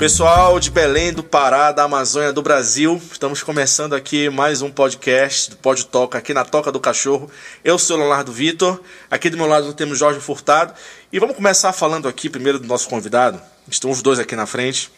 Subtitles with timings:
[0.00, 5.50] Pessoal de Belém, do Pará, da Amazônia, do Brasil, estamos começando aqui mais um podcast
[5.50, 7.30] do Pod Toca, aqui na Toca do Cachorro.
[7.62, 10.72] Eu sou o Leonardo Vitor, aqui do meu lado temos Jorge Furtado.
[11.12, 13.38] E vamos começar falando aqui primeiro do nosso convidado.
[13.70, 14.90] Estão os dois aqui na frente.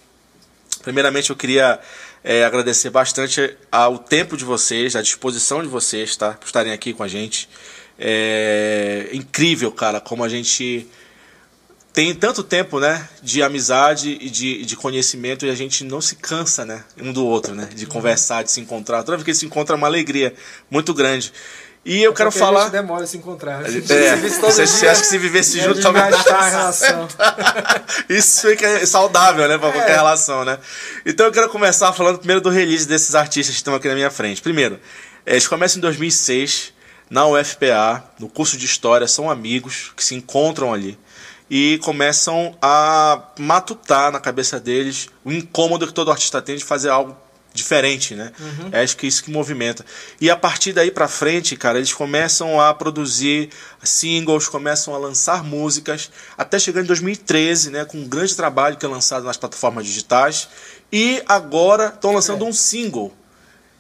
[0.85, 1.81] Primeiramente, eu queria
[2.23, 6.35] é, agradecer bastante ao tempo de vocês, à disposição de vocês, tá?
[6.35, 7.49] Por estarem aqui com a gente.
[7.99, 10.89] É incrível, cara, como a gente
[11.93, 16.17] tem tanto tempo, né, de amizade e de, de conhecimento e a gente não se
[16.17, 17.91] cansa, né, um do outro, né, de uhum.
[17.91, 19.03] conversar, de se encontrar.
[19.03, 20.35] Toda vez que se encontra é uma alegria
[20.71, 21.33] muito grande.
[21.85, 22.61] E eu é quero falar.
[22.61, 23.59] A gente demora a se encontrar.
[23.59, 26.15] A gente é, você, você acha que se vivesse junto talvez.
[26.15, 27.09] a relação.
[28.09, 29.73] Isso fica saudável, né, para é.
[29.73, 30.59] qualquer relação, né?
[31.05, 34.11] Então eu quero começar falando primeiro do release desses artistas que estão aqui na minha
[34.11, 34.41] frente.
[34.41, 34.81] Primeiro,
[35.27, 36.73] eles começam em 2006
[37.11, 40.99] na UFPA, no curso de História, são amigos que se encontram ali
[41.55, 46.89] e começam a matutar na cabeça deles o incômodo que todo artista tem de fazer
[46.89, 47.15] algo
[47.53, 48.33] diferente, né?
[48.41, 48.71] Uhum.
[48.73, 49.85] É acho que isso que movimenta.
[50.19, 53.51] E a partir daí para frente, cara, eles começam a produzir
[53.83, 58.87] singles, começam a lançar músicas, até chegar em 2013, né, com um grande trabalho que
[58.87, 60.49] é lançado nas plataformas digitais.
[60.91, 62.49] E agora estão lançando é.
[62.49, 63.13] um single.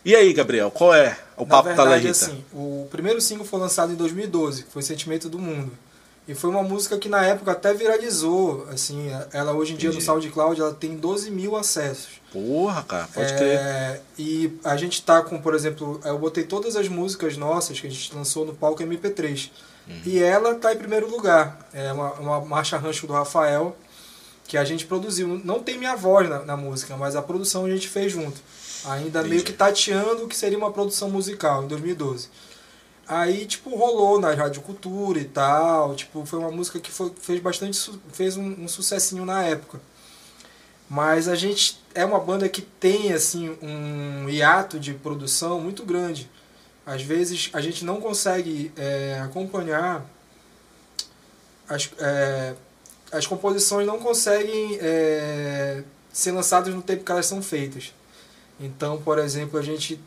[0.04, 2.10] E aí, Gabriel, qual é o Na papo verdade, da Lerita?
[2.10, 5.72] assim, o primeiro single foi lançado em 2012, que foi Sentimento do Mundo.
[6.26, 8.66] E foi uma música que na época até viralizou.
[8.70, 10.06] Assim, ela hoje em dia Entendi.
[10.06, 12.20] no SoundCloud ela tem 12 mil acessos.
[12.32, 14.02] Porra, cara, pode é, crer.
[14.16, 17.90] E a gente tá com, por exemplo, eu botei todas as músicas nossas que a
[17.90, 19.50] gente lançou no palco MP3.
[19.88, 20.00] Uhum.
[20.06, 21.68] E ela tá em primeiro lugar.
[21.74, 23.76] É uma, uma marcha rancho do Rafael
[24.46, 25.40] que a gente produziu.
[25.44, 28.40] Não tem minha voz na, na música, mas a produção a gente fez junto.
[28.84, 29.28] Ainda Entendi.
[29.28, 32.28] meio que tateando o que seria uma produção musical em 2012.
[33.06, 35.94] Aí, tipo, rolou na Rádio Cultura e tal.
[35.94, 37.78] Tipo, foi uma música que foi, fez bastante.
[38.12, 39.80] fez um, um sucessinho na época.
[40.88, 46.30] Mas a gente é uma banda que tem, assim, um hiato de produção muito grande.
[46.84, 50.04] Às vezes a gente não consegue é, acompanhar.
[51.68, 52.54] As, é,
[53.10, 55.82] as composições não conseguem é,
[56.12, 57.94] ser lançadas no tempo que elas são feitas.
[58.60, 59.98] Então, por exemplo, a gente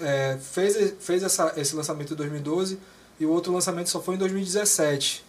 [0.00, 2.78] é, fez, fez essa, esse lançamento em 2012
[3.20, 5.24] e o outro lançamento só foi em 2017.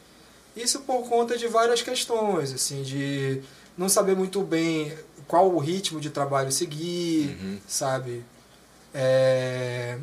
[0.55, 3.41] Isso por conta de várias questões, assim, de
[3.77, 4.95] não saber muito bem
[5.27, 7.57] qual o ritmo de trabalho seguir, uhum.
[7.67, 8.23] sabe?
[8.93, 9.97] É,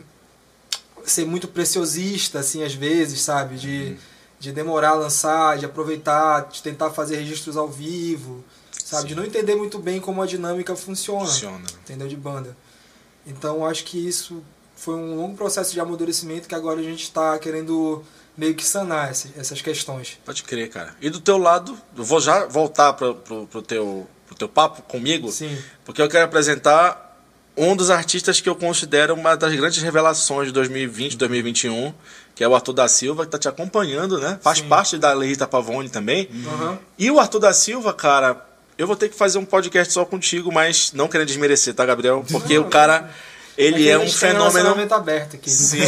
[1.05, 3.57] ser muito preciosista, assim, às vezes, sabe?
[3.57, 3.97] De, uhum.
[4.41, 9.03] de demorar a lançar, de aproveitar, de tentar fazer registros ao vivo, sabe?
[9.03, 9.09] Sim.
[9.09, 11.65] De não entender muito bem como a dinâmica funciona, funciona.
[11.85, 12.09] entendeu?
[12.09, 12.57] De banda.
[13.27, 14.43] Então acho que isso
[14.77, 18.03] foi um longo processo de amadurecimento que agora a gente está querendo
[18.37, 20.19] meio que sanar essas questões.
[20.25, 20.95] Pode crer, cara.
[21.01, 25.31] E do teu lado, eu vou já voltar pro, pro, teu, pro teu papo comigo,
[25.31, 25.59] Sim.
[25.85, 27.11] porque eu quero apresentar
[27.55, 31.93] um dos artistas que eu considero uma das grandes revelações de 2020, 2021,
[32.35, 34.39] que é o Arthur da Silva, que está te acompanhando, né?
[34.41, 34.69] Faz Sim.
[34.69, 36.27] parte da Leita Pavone também.
[36.33, 36.79] Uhum.
[36.99, 38.47] E o Arthur da Silva, cara,
[38.81, 42.25] eu vou ter que fazer um podcast só contigo, mas não querendo desmerecer, tá, Gabriel?
[42.31, 43.11] Porque o cara.
[43.57, 44.75] Ele é, é um fenômeno.
[44.75, 45.51] Um aberto aqui.
[45.51, 45.81] Sim.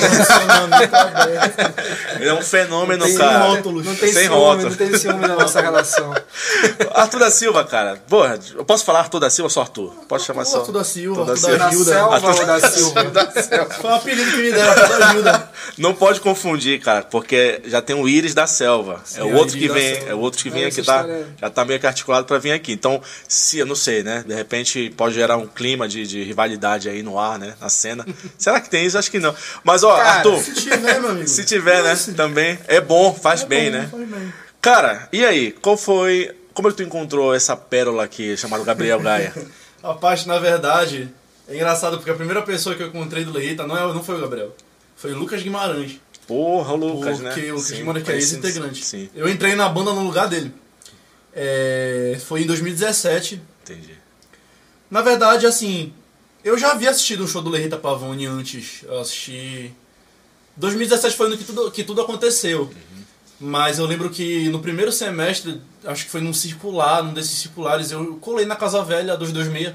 [2.20, 3.38] ele é um fenômeno, não cara.
[3.38, 3.86] Rótulos.
[3.86, 4.76] Não tem sem ciúme, rótulos.
[4.76, 6.12] não tem ciúme na nossa relação.
[6.94, 7.96] Arthur da Silva, cara.
[8.08, 9.92] Porra, eu posso falar Arthur da Silva ou só Arthur?
[10.08, 10.58] Pode chamar só.
[10.60, 12.14] Arthur da Silva, Arthur, da, Silva.
[12.14, 13.04] Arthur da Silva.
[13.04, 13.64] da Silva.
[13.80, 15.50] Foi um apelido que me deram, Arthur da Gilda.
[15.78, 19.00] Não pode confundir, cara, porque já tem o Íris da Selva.
[19.04, 21.06] Sim, é o outro que vem, é o outro que vem aqui, tá?
[21.40, 22.72] Já tá meio que articulado pra vir aqui.
[22.72, 24.24] Então, se eu não sei, né?
[24.26, 27.54] De repente pode gerar um clima de, de rivalidade aí no ar, né?
[27.62, 28.04] Na cena.
[28.36, 28.98] Será que tem isso?
[28.98, 29.32] Acho que não.
[29.62, 30.38] Mas, ó, Cara, Arthur.
[30.38, 31.28] Se tiver, meu amigo.
[31.28, 31.96] Se tiver, né?
[32.16, 32.58] Também.
[32.66, 33.88] É bom, faz é bem, bom, né?
[33.88, 34.32] Faz bem.
[34.60, 35.52] Cara, e aí?
[35.52, 36.36] Qual foi.
[36.53, 39.32] Como é que tu encontrou essa pérola aqui chamada Gabriel Gaia?
[39.80, 41.09] Rapaz, na verdade,
[41.48, 44.16] é engraçado porque a primeira pessoa que eu encontrei do Leita não, é, não foi
[44.16, 44.54] o Gabriel.
[44.97, 46.00] Foi o Lucas Guimarães.
[46.26, 47.53] Porra, o Lucas, porque né?
[47.53, 48.84] o Lucas Guimarães, que é ex-integrante.
[48.84, 49.08] Sim.
[49.15, 50.53] Eu entrei na banda no lugar dele.
[51.32, 53.41] É, foi em 2017.
[53.62, 53.94] Entendi.
[54.91, 55.92] Na verdade, assim,
[56.44, 58.83] eu já havia assistido um show do Lerita Pavone antes.
[58.83, 59.72] Eu assisti.
[60.56, 62.62] 2017 foi no que tudo, que tudo aconteceu.
[62.62, 63.03] Uhum.
[63.41, 67.91] Mas eu lembro que no primeiro semestre, acho que foi num circular, num desses circulares,
[67.91, 69.74] eu colei na Casa Velha 226.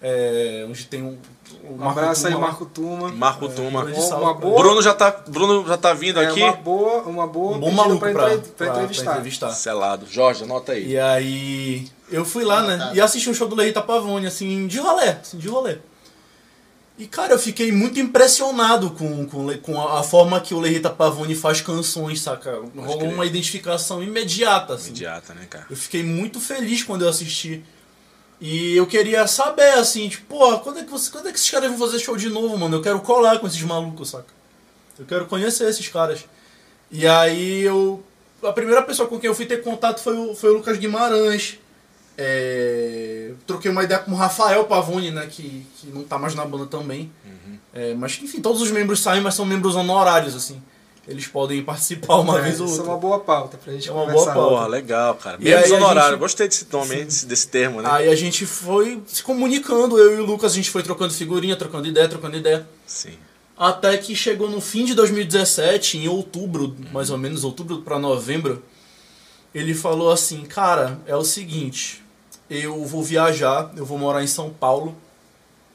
[0.00, 1.18] É, onde tem um.
[1.64, 3.10] Um, um abraço aí, Marco Tuma.
[3.10, 3.90] Marco Tuma.
[3.90, 6.42] É, uma boa, Bruno já tá, Bruno já tá vindo é aqui.
[6.42, 9.04] Uma boa, uma boa um bom maluco pra, pra, pra, pra, entrevistar.
[9.04, 9.50] pra, entrevistar.
[9.52, 10.06] Selado.
[10.10, 10.92] Jorge, anota aí.
[10.92, 12.92] E aí eu fui lá, né?
[12.94, 15.78] E assisti um show do Leita Pavone, assim, de rolê, assim, de rolê.
[16.96, 20.90] E, cara, eu fiquei muito impressionado com, com, com a, a forma que o Lerita
[20.90, 22.60] Pavone faz canções, saca?
[22.76, 24.90] Rolou uma identificação imediata, assim.
[24.90, 25.66] Imediata, né, cara?
[25.68, 27.64] Eu fiquei muito feliz quando eu assisti.
[28.40, 31.50] E eu queria saber, assim, tipo, pô, quando é que, você, quando é que esses
[31.50, 32.76] caras vão fazer show de novo, mano?
[32.76, 34.32] Eu quero colar com esses malucos, saca?
[34.96, 36.24] Eu quero conhecer esses caras.
[36.92, 38.04] E aí eu.
[38.40, 41.58] A primeira pessoa com quem eu fui ter contato foi o, foi o Lucas Guimarães.
[42.16, 45.26] É, troquei uma ideia com o Rafael Pavone, né?
[45.30, 47.10] Que, que não tá mais na banda também.
[47.72, 50.62] É, mas enfim, todos os membros saem, mas são membros honorários, assim.
[51.06, 52.92] Eles podem participar uma É, vez ou isso é outra.
[52.92, 54.32] uma boa pauta pra gente É uma conversar.
[54.32, 54.50] boa pauta.
[54.56, 55.38] Porra, legal, cara.
[55.38, 56.10] Membros honorários.
[56.12, 57.88] gente- Gostei desse nome, hein, desse, desse termo, né?
[57.92, 61.56] Aí a gente foi se comunicando, eu e o Lucas, a gente foi trocando figurinha,
[61.56, 62.66] trocando ideia, trocando ideia.
[62.86, 63.14] Sim.
[63.56, 68.62] Até que chegou no fim de 2017, em outubro, mais ou menos, outubro pra novembro,
[69.54, 72.02] ele falou assim, cara, é o seguinte,
[72.50, 74.96] eu vou viajar, eu vou morar em São Paulo.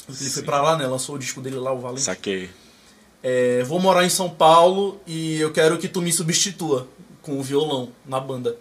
[0.08, 0.44] Ele foi Sim.
[0.44, 0.88] pra lá, né?
[0.88, 2.02] Lançou o disco dele lá, o Valente.
[2.02, 2.50] Saquei.
[3.22, 6.88] É, vou morar em São Paulo e eu quero que tu me substitua
[7.22, 8.56] com o violão na banda.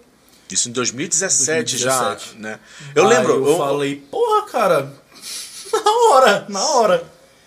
[0.50, 2.32] Isso em 2017, 2017.
[2.34, 2.58] já, né?
[2.94, 4.93] Eu Aí lembro, Eu, eu- falei, porra, cara,
[5.72, 7.05] na hora, na hora.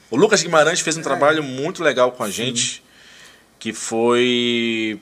[0.10, 2.84] o Lucas Guimarães fez um trabalho muito legal com a gente,
[3.60, 5.00] que foi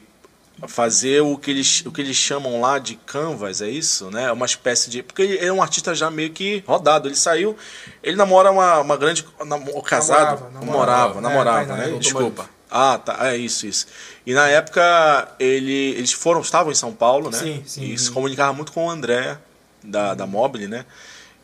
[0.67, 4.31] fazer o que eles, o que eles chamam lá de canvas, é isso, né?
[4.31, 5.01] Uma espécie de...
[5.03, 7.55] Porque ele é um artista já meio que rodado, ele saiu,
[8.03, 9.25] ele namora uma, uma grande...
[9.45, 10.51] Nam, casado?
[10.51, 11.21] Namorava, namorava, namorava.
[11.21, 11.93] namorava, É, tá, né?
[11.93, 12.49] tá, Desculpa.
[12.71, 13.87] Ah, tá, é isso, isso.
[14.25, 17.37] E na época ele, eles foram, estavam em São Paulo, né?
[17.37, 17.83] Sim, sim.
[17.85, 19.37] E se comunicava muito com o André
[19.83, 20.85] da, da Mobile, né?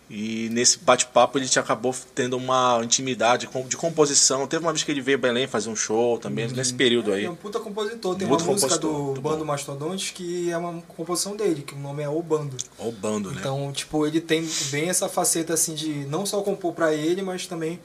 [0.08, 4.46] E nesse bate-papo ele te acabou tendo uma intimidade com- de composição.
[4.46, 7.22] Teve uma vez que ele veio a Belém fazer um show também, nesse período aí.
[7.22, 8.16] Ele é um puta compositor.
[8.16, 9.46] Tem Muito uma música do muito Bando bom.
[9.46, 12.56] Mastodontes que é uma composição dele, que o nome é O Bando.
[12.78, 13.38] O bando, né?
[13.40, 17.48] Então, tipo, ele tem bem essa faceta assim de não só compor pra ele, mas
[17.48, 17.80] também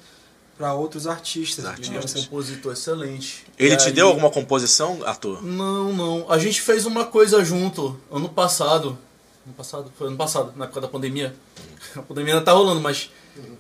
[0.58, 1.64] pra outros artistas.
[1.64, 2.24] Os Ele é um Artistas.
[2.26, 3.46] compositor excelente.
[3.58, 5.42] ele E te aí- deu alguma composição, Arthur?
[5.42, 6.30] Não, não.
[6.30, 8.98] A gente fez uma coisa junto ano passado.
[9.46, 9.92] Ano passado?
[9.96, 11.34] Foi ano passado, na época da pandemia.
[11.96, 13.10] A pandemia ainda tá rolando, mas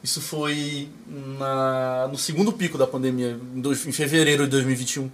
[0.04, 5.10] isso foi na, no segundo pico da pandemia, em, dois- em fevereiro de 2021.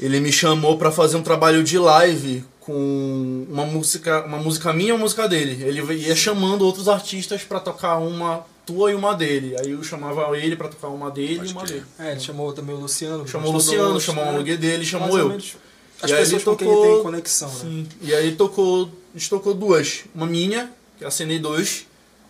[0.00, 4.88] Ele me chamou pra fazer um trabalho de live com uma música, uma música minha
[4.90, 5.62] e uma música dele.
[5.64, 9.54] Ele ia chamando outros artistas pra tocar uma tua e uma dele.
[9.60, 11.74] Aí eu chamava ele pra tocar uma dele Pode e uma crer.
[11.80, 11.86] dele.
[12.00, 13.26] É, ele chamou também o Luciano.
[13.28, 14.34] Chamou o Luciano, chamou o né?
[14.34, 15.28] aluguel dele, chamou Mais eu.
[15.28, 15.56] menos
[16.02, 17.54] As E aí pessoas ele com quem ele tocou- tem conexão, né?
[17.60, 17.86] Sim.
[18.00, 18.90] E aí tocou.
[19.14, 20.04] A gente tocou duas.
[20.14, 21.84] Uma minha, que é a CN2,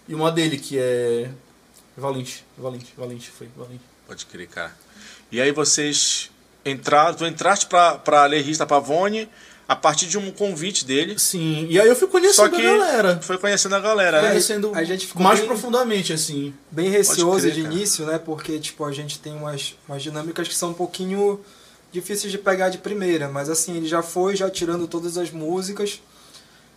[0.09, 1.31] e uma dele, que é.
[1.97, 2.45] Valente.
[2.57, 3.83] Valente, Valente, foi Valente.
[4.07, 4.75] Pode crer, cara.
[5.31, 6.31] E aí vocês
[6.65, 9.29] entraram, tu entraste pra, pra Lerista Pavone
[9.69, 11.19] a partir de um convite dele.
[11.19, 13.21] Sim, e aí eu fui Só conhecendo que a galera.
[13.23, 14.29] foi conhecendo a galera, né?
[14.31, 16.53] Conhecendo a gente ficou mais bem- profundamente, assim.
[16.71, 17.75] Bem receoso crer, de cara.
[17.75, 18.19] início, né?
[18.19, 21.41] Porque, tipo, a gente tem umas, umas dinâmicas que são um pouquinho
[21.93, 23.29] difíceis de pegar de primeira.
[23.29, 26.01] Mas, assim, ele já foi já tirando todas as músicas.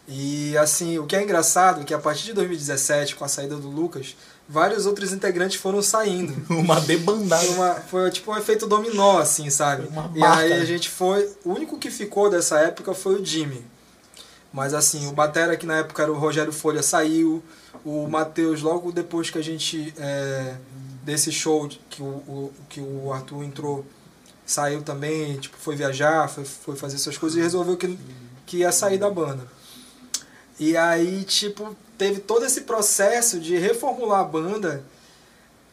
[0.08, 3.56] E, assim, o que é engraçado é que a partir de 2017, com a saída
[3.56, 4.16] do Lucas,
[4.48, 6.36] vários outros integrantes foram saindo.
[6.54, 7.42] Uma debandada.
[7.44, 9.88] Foi, uma- foi tipo um efeito dominó, assim, sabe?
[9.88, 11.28] Uma e aí a gente foi.
[11.44, 13.66] O único que ficou dessa época foi o Jimmy.
[14.54, 17.44] Mas assim, o Batera, que na época era o Rogério Folha, saiu.
[17.84, 19.94] O Matheus, logo depois que a gente.
[19.98, 20.56] é,
[21.04, 23.86] desse show que o, o- que o Arthur entrou,
[24.46, 27.98] saiu também, tipo, foi viajar, foi, foi fazer suas coisas e resolveu que,
[28.46, 29.46] que ia sair da banda.
[30.60, 34.84] E aí, tipo, teve todo esse processo de reformular a banda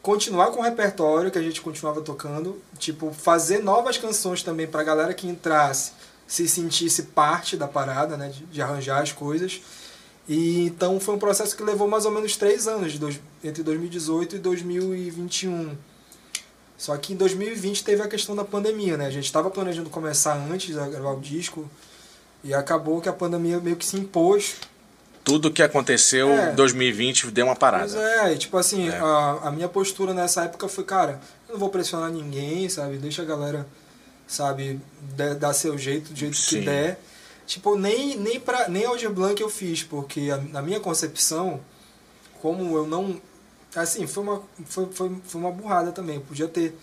[0.02, 4.82] continuar com o repertório que a gente continuava tocando, tipo, fazer novas canções também pra
[4.82, 5.92] galera que entrasse
[6.26, 9.60] se sentisse parte da parada, né, de, de arranjar as coisas.
[10.28, 14.36] E então foi um processo que levou mais ou menos três anos, dois, entre 2018
[14.36, 15.76] e 2021.
[16.78, 19.06] Só que em 2020 teve a questão da pandemia, né?
[19.06, 21.68] A gente estava planejando começar antes a gravar o disco
[22.42, 24.56] e acabou que a pandemia meio que se impôs
[25.24, 26.52] Tudo que aconteceu É.
[26.52, 27.96] em 2020 deu uma Pois parada.
[28.28, 28.98] é, e tipo assim, É.
[28.98, 32.98] A, a minha postura nessa época foi, cara, eu não vou pressionar ninguém, sabe?
[32.98, 33.66] Deixa a galera,
[34.26, 34.80] sabe,
[35.16, 36.58] dê- dar seu jeito, do jeito Sim.
[36.60, 36.98] que der.
[37.46, 41.60] Tipo, nem, nem, pra, nem Aldir Blanc eu fiz, porque a- na minha concepção,
[42.40, 43.20] como eu não.
[43.76, 46.16] Assim, foi uma, foi, foi, foi uma burrada também.
[46.16, 46.76] Eu podia ter,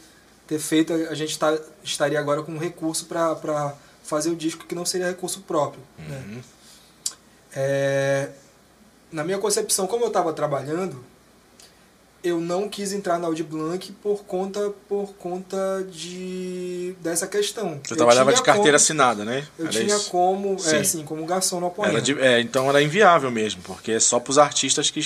[0.47, 4.73] ter feito, a gente tá, estaria agora com um recurso pra fazer o disco que
[4.73, 5.81] não seria recurso próprio.
[5.97, 6.41] Né?
[7.55, 8.29] É,
[9.11, 11.03] na minha concepção, como eu estava trabalhando,
[12.23, 17.79] eu não quis entrar na Audi Blanc por conta por conta de dessa questão.
[17.83, 19.47] Você Eu trabalhava de carteira como- assinada, né?
[19.57, 20.09] Eu Era tinha isso?
[20.11, 20.75] como, Sim.
[20.75, 22.01] é, assim, como garçom no Apoena.
[22.01, 24.99] De- é, então era inviável mesmo, porque é só pros artistas que.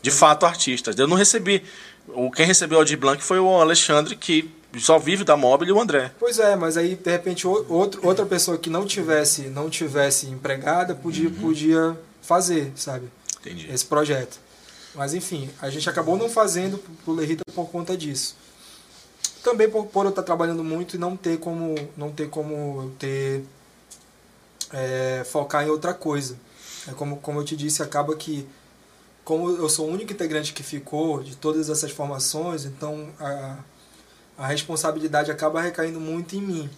[0.00, 0.96] De fato, artistas.
[0.98, 1.62] Eu não recebi.
[2.08, 5.72] O, quem recebeu o Aldir Blanc foi o Alexandre, que só vive da Mobile e
[5.72, 6.12] o André.
[6.18, 10.94] Pois é, mas aí de repente outro, outra pessoa que não tivesse não tivesse empregada
[10.94, 11.34] podia Uhum.
[11.34, 13.08] podia fazer, sabe?
[13.40, 13.70] Entendi.
[13.70, 14.38] Esse projeto.
[14.94, 18.36] Mas enfim, a gente acabou não fazendo pro Lerita por conta disso.
[19.42, 23.44] Também por, por eu estar trabalhando muito e não ter como não ter como ter
[24.72, 26.36] é, focar em outra coisa.
[26.88, 28.46] É como, como eu te disse, acaba que
[29.24, 33.56] como eu sou o único integrante que ficou de todas essas formações, então a,
[34.42, 36.70] a responsabilidade acaba recaindo muito em mim.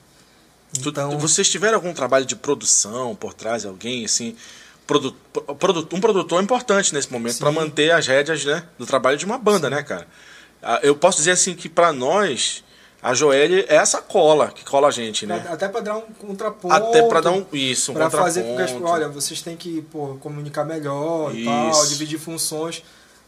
[0.78, 4.36] Então, vocês tiveram algum trabalho de produção por trás, alguém assim,
[4.86, 5.12] produ,
[5.58, 9.38] produ, um produtor importante nesse momento para manter as rédeas, né, do trabalho de uma
[9.38, 9.74] banda, sim.
[9.74, 10.06] né, cara?
[10.82, 12.64] Eu posso dizer assim que para nós
[13.02, 15.46] a Joelle é essa cola que cola a gente, né?
[15.50, 16.74] Até para dar um contraponto.
[16.74, 19.82] Até para dar um isso, um pra fazer com que as, olha, vocês têm que
[19.82, 21.40] pô, comunicar melhor isso.
[21.40, 22.82] e tal, dividir funções.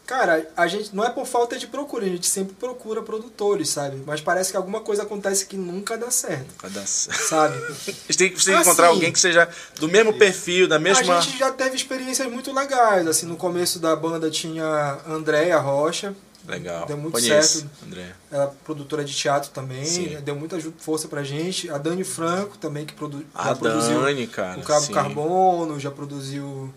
[0.07, 4.01] Cara, a gente não é por falta de procura, a gente sempre procura produtores, sabe?
[4.05, 6.47] Mas parece que alguma coisa acontece que nunca dá certo.
[6.47, 7.19] Nunca dá certo.
[7.27, 7.57] Sabe?
[7.57, 11.17] a gente tem que assim, encontrar alguém que seja do mesmo perfil, da mesma.
[11.17, 13.05] A gente já teve experiências muito legais.
[13.05, 16.15] Assim, no começo da banda tinha Andréia Rocha,
[16.47, 16.85] Legal.
[16.85, 17.85] Deu muito Conheço, certo.
[17.85, 18.15] André.
[18.31, 19.83] Ela é produtora de teatro também.
[19.83, 20.17] Sim.
[20.21, 21.69] Deu muita força pra gente.
[21.69, 24.93] A Dani Franco também, que produ a produziu Dani, cara, o Cabo sim.
[24.93, 26.73] Carbono, já produziu.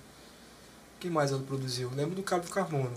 [0.99, 1.89] Quem mais ela produziu?
[1.95, 2.91] Lembro do Cabo Carbono.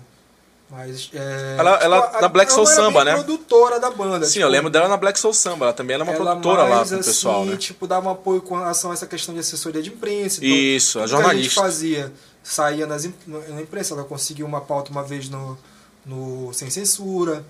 [0.69, 1.09] Mas.
[1.13, 3.13] É, ela, ela a, na Black Soul Samba, né?
[3.13, 4.25] produtora da banda.
[4.25, 5.65] Sim, tipo, eu lembro dela na Black Soul Samba.
[5.65, 7.57] Ela também era uma produtora lá mais, com o pessoal, assim, né?
[7.57, 10.43] tipo, dava apoio com relação a essa questão de assessoria de imprensa.
[10.43, 11.61] Então, Isso, a tudo que a gente jornalista.
[11.61, 13.93] fazia, saía nas, na imprensa.
[13.93, 15.57] Ela conseguiu uma pauta uma vez no,
[16.05, 17.45] no Sem Censura.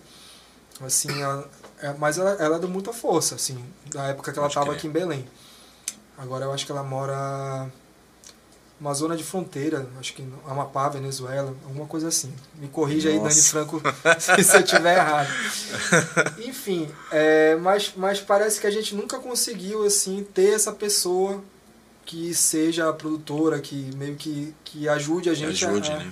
[0.82, 1.48] Assim, ela-
[1.82, 4.92] é, mas ela, ela deu muita força, assim, da época que ela estava aqui em
[4.92, 5.26] Belém.
[6.18, 7.70] Agora eu acho que ela mora
[8.80, 12.34] numa zona de fronteira, acho que Amapá, Venezuela, alguma coisa assim.
[12.56, 13.50] Me corrija aí, Dani Nossa.
[13.50, 13.82] Franco,
[14.20, 15.30] se eu estiver errado.
[16.46, 21.42] Enfim, é, mas, mas parece que a gente nunca conseguiu assim ter essa pessoa
[22.06, 26.12] que seja a produtora, que meio que, que ajude a gente ajude, a, né?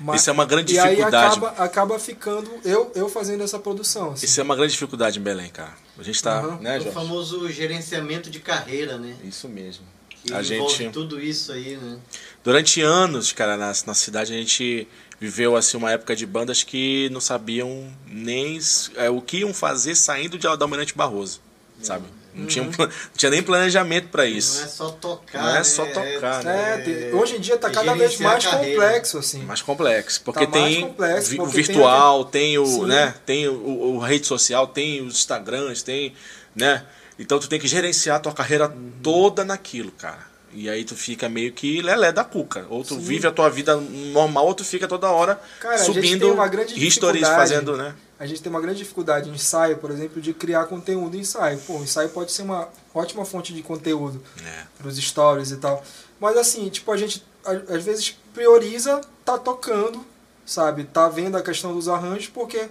[0.00, 1.38] Mas- Isso é uma grande e aí dificuldade.
[1.38, 4.10] acaba, acaba ficando eu, eu fazendo essa produção.
[4.12, 4.26] assim.
[4.26, 5.72] Isso é uma grande dificuldade em Belém, cara.
[5.96, 6.58] A gente tá, Aham.
[6.60, 9.16] né, o famoso gerenciamento de carreira, né?
[9.22, 9.84] Isso mesmo.
[10.32, 11.98] A envolve gente- tudo isso aí, né?
[12.42, 14.86] Durante anos, cara, na, na cidade a gente
[15.20, 18.58] viveu assim uma época de bandas que não sabiam nem
[18.96, 21.40] é, o que iam fazer saindo de da Almirante Barroso,
[21.82, 22.04] sabe?
[22.34, 24.68] Não, tinha, um plan- não tinha nem planejamento para Não é isso.
[24.68, 25.40] só tocar.
[25.40, 25.64] Não é né?
[25.64, 29.38] só tocar, É, tem- hoje em dia está cada vez mais complexo, assim.
[29.44, 32.86] Mais complexo, porque Tá mais tem complexo, vi- o porque tem virtual, tem, o, Sim.
[32.86, 36.12] né, tem o, o- o rede social, tem os Instagrams, tem,
[36.56, 36.84] né?
[37.18, 38.92] Então tu tem que gerenciar a tua carreira Uhum.
[39.02, 40.32] toda naquilo, cara.
[40.52, 42.64] E aí tu fica meio que lelé da cuca.
[42.70, 45.86] Ou tu vive a tua vida normal, ou tu fica toda hora Cara, a gente
[45.94, 47.34] subindo tem uma grande stories dificuldade.
[47.36, 47.94] fazendo, né?
[48.20, 51.58] A gente tem uma grande dificuldade em ensaio, por exemplo, de criar conteúdo em ensaio.
[51.66, 54.62] Pô, o ensaio pode ser uma ótima fonte de conteúdo É.
[54.78, 55.82] para os stories e tal.
[56.20, 60.06] Mas assim, tipo, a gente às vezes prioriza tá tocando,
[60.46, 60.84] sabe?
[60.84, 62.68] Tá vendo a questão dos arranjos, porque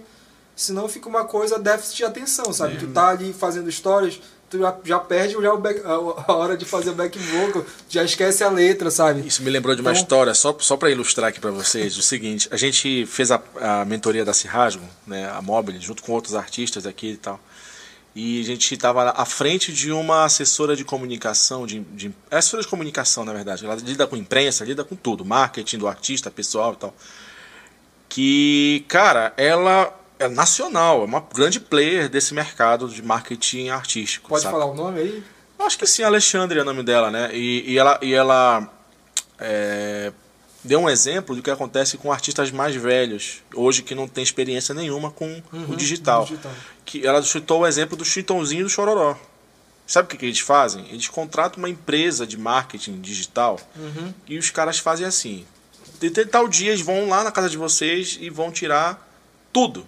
[0.56, 2.76] senão fica uma coisa déficit de atenção, sabe?
[2.76, 2.78] É.
[2.78, 4.20] Tu tá ali fazendo stories,
[4.50, 8.44] tu já, já perde já back- a, hora de fazer o back vocal, já esquece
[8.44, 9.26] a letra, sabe?
[9.26, 12.02] Isso me lembrou de uma Então- história, só, só para ilustrar aqui para vocês, o
[12.02, 16.34] seguinte, a gente fez a, a mentoria da Cirrasgo, né, a Mobile, junto com outros
[16.34, 17.40] artistas aqui e tal,
[18.14, 22.62] e a gente estava à frente de uma assessora de comunicação, de, de é assessora
[22.62, 26.74] de comunicação, na verdade, ela lida com imprensa, lida com tudo, marketing do artista, pessoal
[26.74, 26.94] e tal,
[28.08, 34.28] que, cara, ela é nacional, é uma grande player desse mercado de marketing artístico.
[34.28, 34.52] Pode sabe?
[34.52, 35.24] falar o nome aí?
[35.58, 37.30] Acho que sim, Alexandre é o nome dela, né?
[37.32, 38.68] E, e ela, e ela
[39.38, 40.12] é,
[40.62, 44.74] deu um exemplo do que acontece com artistas mais velhos, hoje que não tem experiência
[44.74, 46.24] nenhuma com o digital.
[46.24, 46.52] digital.
[46.84, 49.16] Que ela chutou o exemplo do Chitãozinho e do Chororó.
[49.86, 50.86] Sabe o que, que eles fazem?
[50.90, 54.14] Eles contratam uma empresa de marketing digital Uhum.
[54.26, 55.44] e os caras fazem assim.
[56.00, 59.06] De de tal dia eles vão lá na casa de vocês e vão tirar
[59.52, 59.86] tudo.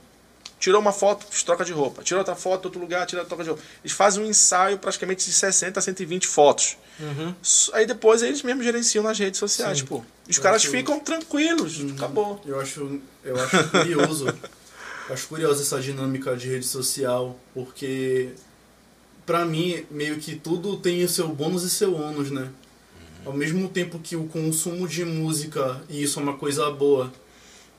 [0.59, 2.03] Tirou uma foto, troca de roupa.
[2.03, 3.63] Tirou outra foto, outro lugar, tira troca de roupa.
[3.85, 6.79] Eles fazem um ensaio praticamente de 60 a 120 fotos.
[6.99, 7.35] Uhum.
[7.75, 9.85] Aí depois eles mesmos gerenciam nas redes sociais, Sim.
[9.85, 10.03] pô.
[10.29, 12.41] Os Eu caras acho- ficam tranquilos, acabou.
[12.47, 14.27] Eu acho, eu acho curioso.
[15.09, 18.31] eu acho curioso essa dinâmica de rede social, porque
[19.27, 22.49] pra mim, meio que tudo tem o seu bônus e seu ônus, né?
[23.27, 27.13] Ao mesmo tempo que o consumo de música, e isso é uma coisa boa,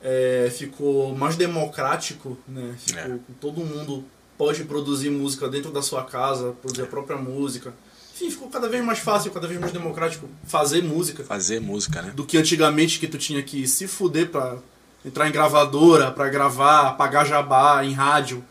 [0.10, 2.76] é, ficou mais democrático, né?
[2.78, 3.20] Ficou, É.
[3.42, 4.06] Todo mundo
[4.38, 7.74] pode produzir música dentro da sua casa, produzir a própria música.
[8.16, 12.14] Enfim, ficou cada vez mais fácil, cada vez mais democrático fazer música Fazer música, né?
[12.16, 14.58] do que antigamente que tu tinha que se fuder pra
[15.06, 18.42] entrar em gravadora, pra gravar, pagar jabá em rádio.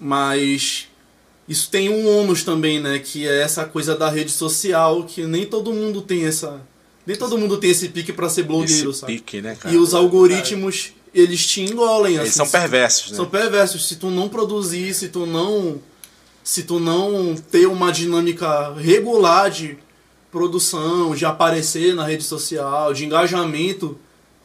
[0.00, 0.88] Mas
[1.46, 2.98] isso tem um ônus também, né?
[2.98, 6.60] Que é essa coisa da rede social, que nem todo mundo tem essa,
[7.06, 9.12] Nem todo mundo tem esse pique pra ser blogueiro, Esse sabe?
[9.14, 9.74] pique, né, cara?
[9.74, 12.36] E os algoritmos, eles te engolem, Eles assim.
[12.38, 13.16] são perversos, né?
[13.16, 13.86] São perversos.
[13.86, 15.80] Se tu não produzir, se tu não.
[16.42, 19.78] Se tu não ter uma dinâmica regular de
[20.30, 23.98] produção, de aparecer na rede social, de engajamento,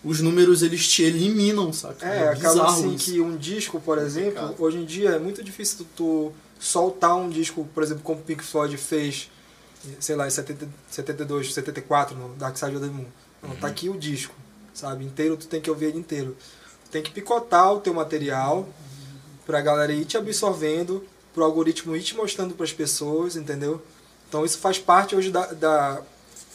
[0.03, 2.05] os números eles te eliminam, saca?
[2.07, 3.11] É, acaba bizarro assim isso.
[3.11, 4.55] que um disco, por exemplo, Complicado.
[4.63, 8.23] hoje em dia é muito difícil tu, tu soltar um disco, por exemplo, como o
[8.23, 9.29] Pink Floyd fez,
[9.99, 13.05] sei lá, em 70, 72, 74, no Dark Side of the Moon.
[13.43, 14.33] Não, tá aqui o disco,
[14.73, 15.03] sabe?
[15.05, 16.35] Inteiro, tu tem que ouvir ele inteiro.
[16.91, 18.67] Tem que picotar o teu material
[19.45, 23.81] pra galera ir te absorvendo, pro algoritmo ir te mostrando pras pessoas, entendeu?
[24.29, 25.45] Então isso faz parte hoje da...
[25.47, 26.01] da-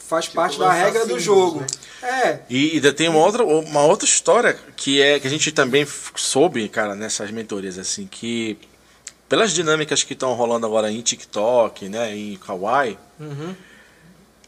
[0.07, 1.59] faz Tipo, parte da regra do jogo.
[1.59, 1.67] né?
[2.01, 5.85] É, E ainda tem uma outra, uma outra história que é que a gente também
[6.15, 8.57] soube, cara, nessas mentorias, assim, que
[9.27, 13.55] pelas dinâmicas que estão rolando agora em TikTok, né, em Kawaii, uhum.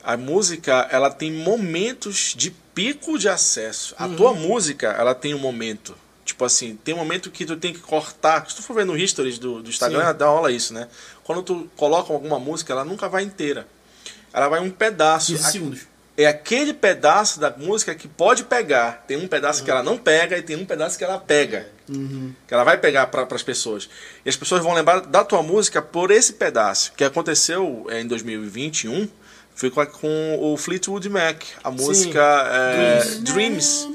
[0.04, 3.94] a música ela tem momentos de pico de acesso.
[3.98, 5.96] A tua música ela tem um momento.
[6.24, 8.48] Tipo assim, tem um momento que tu tem que cortar.
[8.50, 10.18] Se tu for ver no histories do, do Instagram, Sim.
[10.18, 10.88] dá rola isso, né?
[11.24, 13.68] Quando tu coloca alguma música, ela nunca vai inteira.
[14.32, 15.32] Ela vai um pedaço.
[15.34, 15.80] 15 A- segundos.
[16.24, 19.06] É aquele pedaço da música que pode pegar.
[19.08, 21.68] Tem um pedaço que ela não pega e tem um pedaço que ela pega.
[21.88, 22.34] Uhum.
[22.46, 23.90] Que ela vai pegar para as pessoas.
[24.26, 26.92] E as pessoas vão lembrar da tua música por esse pedaço.
[26.98, 29.08] Que aconteceu é, em 2021
[29.60, 31.44] foi com, a- com o Fleetwood Mac.
[31.64, 33.88] A música é, Dreams.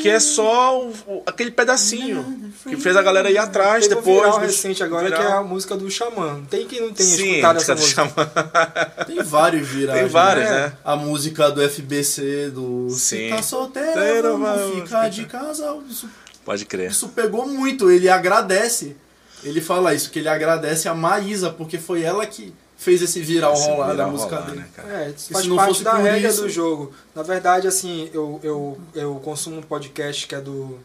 [0.00, 3.98] Que é só o- o- aquele pedacinho que fez a galera ir atrás Teve um
[4.02, 4.16] depois.
[4.18, 5.38] viral dos- recente agora que é viral.
[5.38, 6.42] a música do Xamã.
[6.50, 8.32] Tem quem não tenha Sim, escutado essa música do música.
[8.34, 9.04] Xamã.
[9.06, 10.00] Tem vários virais.
[10.00, 10.66] Tem vários, né?
[10.66, 10.72] né?
[10.84, 13.28] A música do FBC, do Sim.
[13.28, 15.74] Se tá solteiro, vamos ficar de casa.
[15.88, 16.06] Isso,
[16.44, 16.90] Pode crer.
[16.90, 17.90] isso pegou muito.
[17.90, 18.96] Ele agradece.
[19.42, 22.52] Ele fala isso, que ele agradece a Maísa, porque foi ela que
[22.84, 24.58] fez esse viral Esse rolar da música rolar, dele.
[24.60, 25.04] né, cara?
[25.04, 26.92] É, isso E faz parte da regra isso- do jogo.
[27.14, 30.78] Na verdade, assim, eu, eu, eu consumo um podcast que é do.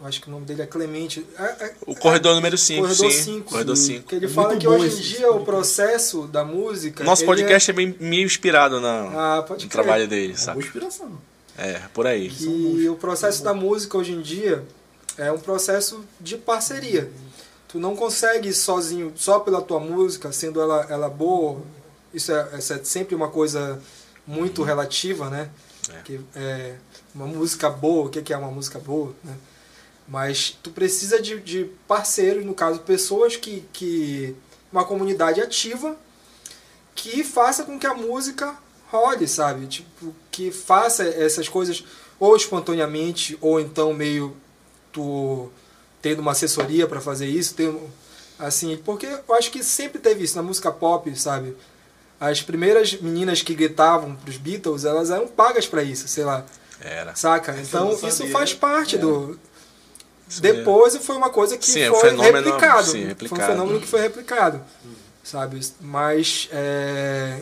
[0.00, 1.26] eu Acho que o nome dele é Clemente.
[1.38, 3.22] É- é- O corredor número 5, Corredor sim.
[3.24, 3.50] 5.
[3.50, 3.94] Corredor sim.
[3.96, 4.08] 5.
[4.08, 5.44] que ele É fala muito que hoje em dia o podcast.
[5.46, 7.02] processo da música.
[7.02, 9.08] Nosso podcast é bem, meio inspirado na, É...
[9.38, 9.82] Ah, pode no crer.
[9.84, 10.58] trabalho dele, É sabe?
[10.58, 11.20] boa inspiração.
[11.56, 12.28] É, por aí.
[12.30, 14.62] que o processo da música hoje em dia
[15.16, 17.10] é um processo de parceria.
[17.68, 21.60] Tu não consegue sozinho, só pela tua música, sendo ela, ela boa,
[22.12, 23.80] isso é, é sempre uma coisa
[24.26, 25.50] muito relativa, né?
[25.90, 26.02] É.
[26.02, 26.76] Que, é,
[27.14, 29.36] uma música boa, o que que é uma música boa, né?
[30.06, 34.34] Mas tu precisa de, de parceiros, no caso, pessoas que, que.
[34.72, 35.96] uma comunidade ativa
[36.94, 38.56] que faça com que a música
[38.90, 39.66] role, sabe?
[39.66, 41.84] Tipo, que faça essas coisas
[42.18, 44.34] ou espontaneamente, ou então meio
[44.90, 45.50] tu
[46.02, 47.80] tendo uma assessoria para fazer isso, tendo,
[48.38, 51.56] assim, porque eu acho que sempre teve isso na música pop, sabe?
[52.20, 56.44] As primeiras meninas que gritavam pros Beatles, elas eram pagas para isso, sei lá,
[56.80, 57.14] Era.
[57.14, 57.56] saca?
[57.60, 59.38] Então isso faz parte do
[60.28, 62.84] Isso depois foi uma coisa que Sim, é foi fenômeno- replicado.
[62.86, 63.42] sim, Foi replicado.
[63.42, 64.60] um fenômeno que foi replicado.
[65.24, 65.60] Sabe?
[65.80, 67.40] Mas é,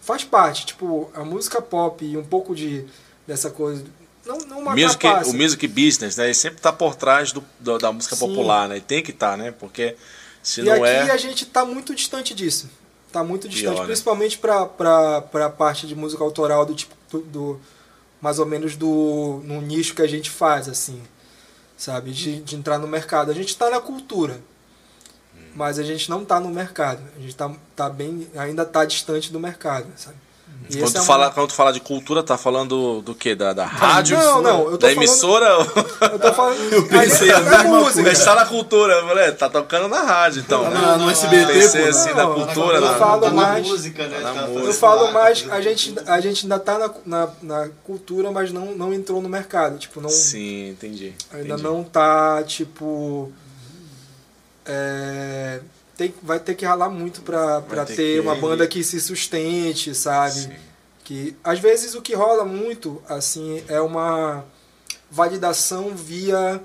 [0.00, 0.64] faz parte.
[0.66, 2.84] Tipo, a música pop e um pouco de
[3.26, 3.84] dessa coisa.
[4.26, 5.30] Não, não uma Music, trapaça.
[5.30, 6.24] o music business, né?
[6.24, 8.26] Ele sempre tá por trás do, do- da música Sim.
[8.28, 8.78] popular, né?
[8.78, 9.52] E tem que estar, né?
[9.52, 9.96] Porque
[10.42, 11.10] se e não aqui é.
[11.10, 12.68] a gente tá muito distante disso.
[13.12, 13.86] Tá muito distante, Pior, né?
[13.86, 17.60] principalmente pra, pra, pra parte de música autoral do tipo do, do-
[18.20, 21.00] mais ou menos do no nicho que a gente faz assim,
[21.76, 23.30] sabe, de, de entrar no mercado.
[23.30, 24.40] A gente tá na cultura.
[25.54, 27.00] Mas a gente não tá no mercado.
[27.16, 30.16] A gente tá, tá bem ainda tá distante do mercado, sabe?
[30.68, 33.14] E Quando esse tu, é uma- fala, quando tu fala de cultura, tá falando do
[33.14, 33.36] quê?
[33.36, 34.18] Da, da rádio?
[34.18, 35.46] Não, não, eu tô da falando- emissora?
[36.12, 38.02] Eu tô falando Eu pensei a a mesma música.
[38.02, 40.64] Mas tá na cultura, eu falei, tá tocando na rádio, então.
[40.64, 41.88] Tá na- no SBT, Pensei pô.
[41.90, 44.16] assim, Não, na cultura, eu na, falo Tá na mais- música, né?
[44.20, 44.58] tá na Tá música.
[44.58, 48.50] Eu fazendo falo mais, a gente, a gente ainda tá na, na, na cultura, mas
[48.50, 49.78] não, não entrou no mercado.
[49.78, 51.14] Tipo, não, Sim, entendi.
[51.32, 51.62] ainda entendi.
[51.62, 53.30] não tá, tipo.
[54.64, 55.60] é,
[55.96, 60.40] tem, vai ter que ralar muito pra, pra ter uma banda que se sustente, sabe?
[60.40, 60.56] Sim.
[61.04, 64.44] Que às vezes o que rola muito, assim, é uma
[65.10, 66.60] validação via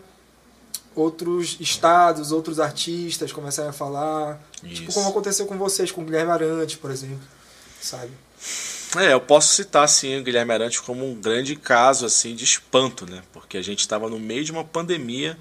[0.95, 4.41] outros estados, outros artistas começarem a falar.
[4.61, 4.93] Tipo Isso.
[4.93, 7.21] como aconteceu com vocês, com o Guilherme Arantes, por exemplo.
[7.79, 8.11] Sabe?
[8.97, 13.09] É, eu posso citar sim o Guilherme Arantes como um grande caso assim de espanto,
[13.09, 13.21] né?
[13.31, 15.37] Porque a gente estava no meio de uma pandemia,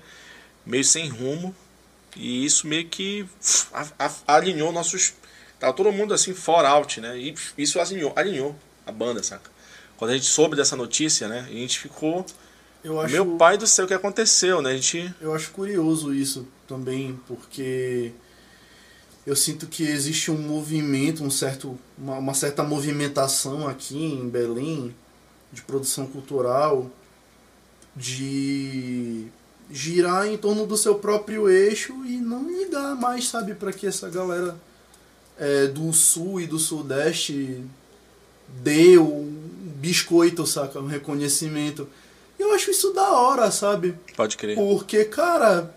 [0.65, 1.55] meio sem rumo,
[2.17, 3.27] e isso meio que
[4.27, 5.15] alinhou nossos.
[5.59, 7.19] Tava todo mundo assim, fora out, né?
[7.19, 9.51] E isso alinhou, alinhou a banda, saca?
[9.97, 11.47] Quando a gente soube dessa notícia, né?
[11.49, 12.25] A gente ficou.
[12.83, 14.71] Eu acho, Meu pai do céu, o que aconteceu, né?
[14.71, 15.15] A gente.
[15.21, 18.13] eu acho curioso isso também, porque
[19.27, 24.95] eu sinto que existe um movimento, um certo, uma, uma certa movimentação aqui em Belém
[25.53, 26.91] de produção cultural,
[27.95, 29.27] de
[29.71, 34.09] girar em torno do seu próprio eixo e não ligar mais, sabe, para que essa
[34.09, 34.57] galera
[35.39, 37.63] é, do sul e do sudeste
[38.63, 39.33] dê um
[39.77, 40.81] biscoito, saca?
[40.81, 41.89] Um reconhecimento.
[42.39, 43.95] Eu acho isso da hora, sabe?
[44.17, 44.57] Pode crer.
[44.57, 45.75] Porque, cara,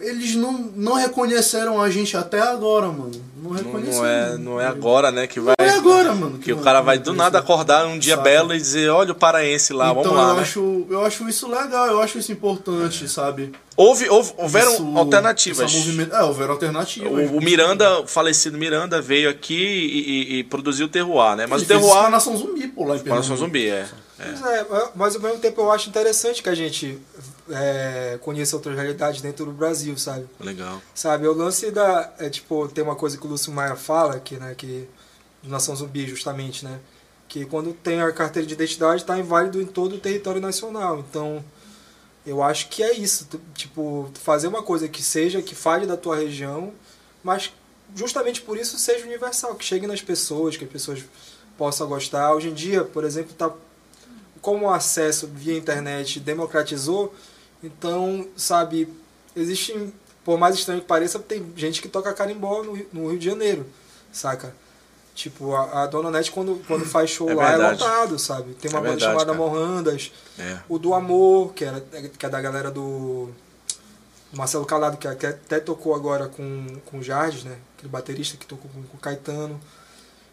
[0.00, 3.12] eles não, não reconheceram a gente até agora, mano.
[3.42, 3.98] Não reconheceram.
[4.02, 5.26] não é, não é agora, né?
[5.26, 5.54] Que vai.
[5.58, 6.38] Não é agora, mano.
[6.38, 8.22] Que o cara vai do nada acordar um dia Saca?
[8.28, 10.42] belo e dizer, olha o paraense lá, então vamos lá, eu, né?
[10.42, 13.52] acho, eu acho isso legal, eu acho isso importante, sabe?
[13.76, 15.72] Houve, houve- houveram Isso- alternativas.
[16.12, 17.30] É, houveram alternativas.
[17.30, 21.46] O, o Miranda, o falecido Miranda, veio aqui e, e- e produziu o Terroir, né?
[21.46, 22.10] Mas Ele o Terroir.
[22.10, 23.36] Nação Zumbi, pô, lá em Nação.
[23.38, 23.86] Zumbi, é.
[24.22, 26.98] Pois é, mas ao mesmo tempo eu acho interessante que a gente
[27.50, 30.26] é, conheça outras realidades dentro do Brasil, sabe?
[30.38, 30.80] Legal.
[30.94, 32.12] Sabe, o lance da.
[32.18, 34.88] É, tipo, tem uma coisa que o Lúcio Maia fala, que, né, que.
[35.42, 36.78] Nação Zumbi, justamente, né?
[37.26, 40.98] Que quando tem a carteira de identidade está inválido em todo o território nacional.
[40.98, 41.42] Então,
[42.26, 43.26] eu acho que é isso.
[43.54, 46.72] Tipo, fazer uma coisa que seja, que fale da tua região,
[47.22, 47.52] mas
[47.94, 51.02] justamente por isso seja universal, que chegue nas pessoas, que as pessoas
[51.56, 52.34] possam gostar.
[52.34, 53.50] Hoje em dia, por exemplo, tá
[54.40, 57.14] como o acesso via internet democratizou,
[57.62, 58.88] então, sabe,
[59.36, 59.92] existe,
[60.24, 63.24] por mais estranho que pareça, tem gente que toca carimbó no, Rio- no Rio de
[63.26, 63.66] Janeiro,
[64.12, 64.54] saca?
[65.14, 67.82] Tipo, a, a Dona Nete, quando, quando faz show É lá, verdade.
[67.82, 68.54] é lotado, sabe?
[68.54, 69.38] Tem uma É banda verdade, chamada cara.
[69.38, 70.58] Morrandas, É.
[70.68, 73.28] o do Amor, que, era, que é da galera do
[74.32, 77.58] Marcelo Calado, que até, até tocou agora com, com o Jardes, né?
[77.76, 79.60] Aquele baterista que tocou com, com o Caetano.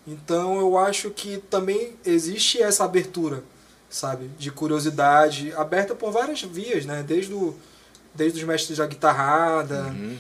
[0.06, 3.44] Então eu acho que também existe essa abertura,
[3.90, 4.30] sabe?
[4.38, 7.04] De curiosidade, aberta por várias vias, né?
[7.08, 7.56] Desde, o,
[8.14, 10.18] desde os mestres da guitarrada, Uhum.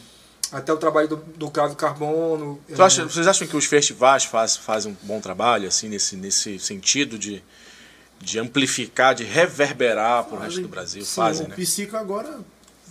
[0.51, 2.59] até o trabalho do, do Cravo Carbono.
[2.73, 6.15] Tu é, acha- vocês acham que os festivais faz, fazem um bom trabalho, assim, nesse,
[6.15, 7.43] nesse sentido de,
[8.21, 11.03] de amplificar, de reverberar pro resto do Brasil?
[11.03, 11.55] Sim, Fazem, o né?
[11.55, 12.39] Psica agora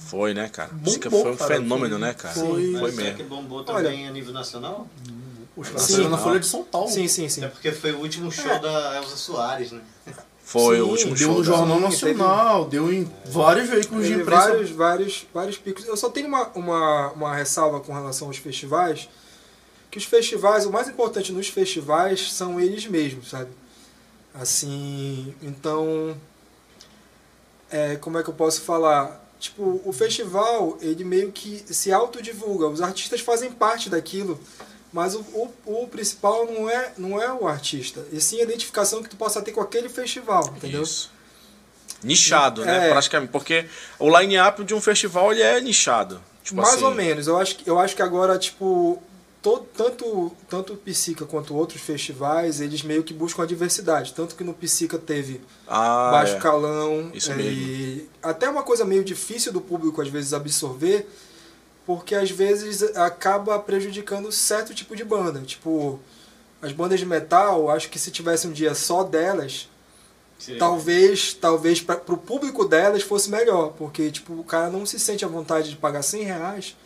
[0.08, 0.70] Foi, né, cara?
[0.84, 2.34] Psica foi um cara, fenômeno, foi- né, cara?
[2.34, 3.16] foi- Foi Mas será mesmo.
[3.16, 4.86] que bombou Olha- também a nível nacional?
[5.56, 6.06] os Sim.
[6.08, 6.18] na.
[6.18, 6.90] Folha de São Paulo.
[6.90, 7.42] Sim, sim, sim.
[7.42, 8.58] É porque foi o último show É.
[8.58, 9.80] da Elza Soares, né?
[10.48, 11.34] Foi Sim, o último Deu show.
[11.38, 14.46] no da- Jornal Nacional, deu em vários veículos de Teve imprensa.
[14.48, 15.84] vários, vários, vários picos.
[15.88, 19.08] Eu só tenho uma, uma, uma ressalva com relação aos festivais,
[19.90, 23.50] que os festivais, o mais importante nos festivais são eles mesmos, sabe?
[24.32, 26.16] Assim, então,
[27.68, 29.24] é, como é que eu posso falar?
[29.40, 34.38] Tipo, o festival, ele meio que se autodivulga, os artistas fazem parte daquilo,
[34.92, 39.02] mas o, o, o principal não é, não é o artista, e sim a identificação
[39.02, 40.82] que tu possa ter com aquele festival, entendeu?
[40.82, 41.10] Isso.
[42.02, 42.88] Nichado, né?
[42.88, 42.90] É.
[42.90, 43.30] Praticamente.
[43.32, 43.66] Porque
[43.98, 46.20] o line-up de um festival ele é nichado.
[46.44, 47.26] Tipo Mais assim, ou menos.
[47.26, 49.02] Eu acho, que- eu acho que agora, tipo,
[49.42, 54.12] todo, tanto, tanto o Psica quanto outros festivais, eles meio que buscam a diversidade.
[54.12, 56.38] Tanto que no Psica teve Ah, baixo é.
[56.38, 57.10] calão.
[57.14, 57.50] Isso é, mesmo.
[57.60, 61.08] E até uma coisa meio difícil do público, às vezes, absorver,
[61.86, 65.40] porque às vezes acaba prejudicando certo tipo de banda.
[65.40, 66.00] Tipo,
[66.60, 69.68] as bandas de metal, acho que se tivesse um dia só delas,
[70.58, 75.24] talvez talvez para o público delas fosse melhor porque tipo o cara não se sente
[75.24, 76.76] à vontade de pagar 100 reais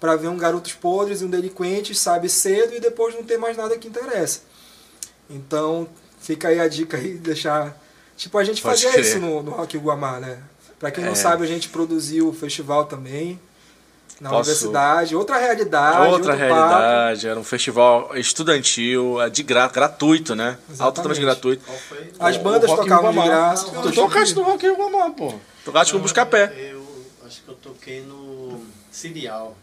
[0.00, 3.56] para ver um garotos podres e um delinquente sabe cedo e depois não ter mais
[3.56, 4.40] nada que interessa
[5.30, 5.86] então
[6.20, 7.80] fica aí a dica aí deixar
[8.16, 9.04] tipo a gente Pode fazia crer.
[9.04, 10.42] isso no, no Rock Guamá né
[10.80, 11.14] para quem não É.
[11.14, 13.38] sabe a gente produziu o festival também
[14.20, 19.68] na Posso- universidade outra realidade Outra outro realidade, era um festival estudantil, é de gra
[19.68, 20.58] gratuito, né?
[20.68, 20.94] Exatamente.
[20.96, 21.64] Totalmente gratuito.
[21.64, 22.02] Papo.
[22.18, 25.34] as bandas tocavam de graça Não, Tu tocaste no Rock in Guamá, pô.
[25.64, 26.52] Tocaste no Buscapé.
[26.72, 26.82] Eu
[27.26, 29.56] acho que eu toquei no Serial.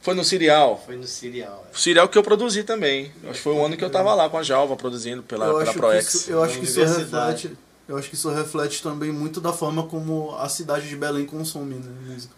[0.00, 0.82] Foi no Cereal.
[0.84, 1.64] Foi no Serial.
[1.72, 3.12] O Cereal que eu produzi também.
[3.22, 5.58] Acho que foi o ano que eu tava lá com a Jalva produzindo pela, eu
[5.58, 6.14] pela ProEx.
[6.14, 7.56] isso, eu acho que isso reflete.
[7.88, 11.74] Eu acho que isso reflete também muito da forma como a cidade de Belém consome
[11.76, 12.34] né, música.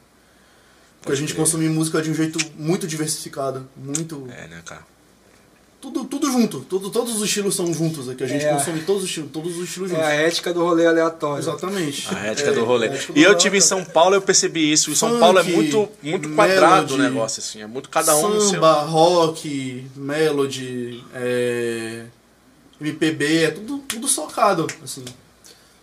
[1.05, 3.69] Porque a gente consome música de um jeito muito diversificado.
[3.77, 4.27] Muito.
[4.31, 4.81] É, né, cara?
[5.79, 6.61] Tudo, tudo junto.
[6.61, 8.25] Tudo, todos os estilos são juntos aqui.
[8.25, 8.55] A gente É.
[8.55, 10.09] consome todos os estilos, todos os estilos é juntos.
[10.09, 12.09] a ética do rolê aleatório Exatamente.
[12.09, 12.87] A ética É, do rolê.
[12.87, 14.90] ética do E eu tive em São Paulo, eu percebi isso.
[14.90, 17.61] Em São Funk, Paulo é muito, muito quadrado o melody, negócio, assim.
[17.61, 18.51] É muito cada um no seu.
[18.53, 22.05] Samba, rock, melody, é,
[22.81, 25.05] MPB, é tudo, tudo socado, assim.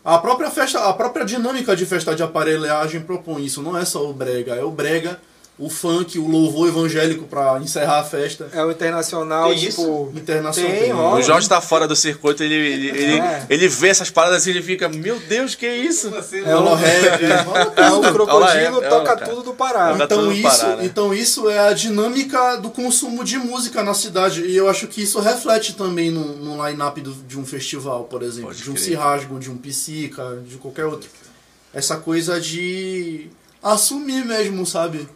[0.03, 4.09] A própria festa, a própria dinâmica de festa de aparelhagem propõe isso, não é só
[4.09, 5.19] o brega, é o brega,
[5.61, 8.49] o funk, o louvor evangélico pra encerrar a festa.
[8.51, 10.11] É o internacional, Tem tipo.
[10.15, 10.71] Internacional.
[10.71, 10.91] Tem.
[10.91, 13.45] O Jorge tá fora do circuito, ele, ele, ele, É.
[13.47, 16.11] ele vê essas paradas e ele fica, meu Deus, que isso?
[16.43, 19.93] É o, rap, rola é o crocodilo Olha, toca tudo do Pará.
[19.93, 20.85] Então tudo isso, parar, né?
[20.85, 24.41] então isso é a dinâmica do consumo de música na cidade.
[24.41, 28.47] E eu acho que isso reflete também no, no line-up de um festival, por exemplo.
[28.47, 28.75] Pode de um.
[28.75, 31.07] Cirrasgo, de um Psica, de qualquer outro.
[31.71, 33.29] Essa coisa de
[33.61, 35.07] assumir mesmo, sabe?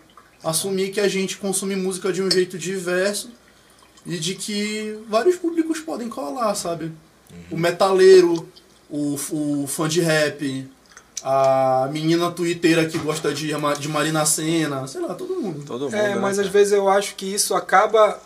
[0.46, 3.32] Assumir que a gente consome música de um jeito diverso
[4.06, 6.92] e de que vários públicos podem colar, sabe?
[7.50, 8.48] O metaleiro,
[8.90, 10.70] o, o fã de rap,
[11.24, 15.66] a menina twitteira que gosta de, de Marina Senna, sei lá, todo mundo.
[15.66, 16.48] Todo mundo, É, né, mas cara?
[16.48, 18.22] às vezes eu acho que isso acaba.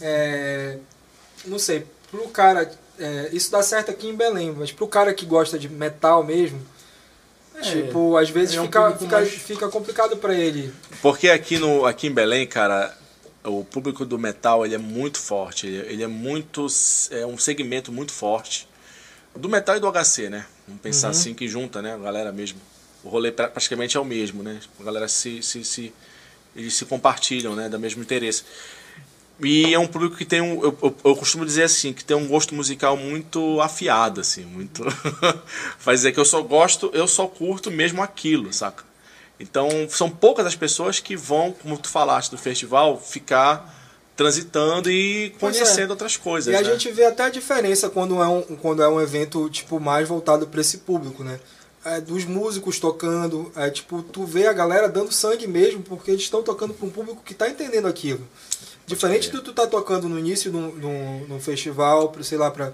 [0.00, 0.78] é,
[1.44, 2.70] não sei, pro cara.
[3.00, 6.60] é, isso dá certo aqui em Belém, mas pro cara que gosta de metal mesmo,
[7.58, 10.72] É, tipo, às vezes é um fica, fica, mais- fica complicado pra ele.
[11.02, 12.96] Porque aqui, no, aqui em Belém, cara,
[13.44, 15.66] o público do metal ele é muito forte.
[15.66, 16.66] Ele, ele é muito.
[17.10, 18.68] É um segmento muito forte.
[19.34, 20.46] Do metal e do HC, né?
[20.66, 21.94] Vamos pensar assim que junta, né?
[21.94, 22.60] A galera mesmo.
[23.04, 24.58] O rolê pra- praticamente é o mesmo, né?
[24.80, 25.42] A galera se.
[25.42, 25.92] se, se
[26.56, 27.68] eles se compartilham, né?
[27.68, 28.42] Do mesmo interesse.
[29.40, 30.62] E é um público que tem um.
[30.62, 34.84] Eu, eu, eu costumo dizer assim, que tem um gosto musical muito afiado, assim, muito.
[35.78, 38.84] Faz dizer que eu só gosto, eu só curto mesmo aquilo, saca?
[39.38, 43.76] Então, são poucas as pessoas que vão, como tu falaste do festival, ficar
[44.16, 45.30] transitando e é.
[45.38, 46.52] conhecendo outras coisas.
[46.52, 46.72] E a né?
[46.72, 50.48] gente vê até a diferença quando é um, quando é um evento tipo mais voltado
[50.48, 51.38] para esse público, né?
[51.84, 56.24] É, dos músicos tocando, é tipo, tu vê a galera dando sangue mesmo, porque eles
[56.24, 58.26] estão tocando para um público que está entendendo aquilo.
[58.88, 62.72] Diferente do tu tá tocando no início de um festival, pra, sei lá, pra.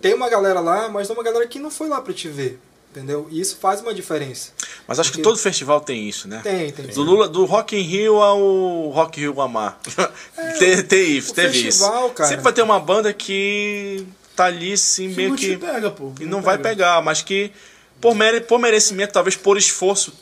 [0.00, 2.58] Tem uma galera lá, mas tem uma galera que não foi lá pra te ver.
[2.90, 3.26] Entendeu?
[3.30, 4.50] E isso faz uma diferença.
[4.86, 6.40] Mas acho que Porque- todo festival tem isso, né?
[6.42, 6.88] Tem, tem.
[6.88, 9.78] Do, Lula, do Rock in Rio ao Rock in Rio Amar.
[10.58, 11.78] Te- tem isso, o teve isso.
[11.78, 14.04] festival, cara- Sempre vai ter uma banda que
[14.36, 15.50] tá ali, assim, Que meio não que.
[15.52, 16.10] te pega, pô.
[16.10, 17.50] que não vai pegar, mas que
[17.98, 20.12] por, mere, por merecimento, talvez por esforço,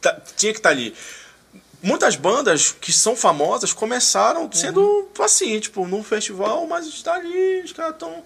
[0.00, 0.92] tá- tinha que estar ali.
[1.82, 7.72] Muitas bandas que são famosas começaram sendo assim, tipo, num festival, mas está ali, os
[7.72, 8.22] caras estão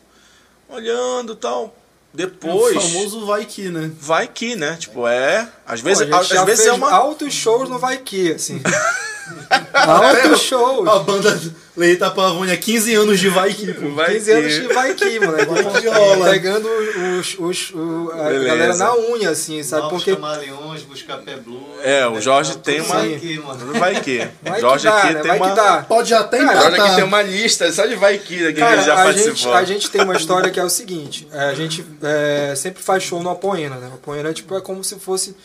[0.68, 1.74] olhando e tal.
[2.12, 3.90] Depois, O famoso vai que, né?
[3.98, 4.76] vai que, né?
[4.78, 5.48] Tipo, é.
[5.66, 6.90] Às Pô, vezes, gente às vezes é uma.
[6.90, 8.60] altos shows no Vai Que, assim.
[9.72, 10.88] altos shows.
[10.88, 11.40] A banda
[11.76, 13.90] Leita Pavônia, 15 anos de vai que, pô.
[13.90, 14.60] Vai 15 anos que.
[14.62, 15.44] de vai que, moleque.
[15.62, 16.30] Vai que rola.
[16.30, 16.66] Pegando
[17.20, 18.44] os, os, o- a Beleza.
[18.46, 19.82] galera na unha, assim, sabe?
[19.82, 21.62] Novos Porque camaleões, buscar pé blue.
[21.82, 23.74] É, o Jorge Tá tem uma- Aqui, mano.
[23.78, 24.26] Vai que.
[24.42, 25.20] vai Jorge que dá, aqui né?
[25.20, 25.48] tem Vai uma.
[25.50, 25.82] que dá.
[25.86, 26.94] Pode até Cara, Jorge aqui empatar.
[26.96, 29.34] tem uma lista só de vai que aqui que Cara, ele já a participou.
[29.36, 32.82] gente, a gente tem uma história que é o seguinte, é, a gente é, sempre
[32.82, 33.88] faz show no Apoena, né?
[33.92, 35.36] O Apoena tipo, é como se fosse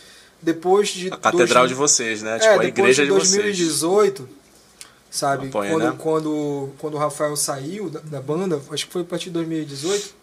[0.41, 1.07] depois de...
[1.11, 2.35] A catedral dois- de vocês, né?
[2.35, 3.31] É, Tipo, a depois igreja de de vocês.
[3.43, 4.29] 2018,
[5.09, 5.47] sabe?
[5.47, 5.95] Apoena, quando, né?
[5.97, 10.13] quando, quando o Rafael saiu da, da banda, acho que foi a partir de 2018,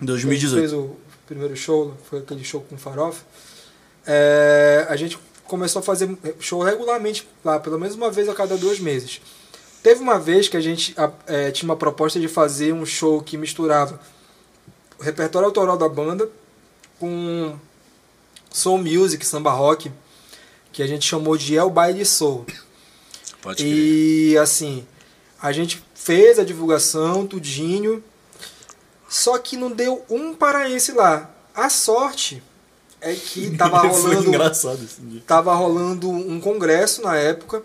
[0.00, 3.22] que a gente fez o primeiro show, foi aquele show com farofa.
[4.06, 8.56] É, a gente começou a fazer show regularmente lá, pelo menos uma vez a cada
[8.56, 9.20] dois meses.
[9.82, 13.22] Teve uma vez que a gente a- é, tinha uma proposta de fazer um show
[13.22, 13.98] que misturava
[14.98, 16.28] o repertório autoral da banda
[16.98, 17.54] com
[18.50, 19.90] soul music, samba rock,
[20.72, 22.46] que a gente chamou de El Baile Soul.
[23.40, 23.72] Pode crer.
[23.72, 24.86] E assim,
[25.40, 28.02] a gente fez a divulgação, tudinho,
[29.08, 31.30] só que não deu um paraense lá.
[31.54, 32.42] A sorte
[33.00, 34.32] é que tava rolando,
[35.26, 37.62] tava rolando um congresso na época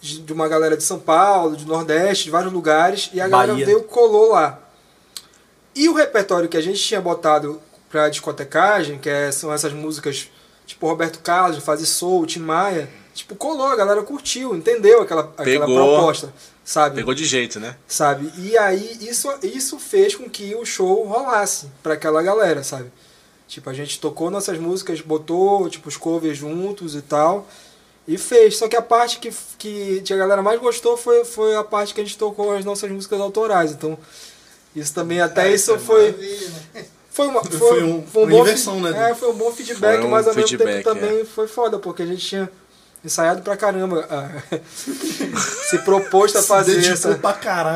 [0.00, 3.66] de uma galera de São Paulo, de Nordeste, de vários lugares, e a galera Bahia.
[3.66, 4.58] veio colou lá.
[5.74, 10.28] E o repertório que a gente tinha botado pra discotecagem, que é- são essas músicas
[10.66, 15.66] tipo Roberto Carlos, Fazer Soul, Tim Maia, tipo, colou, a galera curtiu, entendeu aquela, aquela
[15.66, 16.32] proposta,
[16.64, 16.96] sabe?
[16.96, 17.76] Pegou de jeito, né?
[17.86, 18.32] sabe?
[18.38, 22.90] E aí isso, isso fez com que o show rolasse pra aquela galera, sabe?
[23.46, 27.46] Tipo, a gente tocou nossas músicas, botou tipo os covers juntos e tal,
[28.08, 28.56] e fez.
[28.56, 32.00] Só que a parte que, que a galera mais gostou foi, foi a parte que
[32.00, 33.72] a gente tocou as nossas músicas autorais.
[33.72, 33.98] Então,
[34.74, 36.84] isso também até É, isso é foi maravilha, né?
[37.12, 39.10] foi, uma, foi, Foi um- foi um uma bom inversão, né?
[39.10, 42.02] É, foi um bom feedback, um mas ao feedback, mesmo tempo também foi foda, porque
[42.02, 42.50] a gente tinha
[43.04, 44.30] ensaiado pra caramba, ah,
[45.68, 47.08] se proposto a fazer essa,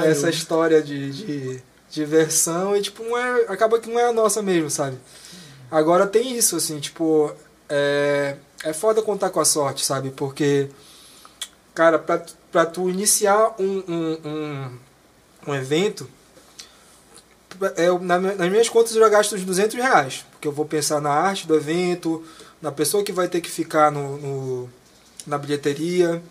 [0.06, 4.40] essa história de, de diversão e tipo não é acaba que não é a nossa
[4.42, 4.96] mesmo sabe?
[5.70, 7.32] Agora tem isso assim tipo
[7.68, 10.10] é, é foda contar com a sorte sabe?
[10.10, 10.68] Porque
[11.74, 14.70] cara pra, tu- pra tu iniciar um, um, um,
[15.48, 16.15] um evento é,
[17.76, 21.00] eu- na nas minhas contas eu já gasto uns 200 reais porque eu vou pensar
[21.00, 22.24] na arte do evento
[22.62, 24.70] na pessoa que vai ter que ficar no, no-
[25.26, 26.22] na bilheteria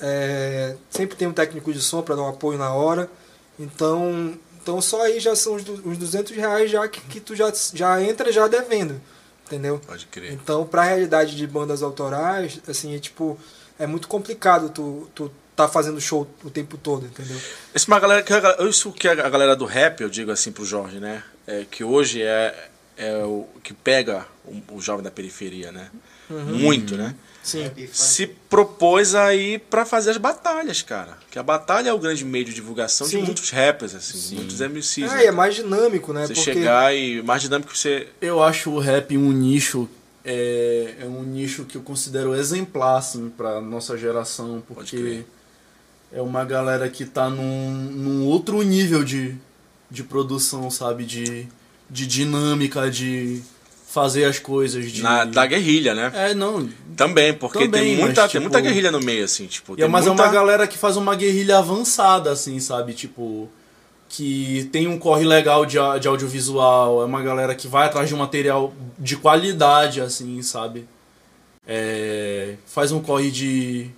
[0.00, 3.10] é, sempre tem um técnico de som para dar um apoio na hora.
[3.58, 7.52] Então, então só aí já são os, os 200 reais já que, que tu já,
[7.74, 8.98] já entra já devendo,
[9.46, 9.78] entendeu?
[9.86, 10.32] Pode crer.
[10.32, 13.38] Então, pra realidade de bandas autorais, assim, é tipo,
[13.78, 15.30] é muito complicado tu, tu
[15.66, 17.36] tá fazendo show o tempo todo, entendeu?
[17.74, 20.52] Isso, é uma galera, que a- isso que a galera do rap, eu digo assim
[20.52, 21.22] pro Jorge, né?
[21.46, 25.90] É, que hoje é, é o que pega o, o jovem da periferia, né?
[26.28, 27.14] Muito, né?
[27.42, 27.70] Sim.
[27.92, 31.18] Se propôs aí pra fazer as batalhas, cara.
[31.30, 33.20] Que a batalha é o grande meio de divulgação Sim.
[33.20, 35.10] de muitos rappers, assim, muitos MCs.
[35.10, 35.24] É, né?
[35.26, 36.26] é mais dinâmico, né?
[36.26, 38.08] Você Porque chegar e mais dinâmico que você.
[38.20, 39.88] Eu acho o rap um nicho.
[40.22, 45.26] É, é um nicho que eu considero exemplar, assim, pra nossa geração, Pode porque crer.
[46.12, 49.34] É uma galera que tá num, num outro nível de,
[49.90, 51.04] de produção, sabe?
[51.04, 51.46] De,
[51.88, 53.42] de dinâmica, de
[53.86, 54.90] fazer as coisas.
[54.90, 55.02] De...
[55.02, 56.10] Na, da guerrilha, né?
[56.14, 56.68] É, não.
[56.96, 59.76] Também, porque Também, tem, mas, muita, tem tipo- muita guerrilha no meio, assim, tipo.
[59.76, 60.22] Tem é, mas muita...
[60.22, 62.92] é uma galera que faz uma guerrilha avançada, assim, sabe?
[62.92, 63.48] Tipo,
[64.08, 68.14] que tem um corre legal de, de audiovisual, é uma galera que vai atrás de
[68.14, 70.86] um material de qualidade, assim, sabe?
[71.66, 73.90] É, faz um corre de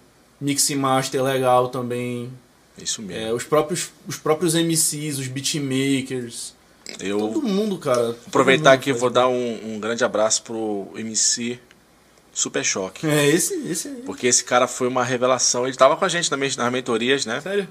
[0.43, 2.31] mix e master legal também.
[2.77, 3.23] Isso mesmo.
[3.29, 6.55] É, os, próprios, os próprios MCs, os beatmakers,
[7.01, 8.17] eu todo mundo, cara.
[8.27, 11.59] aproveitar aqui, mundo vou dar um, um grande abraço pro MC
[12.33, 13.07] Super Choque.
[13.07, 14.03] É, esse, esse aí.
[14.05, 15.67] Porque esse cara foi uma revelação.
[15.67, 17.41] Ele tava com a gente nas mentorias, né?
[17.41, 17.69] Sério?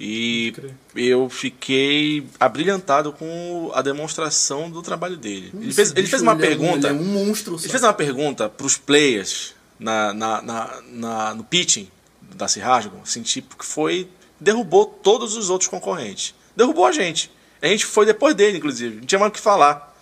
[0.00, 0.54] E
[0.94, 5.52] eu fiquei abrilhantado com a demonstração do trabalho dele.
[5.60, 6.88] Ele fez, ele fez uma ele é um- pergunta.
[6.88, 7.70] ele é um monstro, Ele sabe?
[7.72, 11.88] fez uma pergunta pros players na, na, na, na- no pitching
[12.34, 14.08] da Cirrasgo, assim, tipo, que foi.
[14.40, 16.34] derrubou todos os outros concorrentes.
[16.56, 17.30] Derrubou a gente.
[17.60, 18.96] A gente foi depois dele, inclusive.
[18.96, 19.96] Não tinha mais o que falar.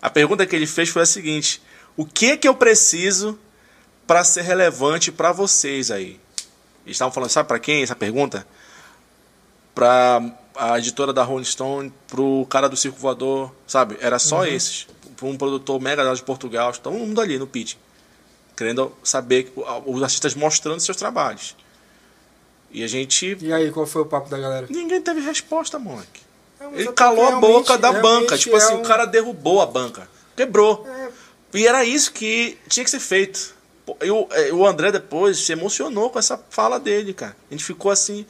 [0.00, 1.62] A pergunta que ele fez foi a seguinte:
[1.96, 3.38] O que que eu preciso
[4.06, 6.20] para ser relevante para vocês aí?
[6.84, 8.46] Eles estavam falando, sabe para quem essa pergunta?
[9.74, 10.20] Para
[10.56, 13.96] a editora da Rolling Stone, pro cara do Circo Voador, sabe?
[14.00, 14.86] Era só esses.
[15.16, 17.76] Para um produtor mega de Portugal, todo mundo ali no pitch.
[18.56, 19.52] Querendo saber
[19.86, 21.56] os artistas mostrando seus trabalhos.
[22.70, 23.36] E a gente.
[23.40, 24.66] E aí, qual foi o papo da galera?
[24.70, 26.20] Ninguém teve resposta, moleque.
[26.60, 28.36] É, Ele é calou a boca da banca.
[28.38, 30.08] Tipo assim, é o um- cara derrubou a banca.
[30.36, 30.86] Quebrou.
[30.88, 31.08] É,
[31.58, 33.54] E era isso que tinha que ser feito.
[34.02, 37.36] E o, é, o André depois se emocionou com essa fala dele, cara.
[37.50, 38.24] A gente ficou assim,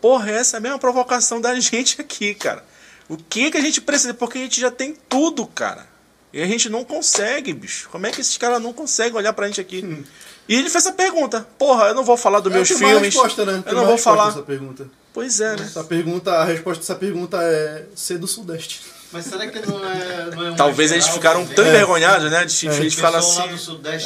[0.00, 2.64] porra, essa é a mesma provocação da gente aqui, cara.
[3.08, 4.14] O que que a gente precisa?
[4.14, 5.86] Porque a gente já tem tudo, cara.
[6.34, 7.88] E a gente não consegue, bicho.
[7.90, 10.04] Como é que esses caras não conseguem olhar pra gente aqui?
[10.48, 11.46] E ele fez essa pergunta.
[11.56, 13.14] Porra, eu não vou falar dos meus É, uma filmes.
[13.14, 13.62] resposta, né?
[13.64, 14.30] Tem Eu uma não vou falar.
[14.30, 14.88] Essa pergunta.
[15.12, 15.62] Pois é, né?
[15.62, 18.82] Essa pergunta, a resposta dessa pergunta é ser do Sudeste.
[19.12, 20.30] Mas será que não é.
[20.34, 21.68] Não é uma Talvez eles ficaram tão É.
[21.68, 22.44] envergonhados, né?
[22.44, 23.42] De, de, O de falar assim.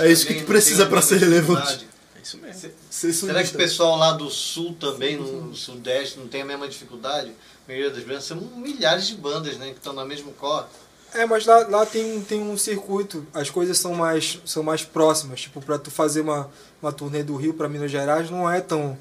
[0.02, 1.88] É isso que tu precisa pra ser relevante.
[2.14, 2.70] É isso mesmo.
[2.90, 6.68] Ser Será que o pessoal lá do Sul também, no Sudeste, não tem a mesma
[6.68, 7.30] dificuldade?
[7.66, 9.68] A maioria das vezes são milhares de bandas, né?
[9.70, 10.66] Que estão no mesmo corre.
[11.14, 15.40] É, mas lá, lá tem, tem um circuito, as coisas são mais, são mais próximas.
[15.40, 16.50] Tipo, pra tu fazer uma,
[16.82, 18.98] uma turnê do Rio pra Minas Gerais não é tão,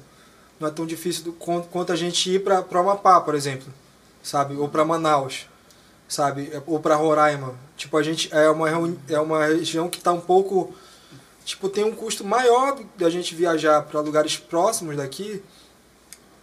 [0.58, 3.72] não é tão difícil do, quanto, quanto a gente ir pra Amapá, por exemplo.
[4.22, 4.56] Sabe?
[4.56, 5.46] Ou pra Manaus.
[6.08, 6.50] Sabe?
[6.66, 7.54] Ou pra Roraima.
[7.76, 8.68] Tipo, a gente é uma,
[9.08, 10.74] é uma região que tá um pouco.
[11.44, 15.42] Tipo, tem um custo maior da gente viajar pra lugares próximos daqui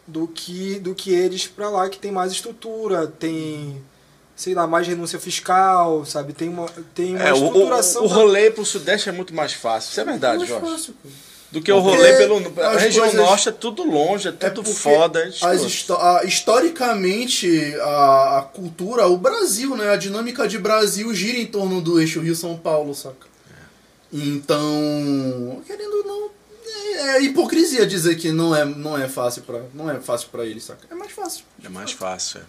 [0.08, 3.84] do que, do que eles pra lá, que tem mais estrutura, tem
[4.36, 6.34] sei lá, mais renúncia fiscal, sabe?
[6.34, 8.06] Tem uma, tem uma É, o, o, estruturação.
[8.06, 9.92] o da- rolê pro Sudeste é muito mais fácil.
[9.92, 10.70] Isso é verdade, Mais Jorge.
[10.72, 10.96] fácil.
[11.52, 12.38] Do que o rolê pelo.
[12.62, 15.22] A região coisas- norte é tudo longe, é É tudo porque foda.
[15.24, 19.90] é as histó- a- historicamente, a, a cultura, o Brasil, né?
[19.92, 23.28] A dinâmica de Brasil gira em torno do eixo Rio-São Paulo, saca?
[24.12, 26.30] Então, querendo ou não,
[26.68, 30.46] é, é hipocrisia dizer que não é, não é fácil para não é fácil para
[30.46, 30.82] eles, saca?
[30.90, 31.44] É mais fácil.
[31.64, 32.40] É mais fácil.
[32.42, 32.44] É.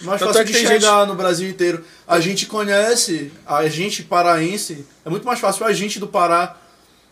[0.00, 1.84] Mais Tanto fácil é que de chegar no Brasil inteiro.
[2.06, 6.56] A gente conhece, a gente paraense, é muito mais fácil a gente do Pará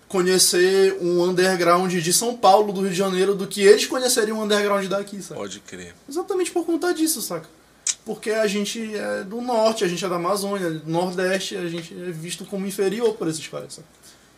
[0.08, 4.42] conhecer um underground de São Paulo, do Rio de Janeiro, do que eles conhecerem um
[4.42, 5.40] underground daqui, saca?
[5.40, 5.94] Pode crer.
[6.08, 7.48] Exatamente por conta disso, saca?
[8.04, 11.94] Porque a gente é do norte, a gente é da Amazônia, do nordeste, a gente
[11.94, 13.88] é visto como inferior por esses caras, saca?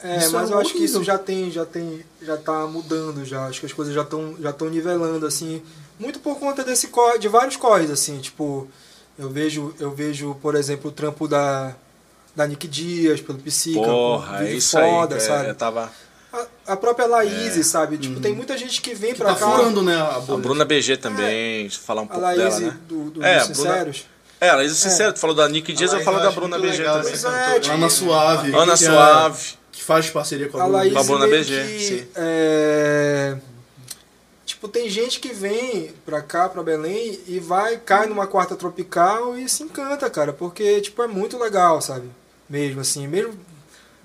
[0.07, 3.25] É, Isso mas é eu acho que isso já tem, já tem, já tá mudando
[3.25, 3.47] já.
[3.47, 5.63] Acho que as coisas já estão já estão nivelando assim,
[5.99, 8.69] muito por conta desse corre, de vários corres assim, tipo,
[9.19, 11.75] eu vejo, eu vejo, por exemplo, o trampo da
[12.37, 15.21] da Nick Dias pelo Psica, um Porra, é vídeo isso foda, aí.
[15.21, 15.49] é, sabe?
[15.49, 15.91] eu tava.
[16.33, 17.97] A, a própria Laís, sabe?
[17.97, 19.51] Tipo, tem muita gente que vem pra Tá cá.
[19.53, 20.21] furando, né, a A.
[20.37, 22.77] Bruna BG também, deixa eu falar um A pouco Laís dela, né?
[22.89, 24.07] do, do, É, a Bruna- Sinceros.
[24.41, 26.97] É, a Laís Sincero, tu falou da Nick Dias, eu falo da Bruna BG legal
[27.03, 27.13] também.
[27.15, 27.89] é, tipo, Ana?
[27.89, 28.55] Suave.
[28.55, 29.64] Ana é- Suave.
[29.85, 30.67] Que faz parceria com a A.
[30.67, 32.07] Laís Com a Bruna meio BG, que, sim.
[32.17, 33.37] é,
[34.47, 39.37] tipo, tem gente que vem pra cá, pra Belém, e vai, cai numa quarta tropical
[39.37, 42.09] e se encanta, cara, porque, tipo, é muito legal, sabe?
[42.49, 43.35] Mesmo assim, mesmo,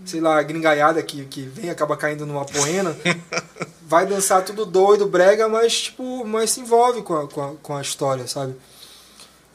[0.05, 2.95] sei lá, a gringaiada que, que vem, acaba caindo numa poena,
[3.81, 7.77] vai dançar tudo doido, brega, mas, tipo, mas se envolve com a, com a, com
[7.77, 8.53] a história, sabe?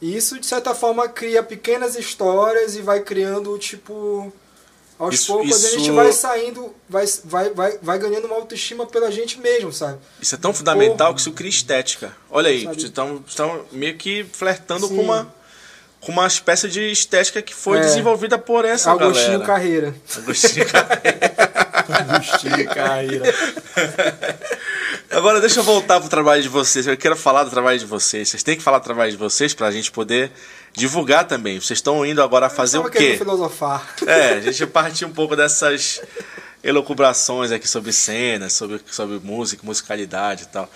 [0.01, 4.33] E isso, de certa forma, cria pequenas histórias e vai criando, tipo.
[4.97, 8.85] Aos Isso- poucos a gente isso- vai saindo, vai, vai, vai, vai ganhando uma autoestima
[8.85, 9.97] pela gente mesmo, sabe?
[10.21, 11.13] Isso é tão fundamental Porra.
[11.15, 12.15] que isso cria estética.
[12.31, 14.95] Olha aí, estão, estão meio que flertando Sim.
[14.95, 15.33] com uma,
[15.99, 17.81] com uma espécie de estética que foi É.
[17.81, 19.45] desenvolvida por essa Agostinho galera.
[19.45, 19.95] Carreira.
[20.15, 21.35] Agostinho Carreira.
[21.87, 23.33] Agostinho Caíra.
[25.11, 26.87] Agora deixa eu voltar pro trabalho de vocês.
[26.87, 28.29] Eu quero falar do trabalho de vocês.
[28.29, 30.31] Vocês têm que falar do trabalho de vocês pra gente poder
[30.75, 31.59] divulgar também.
[31.59, 33.15] Vocês estão indo agora fazer o quê?
[33.17, 33.95] filosofar.
[34.05, 36.01] É, a gente partir um pouco dessas
[36.63, 40.69] elucubrações aqui sobre cenas, sobre, sobre música, musicalidade e tal.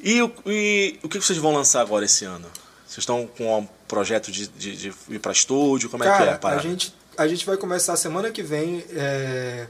[0.00, 2.46] E, o- e o que vocês vão lançar agora esse ano?
[2.86, 5.88] Vocês estão com um projeto de, de, de ir pra estúdio?
[5.90, 8.84] Como é que é Cara, a a gente, a gente vai começar semana que vem.
[8.94, 9.66] é,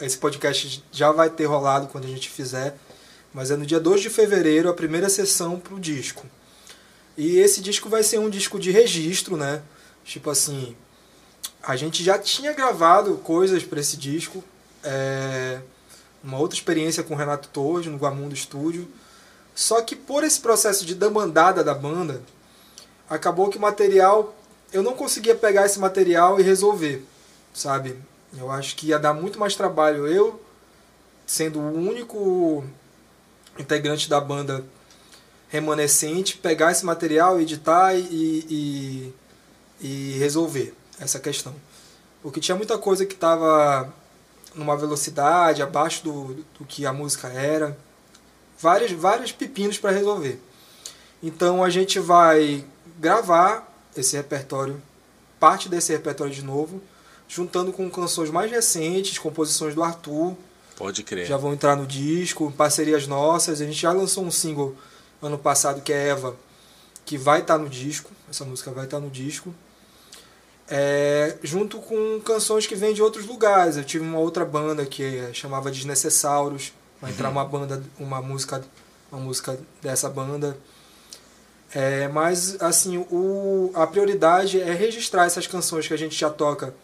[0.00, 2.76] esse podcast já vai ter rolado quando a gente fizer.
[3.34, 6.26] Mas é no dia 2 de fevereiro a primeira sessão pro disco.
[7.16, 9.62] E esse disco vai ser um disco de registro, né?
[10.04, 10.76] Tipo assim,
[11.62, 14.42] a gente já tinha gravado coisas para esse disco.
[14.84, 15.60] é,
[16.22, 18.88] uma outra experiência com o Renato Torres no Guamundo Studio.
[19.54, 22.22] Só que por esse processo de demandada da banda,
[23.08, 24.34] acabou que o material
[24.72, 27.04] eu não conseguia pegar esse material e resolver,
[27.52, 27.98] sabe?
[28.36, 30.40] Eu acho que ia dar muito mais trabalho eu
[31.26, 32.64] sendo o único
[33.58, 34.64] integrante da banda
[35.52, 38.02] remanescente, pegar esse material, editar e,
[38.50, 39.14] e,
[39.82, 41.54] e resolver essa questão.
[42.22, 43.92] Porque tinha muita coisa que estava
[44.54, 47.76] numa velocidade abaixo do, do que a música era.
[48.58, 50.40] Vários, vários pepinos para resolver.
[51.22, 52.64] Então a gente vai
[52.98, 54.80] gravar esse repertório,
[55.38, 56.80] parte desse repertório de novo,
[57.28, 60.34] juntando com canções mais recentes, composições do Arthur,
[60.76, 61.26] Pode crer.
[61.26, 63.60] já vão entrar no disco, parcerias nossas.
[63.60, 64.74] A gente já lançou um single
[65.22, 66.36] ano passado que é Eva,
[67.04, 68.10] que vai estar no disco.
[68.28, 69.54] Essa música vai estar no disco.
[70.68, 73.76] É, junto com canções que vêm de outros lugares.
[73.76, 76.72] Eu tive uma outra banda que chamava Desnecessauros.
[77.00, 78.62] Vai entrar uma banda, uma música,
[79.10, 80.56] uma música dessa banda.
[81.74, 86.74] É, mas assim, o, a prioridade é registrar essas canções que a gente já toca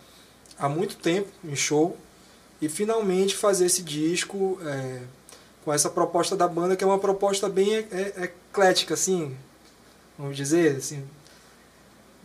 [0.58, 1.96] há muito tempo em show
[2.60, 5.00] e finalmente fazer esse disco é,
[5.68, 9.36] com essa proposta da banda que é uma proposta bem é, é, eclética assim
[10.18, 11.04] vamos dizer assim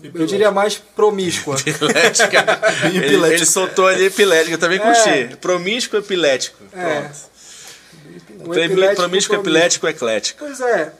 [0.01, 2.61] eu diria mais promíscua Epilética.
[2.87, 4.81] Ele, ele soltou ali epilético, eu também É.
[4.81, 5.37] curti.
[5.37, 6.57] Promíscuo epilético.
[6.73, 7.01] É.
[7.01, 8.59] Pronto.
[8.59, 9.35] Epilético Promíscuo promíscuo.
[9.35, 10.39] epilético eclético.
[10.39, 10.93] pois é.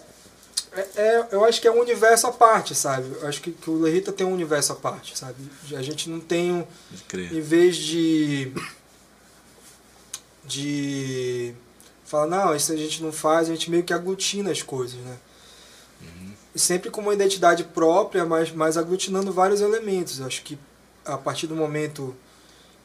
[0.71, 3.07] É, é, eu acho que é um universo à parte, sabe?
[3.19, 5.35] Eu acho que, que o Lerita tem um universo à parte, sabe?
[5.75, 6.65] A gente não tem um,
[7.13, 8.53] em vez de
[10.45, 11.55] de
[12.13, 15.17] falar não isso a gente não faz a gente meio que aglutina as coisas né?
[16.53, 20.19] E sempre com uma identidade própria mas mas aglutinando vários elementos.
[20.19, 20.57] Eu acho que
[21.03, 22.15] a partir do momento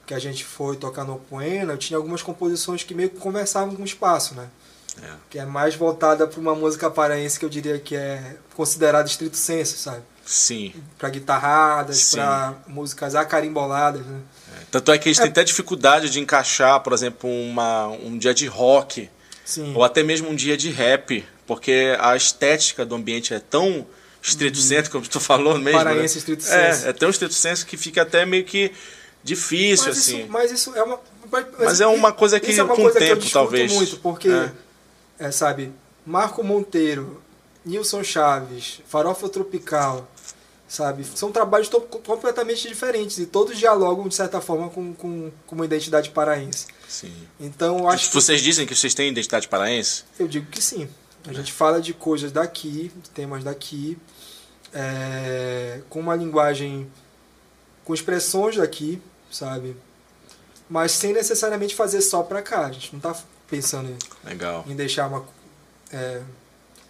[0.07, 3.76] que a gente foi tocar no Poena eu tinha algumas composições que meio que conversavam
[3.76, 4.49] com o espaço né?
[5.01, 5.12] É.
[5.31, 9.37] que é mais voltada para uma música paraense que eu diria que é considerada estrito
[9.37, 10.03] senso sabe?
[10.24, 10.74] Sim.
[10.99, 14.20] para guitarradas para músicas acarimboladas né?
[14.70, 18.35] Tanto é que a gente tem até dificuldade de encaixar, por exemplo, uma, um dia
[18.35, 19.09] de rock
[19.49, 23.86] sim ou até mesmo um dia de rap, porque a estética do ambiente é tão
[24.22, 25.78] estrito senso, como tu falou mesmo.
[25.78, 26.18] Paraense né?
[26.18, 26.86] estrito senso.
[26.86, 28.72] É, é tão estrito senso que fica até meio que
[29.22, 30.20] difícil, mas assim.
[30.20, 31.01] Isso, mas isso é uma.
[31.59, 33.72] Mas é uma coisa que é uma com o tempo, talvez.
[33.72, 34.51] muito, porque, É.
[35.18, 35.72] é, sabe,
[36.07, 37.22] Marco Monteiro,
[37.64, 40.11] Nilson Chaves, Farofa Tropical,
[40.68, 41.68] sabe, são trabalhos
[42.04, 46.66] completamente diferentes e todos dialogam, de certa forma, com, com, com uma identidade paraense.
[46.86, 47.12] Sim.
[47.40, 50.04] Então, eu acho que, Vocês dizem que vocês têm identidade paraense?
[50.18, 50.88] eu digo que sim.
[51.26, 53.98] A gente fala de coisas daqui, de temas daqui,
[54.72, 56.90] é, com uma linguagem,
[57.84, 59.00] com expressões daqui,
[59.30, 59.76] sabe?
[60.68, 62.66] Mas sem necessariamente fazer só pra cá.
[62.66, 63.16] A gente não tá
[63.48, 63.98] pensando em,
[64.28, 64.64] Legal.
[64.66, 65.26] em deixar uma.
[65.92, 66.20] é,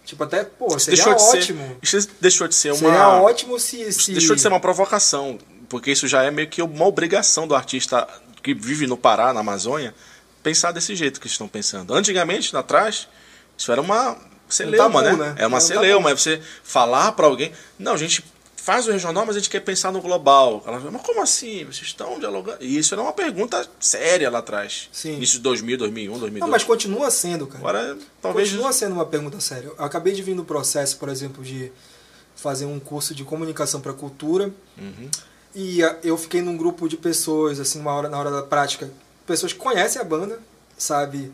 [0.09, 1.77] tipo, até, pô, Isso seria deixou de ser- ótimo.
[1.81, 2.77] Isso deixou de ser uma.
[2.77, 3.91] Seria ótimo se.
[3.93, 5.37] se Deixou de ser uma provocação,
[5.69, 8.07] porque isso já é meio que uma obrigação do artista
[8.43, 9.93] que vive no Pará, na Amazônia,
[10.43, 11.93] pensar desse jeito que estão pensando.
[11.93, 13.07] Antigamente, lá atrás,
[13.57, 15.25] isso era uma celeuma, tabu, né?
[15.29, 15.35] né?
[15.37, 17.51] É uma Era um celeuma, é você falar pra alguém.
[17.77, 18.23] Não, a gente
[18.61, 20.63] faz o regional, mas a gente quer pensar no global.
[20.65, 21.65] Ela mas como assim?
[21.65, 22.57] Vocês estão dialogando?
[22.61, 24.89] E isso era uma pergunta séria lá atrás.
[24.91, 25.19] Sim.
[25.19, 26.39] Isso de 2000, 2001, 2002.
[26.39, 27.59] Não, mas continua sendo, cara.
[27.59, 28.49] Agora, talvez...
[28.49, 29.67] Continua sendo uma pergunta séria.
[29.67, 31.71] Eu acabei de vir no processo, por exemplo, de
[32.35, 34.51] fazer um curso de comunicação para cultura.
[34.77, 35.09] Uhum.
[35.53, 38.89] E ah, eu fiquei num grupo de pessoas, assim, uma hora, na hora da prática,
[39.25, 40.39] pessoas que conhecem a banda,
[40.77, 41.31] sabe?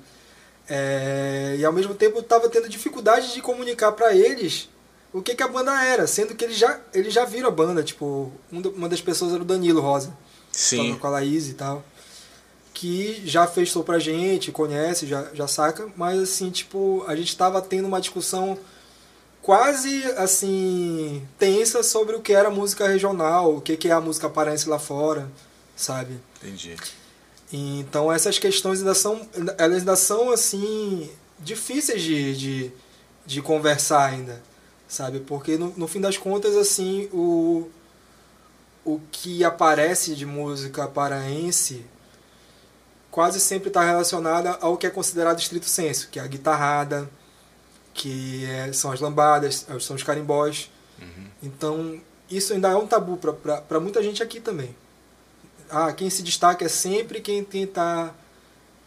[0.67, 4.67] É, e ao mesmo tempo eu estava tendo dificuldade de comunicar para eles
[5.15, 7.81] o que, que a banda era, sendo que eles já, eles já viram a banda,
[7.81, 10.13] tipo, um uma das pessoas era o Danilo Rosa,
[10.51, 10.89] Sim.
[10.89, 11.85] toca com a Laís e tal,
[12.73, 17.35] que já fez show pra gente, conhece, já, já saca, mas assim, tipo, a gente
[17.37, 18.59] tava tendo uma discussão
[19.41, 24.29] quase assim tensa sobre o que era música regional, o que, que é a música
[24.29, 25.31] paraense lá fora,
[25.77, 26.19] sabe?
[26.43, 26.75] Entendi.
[27.53, 29.25] Então essas questões ainda são,
[29.57, 31.09] elas ainda são assim
[31.39, 32.71] difíceis de, de,
[33.25, 34.43] de conversar ainda,
[34.87, 35.19] sabe?
[35.21, 37.69] Porque no, no fim das contas assim o
[38.83, 41.83] o que aparece de música paraense
[43.09, 47.09] quase sempre está relacionada ao que é considerado estrito senso, que é a guitarrada,
[47.93, 50.69] que é- são as lambadas, são os carimbós.
[51.41, 54.75] Então isso ainda é um tabu para muita gente aqui também
[55.69, 58.13] ah, quem se destaca é sempre quem quem tá,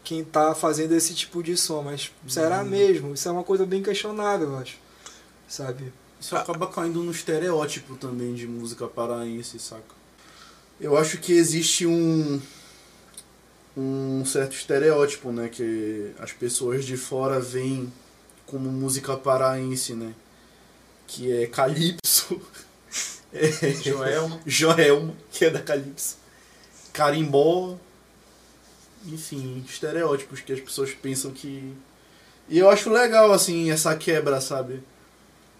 [0.04, 1.82] quem tá fazendo esse tipo de som.
[1.82, 3.14] Mas será mesmo?
[3.14, 4.78] Isso é uma coisa bem questionável, eu acho.
[5.48, 5.92] Sabe?
[6.20, 9.96] Isso acaba caindo no estereótipo também de música paraense, saca?
[10.80, 12.40] Eu acho que existe um
[13.76, 17.92] um certo estereótipo, né, que as pessoas de fora veem
[18.44, 20.14] como música paraense, né?
[21.06, 22.40] Que é calypso.
[23.30, 23.50] É,
[23.84, 24.40] Joelma.
[24.46, 26.16] Joelma, que é da calypso.
[26.94, 27.76] Carimbó.
[29.04, 31.76] Enfim, estereótipos que as pessoas pensam que
[32.48, 34.82] e eu acho legal assim essa quebra, sabe?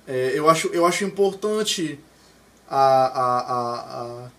[0.09, 2.01] É, eu, acho, eu acho importante
[2.67, 4.31] a, a, a, a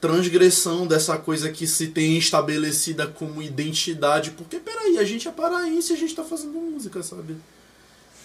[0.00, 4.30] transgressão dessa coisa que se tem estabelecida como identidade.
[4.30, 7.36] Porque, peraí, a gente é paraense e a gente tá fazendo música, sabe?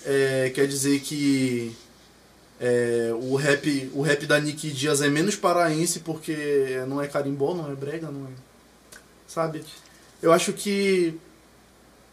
[0.06, 1.76] É, quer dizer que
[2.62, 7.54] é, o, rap, o rap da Nick Dias é menos paraense porque não é carimbó,
[7.54, 8.32] não é brega, não é.
[9.28, 9.64] Sabe?
[10.22, 11.20] Eu acho que.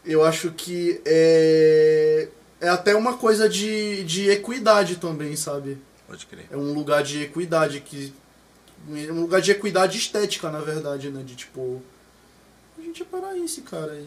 [0.03, 2.27] Eu acho que é.
[2.61, 5.77] É até uma coisa de, de equidade também, sabe?
[6.07, 6.45] Pode crer.
[6.51, 8.13] É um lugar de equidade que.
[8.93, 11.23] É um lugar de equidade estética, na verdade, né?
[11.23, 11.81] De tipo.
[12.77, 13.93] A gente é paraense, cara.
[13.95, 14.05] E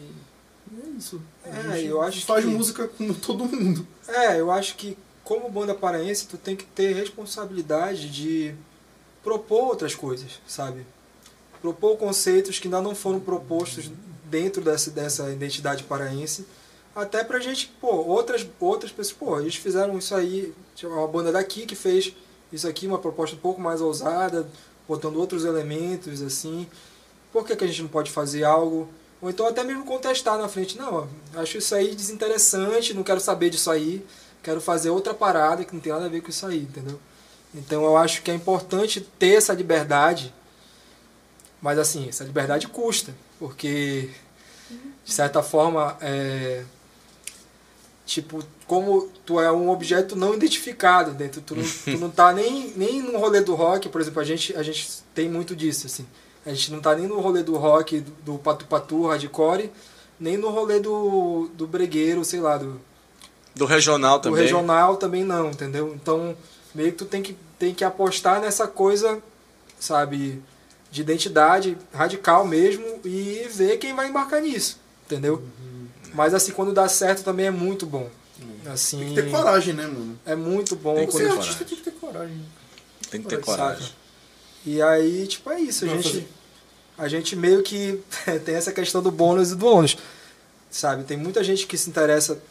[0.85, 1.21] é isso.
[1.43, 3.85] A É, gente eu acho faz que- música com todo mundo.
[4.07, 8.53] É, eu acho que como banda paraense, tu tem que ter responsabilidade de
[9.23, 10.85] propor outras coisas, sabe?
[11.61, 13.89] Propor conceitos que ainda não foram propostos
[14.25, 16.45] dentro dessa, dessa identidade paraense.
[16.95, 21.29] Até pra gente, pô, outras, outras pessoas, pô, eles fizeram isso aí, tinha uma banda
[21.29, 22.13] daqui que fez
[22.53, 24.47] isso aqui, uma proposta um pouco mais ousada,
[24.87, 26.65] botando outros elementos, assim.
[27.33, 28.87] Por que, que a gente não pode fazer algo?
[29.21, 33.49] Ou então até mesmo contestar na frente, não, acho isso aí desinteressante, não quero saber
[33.49, 34.05] disso aí,
[34.41, 36.99] quero fazer outra parada que não tem nada a ver com isso aí, entendeu?
[37.53, 40.33] Então eu acho que é importante ter essa liberdade,
[41.61, 44.09] mas assim, essa liberdade custa, porque
[45.03, 46.63] de certa forma é,
[48.05, 52.71] tipo, como tu é um objeto não identificado dentro, tu não, tu não tá nem,
[52.75, 56.05] nem no rolê do rock, por exemplo, a gente, a gente tem muito disso, assim.
[56.45, 59.71] A gente não tá nem no rolê do rock, do, do patu patu, hardcore,
[60.19, 62.79] nem no rolê do, do bregueiro, sei lá, do,
[63.55, 64.41] Do regional do também.
[64.43, 65.93] regional também não, entendeu?
[65.95, 66.37] Então,
[66.73, 69.19] meio que tu tem que, tem que apostar nessa coisa,
[69.79, 70.41] sabe,
[70.91, 75.41] de identidade radical mesmo e ver quem vai embarcar nisso, entendeu?
[76.15, 78.09] Mas assim, quando dá certo também é muito bom.
[78.65, 80.19] Assim, Tem que ter coragem, né, mano?
[80.25, 81.65] é muito bom Tem que Ser ter artista coragem.
[81.67, 82.45] tem que ter coragem.
[83.11, 83.45] Tem que ter Saca?
[83.45, 83.91] coragem.
[84.65, 85.85] E aí, tipo, é isso.
[85.85, 86.27] A gente, fazer.
[86.97, 88.01] a gente meio que
[88.43, 89.97] tem essa questão do bônus e do ônus.
[90.71, 91.03] Sabe?
[91.03, 92.41] Tem muita gente que se interessa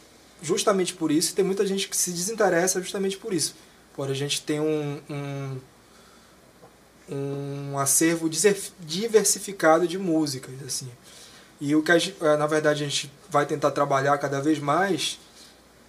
[0.41, 3.55] justamente por isso e tem muita gente que se desinteressa justamente por isso.
[3.95, 5.57] Por a gente tem um, um,
[7.09, 8.29] um acervo
[8.79, 10.89] diversificado de músicas, assim.
[11.59, 15.19] E o que, a eh, na verdade, a gente vai tentar trabalhar cada vez mais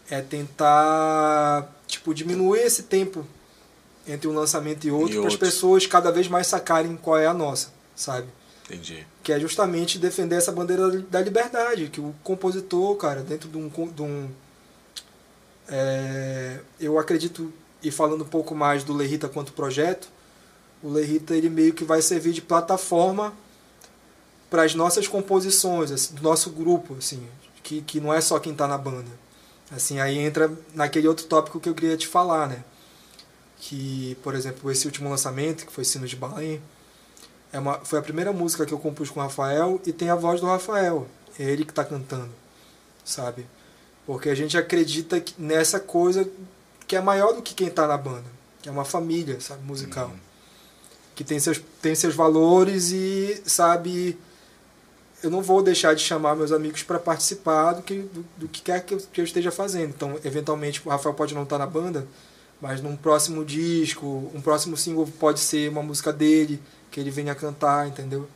[0.09, 3.27] é tentar, tipo, diminuir esse tempo
[4.07, 7.35] entre um lançamento e outro para as pessoas cada vez mais sacarem qual é a
[7.35, 8.29] nossa, sabe?
[8.64, 9.05] Entendi.
[9.23, 13.69] Que é justamente defender essa bandeira da liberdade, que o compositor, cara, dentro de um...
[13.69, 14.29] De um
[15.69, 17.53] é, eu acredito,
[17.83, 20.09] e falando um pouco mais do Lerita quanto projeto,
[20.81, 23.35] o Lerita ele meio que vai servir de plataforma
[24.51, 27.26] para as nossas composições, assim, do nosso grupo, assim,
[27.62, 29.11] que, que não é só quem está na banda.
[29.70, 32.62] Assim, aí entra naquele outro tópico que eu queria te falar, né?
[33.59, 36.61] que, por exemplo, esse último lançamento, que foi Sino de Belém,
[37.53, 40.14] é uma, foi a primeira música que eu compus com o Rafael e tem a
[40.14, 41.07] voz do Rafael.
[41.38, 42.30] É ele que está cantando,
[43.05, 43.47] sabe?
[44.07, 46.28] Porque a gente acredita nessa coisa
[46.86, 48.26] que é maior do que quem está na banda,
[48.62, 50.09] que é uma família, sabe, musical.
[50.09, 50.18] Uhum.
[51.14, 54.18] Que tem seus, tem seus valores e, sabe,
[55.27, 58.62] eu não vou deixar de chamar meus amigos para participar do que, do, do que
[58.62, 59.91] quer que eu, que eu esteja fazendo.
[59.91, 62.07] Então, eventualmente, o Rafael pode não estar na banda,
[62.61, 66.61] mas num próximo disco, um próximo single pode ser uma música dele,
[66.91, 68.29] que ele venha cantar, entendeu?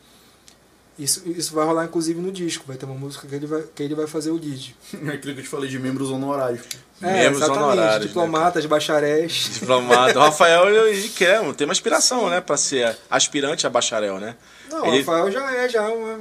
[0.98, 3.82] Isso, isso vai rolar inclusive no disco, vai ter uma música que ele vai, que
[3.82, 4.76] ele vai fazer o lead.
[5.06, 6.60] É aquilo que eu te falei de membros honorários.
[7.00, 9.32] É, Membros exatamente, honorários, né, diplomatas, bacharéis.
[9.60, 10.18] Diplomata.
[10.18, 12.42] O Rafael, ele quer, tem uma inspiração, né?
[12.42, 14.36] Pra ser aspirante a bacharel, né?
[14.68, 16.20] Não, Ele- o Rafael já é, já é uma,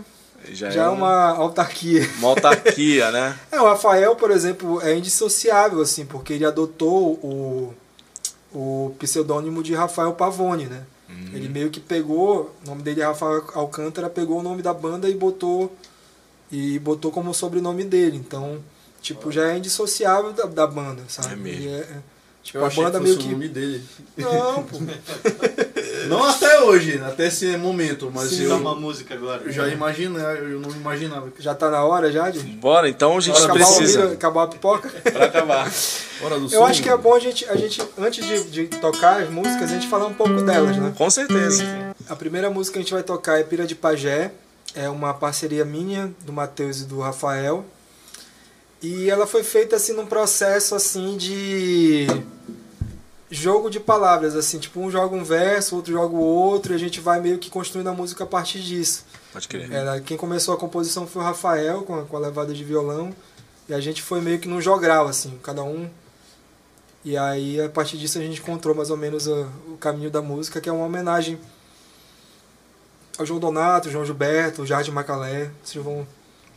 [0.53, 2.07] Já, já é um- uma autarquia.
[2.17, 3.37] uma autarquia, né?
[3.51, 7.73] É, o Rafael, por exemplo, é indissociável, assim, porque ele adotou o,
[8.53, 10.83] o pseudônimo de Rafael Pavone, né?
[11.09, 11.29] Uhum.
[11.33, 15.09] Ele meio que pegou, o nome dele é Rafael Alcântara, pegou o nome da banda
[15.09, 15.75] e botou
[16.51, 18.17] e botou como sobrenome dele.
[18.17, 18.59] Então,
[19.01, 21.33] tipo, já é indissociável da, da banda, sabe?
[21.33, 21.69] É mesmo.
[21.69, 21.97] É- é-
[22.43, 23.27] tipo, Eu a achei banda que meio que.
[23.27, 23.83] o nome dele.
[24.17, 24.77] Não, pô.
[26.09, 28.43] Não até hoje, até esse momento, mas Sim.
[28.43, 29.51] eu uma música agora.
[29.51, 31.31] já imaginei, eu não imaginava.
[31.39, 34.01] Já tá na hora já de Bora, então a gente Bora, acabar, precisa.
[34.01, 34.89] milho, acabar a pipoca?
[35.11, 35.71] Pra acabar.
[36.21, 36.65] Hora do Eu som.
[36.65, 39.73] acho que é bom a gente, a gente antes de, de tocar as músicas, a
[39.73, 40.93] gente falar um pouco delas, né?
[40.97, 41.63] Com certeza.
[42.09, 44.31] A primeira música que a gente vai tocar é Pira de Pajé.
[44.75, 47.65] É uma parceria minha, do Matheus e do Rafael.
[48.81, 52.07] E ela foi feita assim num processo assim de
[53.29, 56.79] jogo de palavras, assim, tipo um joga um verso, outro joga o outro, e a
[56.79, 59.05] gente vai meio que construindo a música a partir disso.
[59.31, 59.71] Pode crer.
[59.71, 63.13] Era, quem começou a composição foi o Rafael, com a, com a levada de violão,
[63.67, 65.87] e a gente foi meio que num jogral, assim, cada um.
[67.05, 70.21] E aí, a partir disso, a gente encontrou mais ou menos o, o caminho da
[70.21, 71.39] música, que é uma homenagem
[73.17, 75.51] ao João Donato, João Gilberto, Jardim Macalé.
[75.63, 76.05] Vocês vão,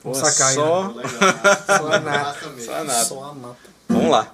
[0.03, 0.55] vão Pô, sacar aí.
[0.55, 1.03] só- né?
[1.03, 1.67] Legal.
[1.67, 2.01] Só.
[2.01, 2.65] Massa mesmo.
[2.73, 3.05] Só nada.
[3.05, 3.57] Só a mata.
[3.89, 4.33] Vamos lá.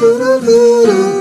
[0.00, 1.19] Shoo-doo-doo-doo.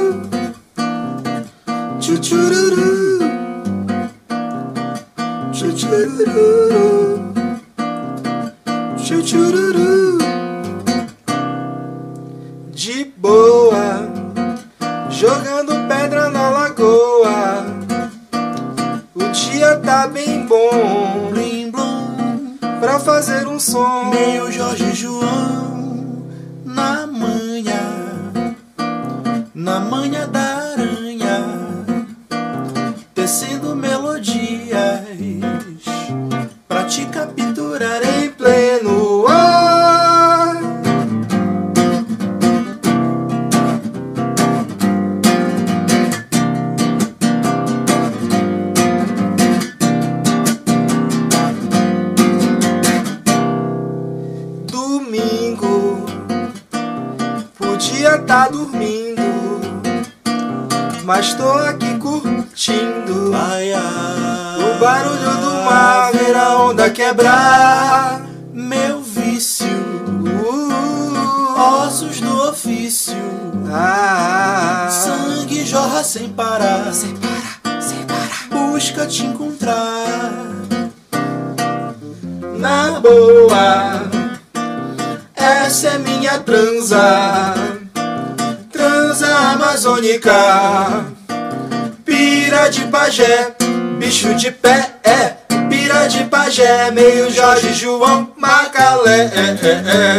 [99.69, 100.18] Macalé.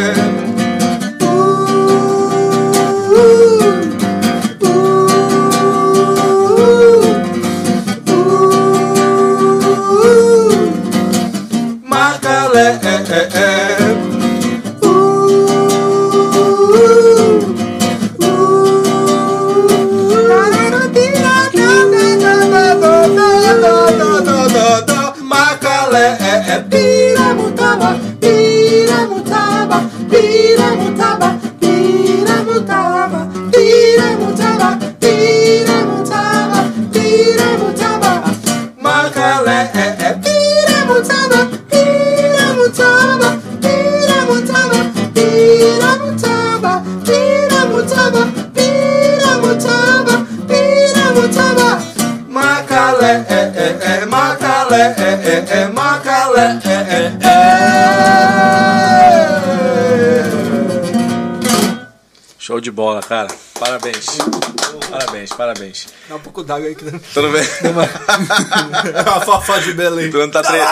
[62.39, 63.27] Show de bola, cara.
[63.59, 64.17] Parabéns.
[64.89, 65.87] Parabéns, parabéns.
[66.09, 66.99] Dá um pouco d'água aí que não.
[67.13, 67.43] Tudo bem?
[69.05, 70.09] A Fafá de Belém.
[70.11, 70.57] Tu não tá tre...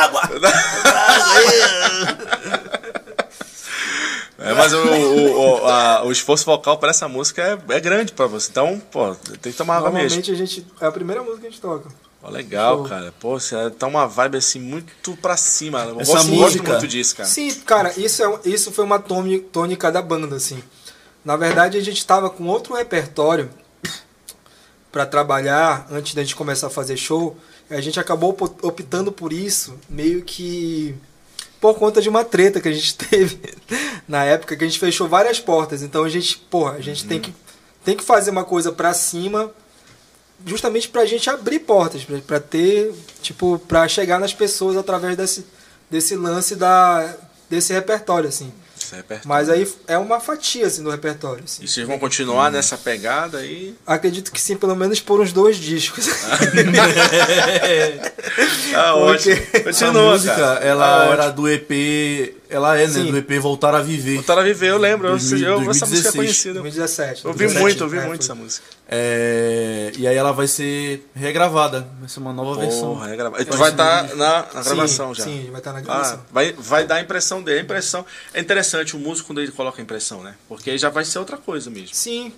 [4.41, 8.13] É, mas o, o, o, a- o esforço vocal para essa música é, é grande
[8.13, 8.49] pra você.
[8.49, 10.17] Então, pô, tem que tomar água mesmo.
[10.17, 10.65] Normalmente a gente.
[10.79, 11.89] É a primeira música que a gente toca.
[12.21, 12.89] Ó, legal, Show.
[12.89, 13.13] cara.
[13.19, 15.83] Pô, você tá uma vibe assim muito pra cima.
[15.85, 17.29] Eu Essa gosto, música- gosto muito disso, cara.
[17.29, 20.61] Sim, cara, isso, é, isso foi uma tôni- tônica da banda, assim.
[21.23, 23.49] Na verdade, a gente tava com outro repertório
[24.91, 27.37] pra trabalhar antes da gente começar a fazer show.
[27.69, 30.95] E a gente acabou op- optando por isso, meio que
[31.61, 33.39] por conta de uma treta que a gente teve
[34.07, 35.81] na época, que a gente fechou várias portas.
[35.83, 37.33] Então a gente, porra, a gente tem, que,
[37.85, 39.51] tem que fazer uma coisa pra cima
[40.45, 45.45] justamente pra gente abrir portas, pra, pra ter, tipo, pra chegar nas pessoas através desse,
[45.89, 47.13] desse lance da,
[47.49, 48.51] desse repertório, assim.
[48.81, 49.27] Esse repertório.
[49.27, 51.63] Mas aí é uma fatia, assim, do repertório, assim.
[51.63, 53.75] E vocês vão continuar nessa pegada aí?
[53.85, 56.07] Acredito que sim, pelo menos por uns dois discos.
[58.75, 59.47] Ah, Porque ótimo.
[59.53, 60.59] Essa Continua, música, cara.
[60.65, 62.35] ela Ah, era do EP.
[62.49, 62.93] Ela é, né?
[62.93, 63.11] Sim.
[63.11, 64.15] Do EP Voltar a Viver.
[64.15, 65.07] Voltaram a viver, eu lembro.
[65.07, 66.15] Eu, 2000, eu, essa música é 2016.
[66.15, 66.53] conhecida.
[66.61, 67.25] 2017.
[67.25, 68.25] Eu ouvi 2017, muito, eu ouvi é, muito foi.
[68.25, 68.65] essa música.
[68.91, 71.87] É, e aí ela vai ser regravada.
[71.99, 72.95] Vai ser uma nova versão.
[72.95, 73.45] Porra, é grava...
[73.45, 75.23] Tu Vai estar muito na, na gravação sim, já.
[75.25, 76.25] Sim, vai estar na Ah, gravação.
[76.31, 77.59] vai, vai dar a impressão dele.
[77.59, 78.03] A impressão.
[78.33, 80.33] É interessante o músico quando ele coloca a impressão, né?
[80.47, 81.93] Porque aí já vai ser outra coisa mesmo.
[81.93, 82.33] Sim.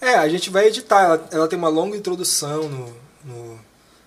[0.00, 1.02] É, a gente vai editar.
[1.02, 3.60] Ela, ela tem uma longa introdução no, no,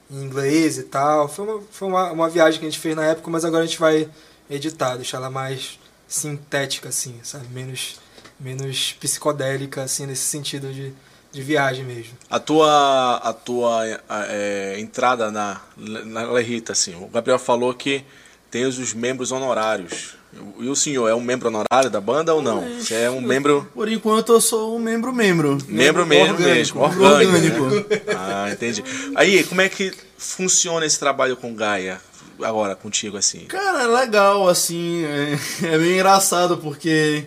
[0.10, 1.28] em inglês e tal.
[1.28, 3.68] Foi, uma, foi uma, uma viagem que a gente fez na época, mas agora a
[3.68, 4.10] gente vai
[4.50, 5.78] editar, deixar ela mais
[6.08, 7.48] sintética, assim, sabe?
[7.50, 8.00] Menos,
[8.40, 10.94] menos psicodélica, assim, nesse sentido de,
[11.32, 12.14] de viagem mesmo.
[12.30, 18.04] A tua, a tua a- é, entrada na, na Lerita, assim, o Gabriel falou que
[18.50, 20.16] tem os, os membros honorários.
[20.60, 22.62] E o senhor é um membro honorário da banda ou não?
[22.80, 23.68] Você é um membro.
[23.74, 25.58] Por enquanto eu sou um membro membro.
[25.68, 26.82] Membro mesmo, orgânico, mesmo.
[26.88, 27.64] membro Orgânico.
[27.64, 27.90] orgânico.
[27.90, 28.02] né?
[28.16, 28.84] Ah, entendi.
[29.16, 32.00] Aí, como é que funciona esse trabalho com Gaia?
[32.44, 33.46] Agora, contigo, assim.
[33.46, 35.04] Cara, é legal, assim.
[35.04, 35.40] É,
[35.74, 37.26] é meio engraçado porque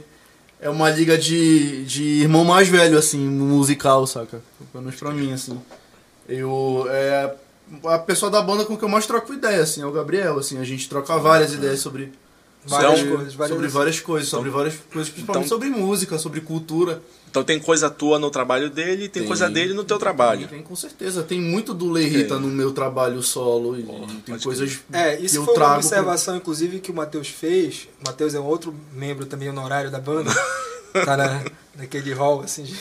[0.63, 4.41] é uma liga de, de irmão mais velho, assim, musical, saca?
[4.71, 5.61] Pelo menos pra mim, assim.
[6.29, 6.87] Eu.
[6.89, 7.35] É
[7.85, 10.59] a pessoa da banda com que eu mais troco ideia, assim, é o Gabriel, assim.
[10.59, 12.13] A gente troca várias ideias sobre.
[12.65, 13.35] Várias Então, coisas.
[13.35, 17.03] Várias sobre várias coisas, sobre várias coisas, principalmente então- sobre música, sobre cultura.
[17.29, 19.27] Então tem coisa tua no trabalho dele e tem, Tem.
[19.27, 20.47] coisa dele no teu trabalho.
[20.49, 21.23] Tem, com certeza.
[21.23, 22.39] Tem muito do Lerita É.
[22.39, 23.83] no meu trabalho solo e
[24.25, 27.89] tem coisas É, que isso eu foi uma observação, inclusive, que o Matheus fez.
[28.05, 30.31] O Matheus é um outro membro também honorário da banda.
[31.07, 31.43] tá na,
[31.75, 32.65] naquele hall, assim.
[32.65, 32.77] de-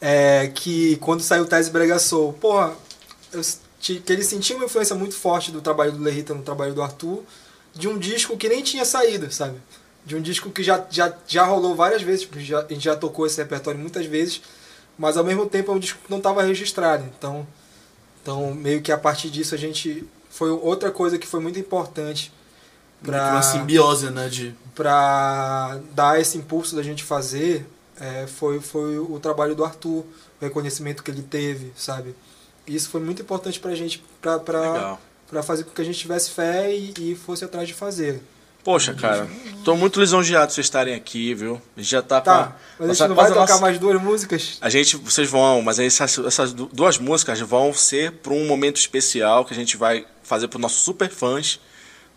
[0.00, 2.72] É, que quando saiu Tese Bregaçou, porra,
[3.32, 3.40] eu
[3.80, 7.22] que ele sentia uma influência muito forte do trabalho do Lerita no trabalho do Arthur,
[7.76, 9.58] de um disco que nem tinha saído, sabe?
[10.04, 12.96] De um disco que já, já, já rolou várias vezes, tipo, já, a gente já
[12.96, 14.40] tocou esse repertório muitas vezes,
[14.98, 17.04] mas ao mesmo tempo é um disco que não estava registrado.
[17.18, 17.46] Então,
[18.22, 20.04] então, meio que a partir disso a gente.
[20.30, 22.30] Foi outra coisa que foi muito importante
[23.02, 24.28] pra, uma simbiose, né?
[24.28, 27.66] De, pra dar esse impulso da gente fazer
[27.98, 30.06] é, foi, foi o trabalho do Arthur, o
[30.40, 32.14] reconhecimento que ele teve, sabe?
[32.66, 34.98] Isso foi muito importante pra gente, pra, pra,
[35.28, 38.22] Pra fazer com que a gente tivesse fé e, e fosse atrás de fazer.
[38.62, 39.28] Poxa, cara,
[39.64, 41.60] tô muito lisonjeado de vocês estarem aqui, viu?
[41.76, 42.52] A gente já tá, Tá, com.
[42.84, 44.58] mas a gente não vai tocar nossa- mais duas músicas?
[44.60, 48.76] A gente, vocês vão, mas essas, essas du- duas músicas vão ser para um momento
[48.76, 51.60] especial que a gente vai fazer para os nossos super fãs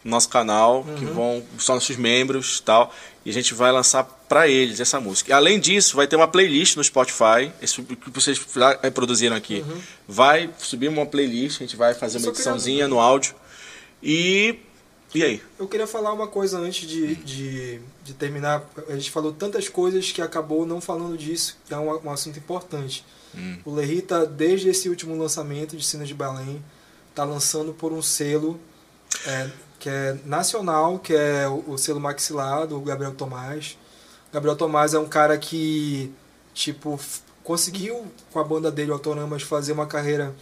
[0.03, 1.13] no nosso canal, que Uhum.
[1.13, 2.91] vão são nossos membros e tal,
[3.23, 5.35] e a gente vai lançar para eles essa música.
[5.35, 9.65] Além disso, vai ter uma playlist no Spotify, esse que vocês já reproduziram aqui.
[10.07, 12.31] Vai subir uma playlist, a gente vai fazer uma Uhum.
[12.33, 13.33] queria- ediçãozinha no áudio.
[14.01, 14.59] E
[15.13, 15.41] e aí?
[15.57, 18.63] Eu queria falar uma coisa antes de, de, de terminar.
[18.87, 22.37] A gente falou tantas coisas que acabou não falando disso, que é um, um assunto
[22.37, 23.03] importante.
[23.35, 23.57] Hum.
[23.65, 26.63] O Lerita, desde esse último lançamento de Sinas de Belém,
[27.09, 28.59] está lançando por um selo
[29.25, 29.49] é,
[29.79, 33.75] que é nacional, que é o, o selo Maxilar, do Gabriel Tomás.
[34.31, 36.11] Gabriel Tomás é um cara que,
[36.53, 36.99] tipo,
[37.43, 40.35] conseguiu, com a banda dele, Autoramas, fazer uma carreira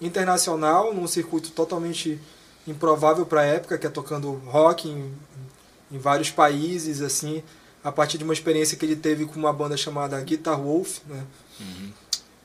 [0.00, 2.18] internacional, num circuito totalmente
[2.66, 5.12] improvável para a época, que é tocando rock em,
[5.90, 7.42] em vários países, assim,
[7.82, 11.24] a partir de uma experiência que ele teve com uma banda chamada Guitar Wolf, né?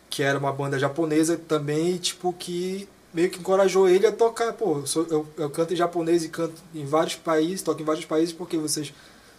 [0.10, 4.80] que era uma banda japonesa também, tipo, que meio que encorajou ele a tocar, pô,
[4.80, 8.06] eu, sou- eu, eu canto em japonês e canto em vários países, toco em vários
[8.06, 8.94] países, porque vocês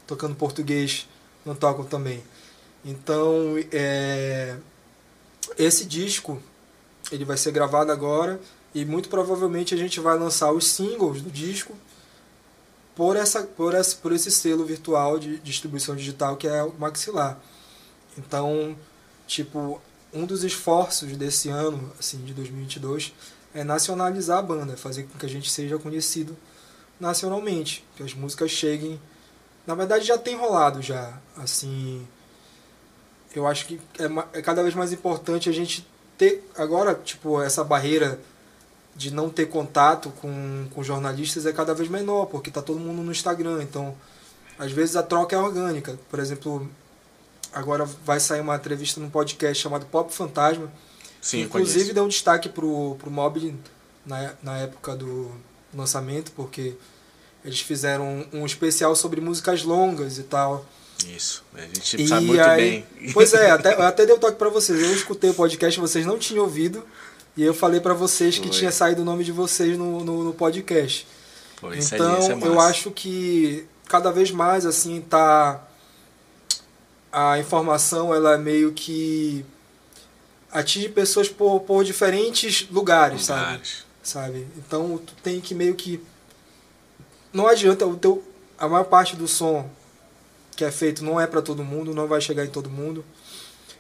[0.07, 1.09] tocando português
[1.49, 2.23] não tocam também.
[2.85, 4.57] Então, é,
[5.59, 6.41] esse disco,
[7.11, 8.41] ele vai ser gravado agora
[8.75, 11.75] e muito provavelmente a gente vai lançar os singles do disco
[12.95, 17.41] por, essa, por, essa, por esse selo virtual de distribuição digital que é o Maxilar.
[18.17, 18.77] Então,
[19.27, 19.81] tipo,
[20.13, 23.13] um dos esforços desse ano, assim, de 2022,
[23.55, 26.37] é nacionalizar a banda, fazer com que a gente seja conhecido
[27.01, 29.01] nacionalmente, que as músicas cheguem.
[29.69, 32.09] Na verdade, já tem rolado já, assim.
[33.37, 37.63] Eu acho que é, é cada vez mais importante a gente ter agora, tipo, essa
[37.63, 38.19] barreira
[38.97, 43.03] de não ter contato com, com jornalistas é cada vez menor, porque tá todo mundo
[43.03, 43.95] no Instagram, então
[44.59, 45.99] às vezes a troca é orgânica.
[46.09, 46.67] Por exemplo,
[47.53, 50.73] agora vai sair uma entrevista num podcast chamado Pop Fantasma,
[51.21, 53.55] Sim, inclusive deu um destaque pro, pro Mobile
[54.07, 55.31] na, na época do
[55.75, 56.75] lançamento, porque
[57.45, 60.65] eles fizeram um, um especial sobre músicas longas e tal.
[61.07, 63.13] Isso, a gente E sabe muito aí- bem.
[63.13, 64.81] Pois é, até, eu até dei um toque pra vocês.
[64.83, 66.85] Eu escutei o podcast, vocês não tinham ouvido.
[67.37, 68.57] E eu falei pra vocês que Foi.
[68.59, 71.07] tinha saído o nome de vocês no, no, no podcast.
[71.61, 75.65] Pô, então, é eu acho que cada vez mais assim tá
[77.13, 79.45] a informação ela é meio que
[80.51, 83.41] atinge pessoas por, por diferentes lugares, sabe?
[83.41, 83.85] Lugares.
[84.03, 84.47] sabe?
[84.57, 86.01] Então tu tem que meio que
[87.33, 88.23] não adianta o teu
[88.59, 89.71] a maior parte do som
[90.59, 93.05] que é feito não é para todo mundo, não vai chegar em todo mundo.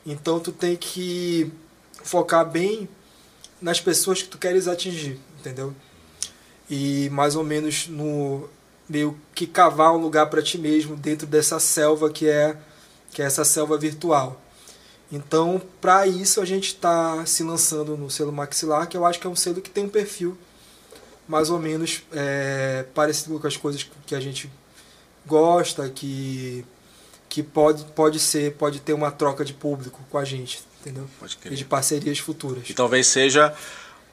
[0.06, 1.50] Então tu tem que
[2.04, 2.88] focar bem
[3.60, 5.74] nas pessoas que tu queres atingir, entendeu?
[6.70, 8.48] E mais ou menos no
[8.88, 12.56] meio que cavar um lugar para ti mesmo dentro dessa selva que é
[13.10, 14.40] que é essa selva virtual.
[15.10, 19.26] Então, para isso a gente está se lançando no selo Maxilar, que eu acho que
[19.26, 20.38] é um selo que tem um perfil
[21.28, 24.50] mais ou menos é, parecido com as coisas que a gente
[25.26, 26.64] gosta, que
[27.28, 31.06] que pode pode ser, pode ter uma troca de público com a gente, entendeu?
[31.20, 32.68] Pode E de parcerias futuras.
[32.70, 33.52] E talvez seja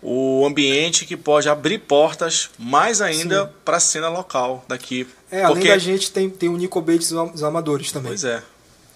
[0.02, 5.08] o ambiente que pode abrir portas mais ainda para a cena local daqui.
[5.32, 8.10] É, além Porque- da gente tem tem o Nico Bates os amadores também.
[8.12, 8.44] Pois é.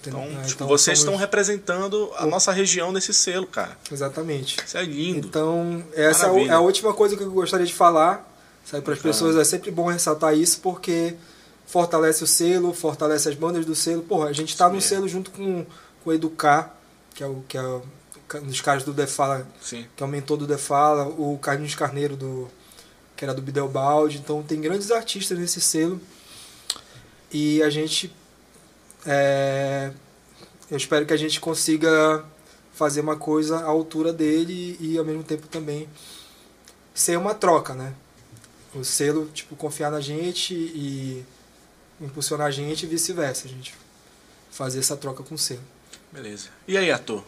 [0.01, 3.77] Então, É, tipo, então vocês estão representando a O- nossa região nesse selo, cara.
[3.91, 4.57] exatamente.
[4.65, 5.27] Isso é lindo.
[5.27, 6.51] Então, essa é a- Maravilha.
[6.51, 8.25] é a última coisa que eu gostaria de falar.
[8.69, 9.01] Para as Bacana.
[9.01, 11.15] pessoas é sempre bom ressaltar isso porque
[11.65, 14.03] fortalece o selo, fortalece as bandas do selo.
[14.03, 14.89] Porra, a gente tá Isso no mesmo.
[14.89, 15.65] selo junto com,
[16.03, 16.75] com o Educar,
[17.15, 17.81] que é o que é o-
[18.35, 19.87] um dos caras do Defala, Sim.
[19.97, 22.47] que é o mentor do Defala, o Carlinhos Carneiro do
[23.17, 24.17] que era do Bidelbalde.
[24.19, 25.99] Então tem grandes artistas nesse selo.
[27.31, 28.13] E a gente
[29.11, 29.91] é,
[30.69, 32.23] eu espero que a gente consiga
[32.73, 35.89] fazer uma coisa à altura dele e ao mesmo tempo também
[36.93, 37.91] ser uma troca, né?
[38.75, 41.25] O selo, tipo, confiar na gente e
[41.99, 43.73] impulsionar a gente e vice-versa, a gente
[44.51, 45.63] fazer essa troca com o selo.
[46.11, 46.49] Beleza.
[46.67, 47.23] E aí, Arthur?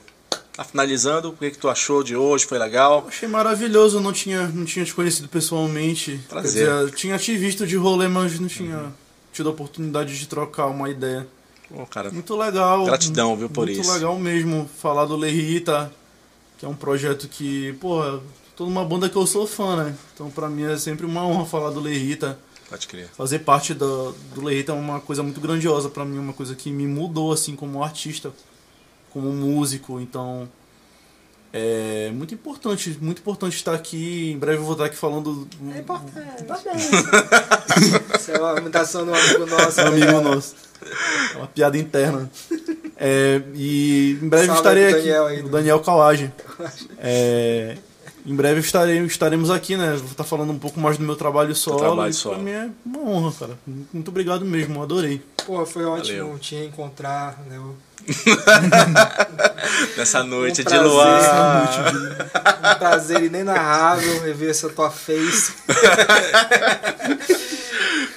[0.54, 1.30] Tá finalizando?
[1.30, 2.46] O que, que tu achou de hoje?
[2.46, 3.06] Foi legal?
[3.08, 6.20] Achei maravilhoso, não tinha, não tinha te conhecido pessoalmente.
[6.30, 6.44] Prazer.
[6.44, 8.94] Quer dizer, eu tinha te visto de rolê, mas não tinha
[9.34, 11.28] tido a oportunidade de trocar uma ideia.
[11.74, 12.86] Pô, cara, Muito legal.
[12.86, 13.92] Gratidão, viu, por muito isso.
[13.94, 15.92] legal mesmo falar do Lerita,
[16.58, 18.02] que é um projeto que, pô,
[18.56, 19.96] toda uma banda que eu sou fã, né?
[20.14, 22.38] Então pra mim é sempre uma honra falar do Lerita.
[22.70, 23.10] pode crer.
[23.16, 26.70] Fazer parte do, do Lerita é uma coisa muito grandiosa pra mim, uma coisa que
[26.70, 28.32] me mudou assim como artista,
[29.12, 30.48] como músico, então
[31.54, 34.32] é muito importante, muito importante estar aqui.
[34.32, 36.24] Em breve eu vou estar aqui falando É importante.
[38.20, 39.82] Isso é uma imitação do amigo nosso.
[39.82, 40.22] um amigo né?
[40.22, 40.56] nosso.
[41.34, 42.30] É uma piada interna.
[42.98, 44.98] É, e em breve Salve estarei aqui.
[44.98, 46.32] Daniel aí, o Daniel Kawage.
[47.00, 47.78] É,
[48.26, 49.96] em breve estarei, estaremos aqui, né?
[49.98, 51.80] Vou estar falando um pouco mais do meu trabalho solo.
[51.80, 52.36] trabalho solo.
[52.36, 53.58] Pra mim é uma honra, cara.
[53.92, 55.22] Muito obrigado mesmo, adorei.
[55.46, 56.40] Pô, foi ótimo Valeu.
[56.40, 57.58] te encontrar, né?
[57.60, 57.76] Um
[59.98, 61.94] Nessa noite de prazer, luar.
[62.60, 65.54] Um prazer inenarrável rever essa tua face.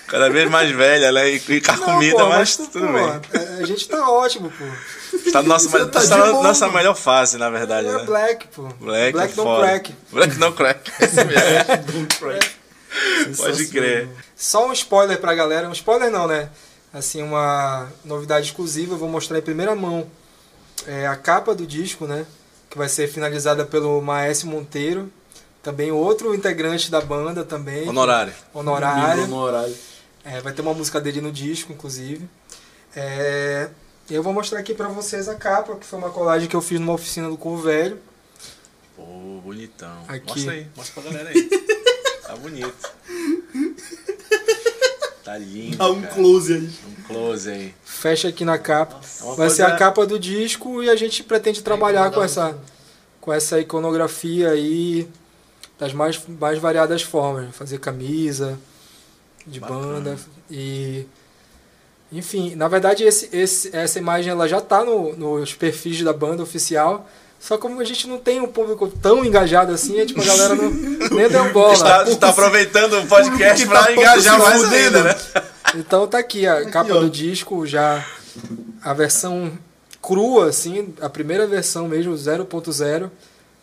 [0.07, 1.31] Cada vez mais velha, né?
[1.31, 3.05] E, e com a Não, comida, pô, mas tu, tudo pô, bem.
[3.05, 4.65] A a gente tá ótimo, pô.
[5.33, 8.05] Tá na nossa, tá tá nossa melhor fase, na verdade, É né?
[8.05, 8.63] black, pô.
[8.81, 9.63] Black, black é don't foda.
[9.67, 9.95] crack.
[10.13, 10.93] Black não crack.
[11.01, 12.07] Esse mesmo.
[13.37, 13.71] Pode Sensacional.
[13.71, 14.09] crer.
[14.37, 15.69] Só um spoiler pra galera.
[15.69, 16.49] Um spoiler não, né?
[16.93, 18.95] Assim, uma novidade exclusiva.
[18.95, 20.07] Eu vou mostrar em primeira mão
[20.87, 22.25] é, a capa do disco, né?
[22.71, 25.11] Que vai ser finalizada pelo Maestro Monteiro.
[25.63, 27.89] Também outro integrante da banda também.
[27.89, 28.33] Honorário.
[28.53, 29.25] Honorário.
[29.25, 29.75] Honorário.
[30.25, 32.29] É, vai ter uma música dele no disco, inclusive.
[32.97, 33.69] É,
[34.11, 36.81] eu vou mostrar aqui pra vocês a capa, que foi uma colagem que eu fiz
[36.81, 37.99] numa oficina do Corvo Velho.
[38.97, 39.03] Pô,
[39.43, 40.05] bonitão.
[40.09, 40.27] Aqui.
[40.27, 41.51] Mostra aí, mostra pra galera aí.
[42.27, 42.91] Tá bonito.
[45.23, 45.77] Tá lindo.
[45.77, 46.15] Dá um cara.
[46.15, 46.71] close aí.
[46.89, 47.75] Um close aí.
[47.85, 48.99] Fecha aqui na capa.
[49.21, 52.59] Uma Vai ser a capa do disco e a gente pretende trabalhar com essa,
[53.21, 55.07] com essa iconografia aí
[55.79, 57.55] das mais, mais variadas formas.
[57.55, 58.59] Fazer camisa,
[59.47, 59.81] de Bacana.
[59.83, 60.19] banda
[60.51, 61.07] e
[62.13, 66.43] enfim, na verdade esse, esse, essa imagem ela já tá no, nos perfis da banda
[66.43, 67.09] oficial.
[67.41, 70.55] Só como a gente não tem um público tão engajado assim, é, tipo, a galera
[70.55, 70.71] não,
[71.13, 71.75] nem deu bola.
[71.75, 75.17] Está, está aproveitando o podcast pra tá engajar mais ainda, né?
[75.75, 77.01] Então tá aqui a capa ó.
[77.01, 78.03] do disco, já
[78.81, 79.53] a versão
[80.01, 83.11] crua, assim, a primeira versão mesmo, 0.0.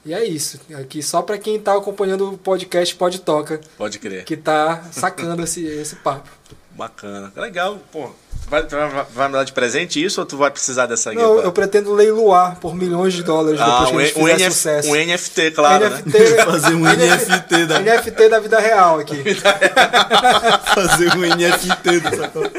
[0.05, 0.59] E é isso.
[0.79, 4.23] Aqui só pra quem tá acompanhando o podcast Pode Toca, Pode crer.
[4.25, 6.29] que tá sacando esse, esse papo.
[6.71, 7.31] Bacana.
[7.35, 8.09] Legal, pô.
[8.47, 11.53] Vai, vai, vai me dar de presente isso ou tu vai precisar dessa Não, eu
[11.53, 14.89] pretendo leiloar por milhões de dólares Ah, depois que um, eles um, fizerem NF, sucesso.
[14.89, 16.01] um NFT, claro, né?
[16.05, 19.15] NFT, Fazer um NFT da, NFT da vida real aqui.
[20.75, 22.51] fazer um NFT dessa coisa.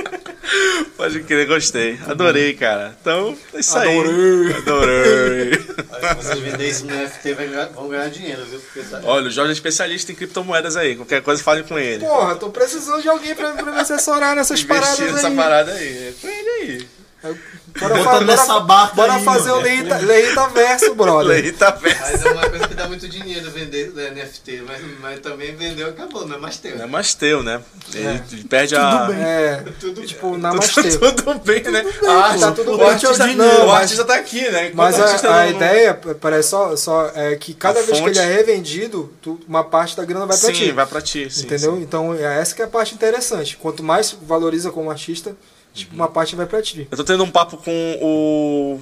[0.97, 1.99] Pode crer, gostei.
[2.07, 2.97] Adorei, cara.
[3.01, 3.99] Então, é isso aí.
[3.99, 4.57] Adorei.
[4.57, 5.53] Adorei.
[5.53, 8.61] Se vocês venderem isso no ganhar- vão ganhar dinheiro, viu?
[8.61, 9.01] Porque tá...
[9.05, 10.97] Olha, o Jorge é especialista em criptomoedas aí.
[10.97, 12.05] Qualquer coisa, fale com ele.
[12.05, 15.37] Porra, tô precisando de alguém pra, pra me assessorar nessas paradas Investir nessa aí.
[15.37, 16.09] parada aí.
[16.09, 16.87] É com ele aí.
[17.23, 19.61] Bora, Bota fa- nessa bora- barca bora aí, fazer mano.
[19.61, 21.29] o Leita, Leita Verso, brother.
[21.43, 22.01] Leita Verso.
[22.03, 25.89] Mas é uma coisa que dá muito dinheiro vender da NFT, mas, mas também vendeu
[25.89, 26.77] acabou, não é mais teu.
[26.77, 27.63] Não é mais teu, né?
[27.95, 29.09] Ele perde a.
[29.23, 30.83] É, Tudo tipo, namastê.
[30.99, 31.83] Tudo bem, né?
[31.83, 32.89] bem, a arte, tá tudo o bem.
[32.89, 34.67] artista, Não, não, o mas- artista tá aqui, né?
[34.69, 37.99] Enquanto Mas a, a não- não- ideia, parece só, só é que cada A vez
[37.99, 40.73] que fonte- ele é revendido, tu- uma parte da grana vai pra sim, ti.
[40.73, 41.29] vai pra ti.
[41.31, 41.77] Sim, entendeu?
[41.77, 41.83] sim.
[41.83, 43.57] Então, é essa que é a parte interessante.
[43.57, 45.37] Quanto mais valoriza como artista,
[45.73, 46.87] tipo, uma parte vai pra ti.
[46.91, 48.81] Eu tô tendo um papo com o.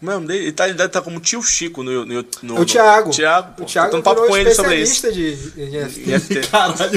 [0.00, 0.44] Como é o nome dele?
[0.46, 2.04] Ele tá, ele tá como tio Chico no.
[2.04, 3.10] no, no o Thiago.
[3.10, 3.62] Thiago, pô.
[3.62, 4.92] O Thiago tô tendo um papo com ele sobre isso.
[5.06, 6.48] especialista de, de NFT.
[6.50, 6.90] Caralho.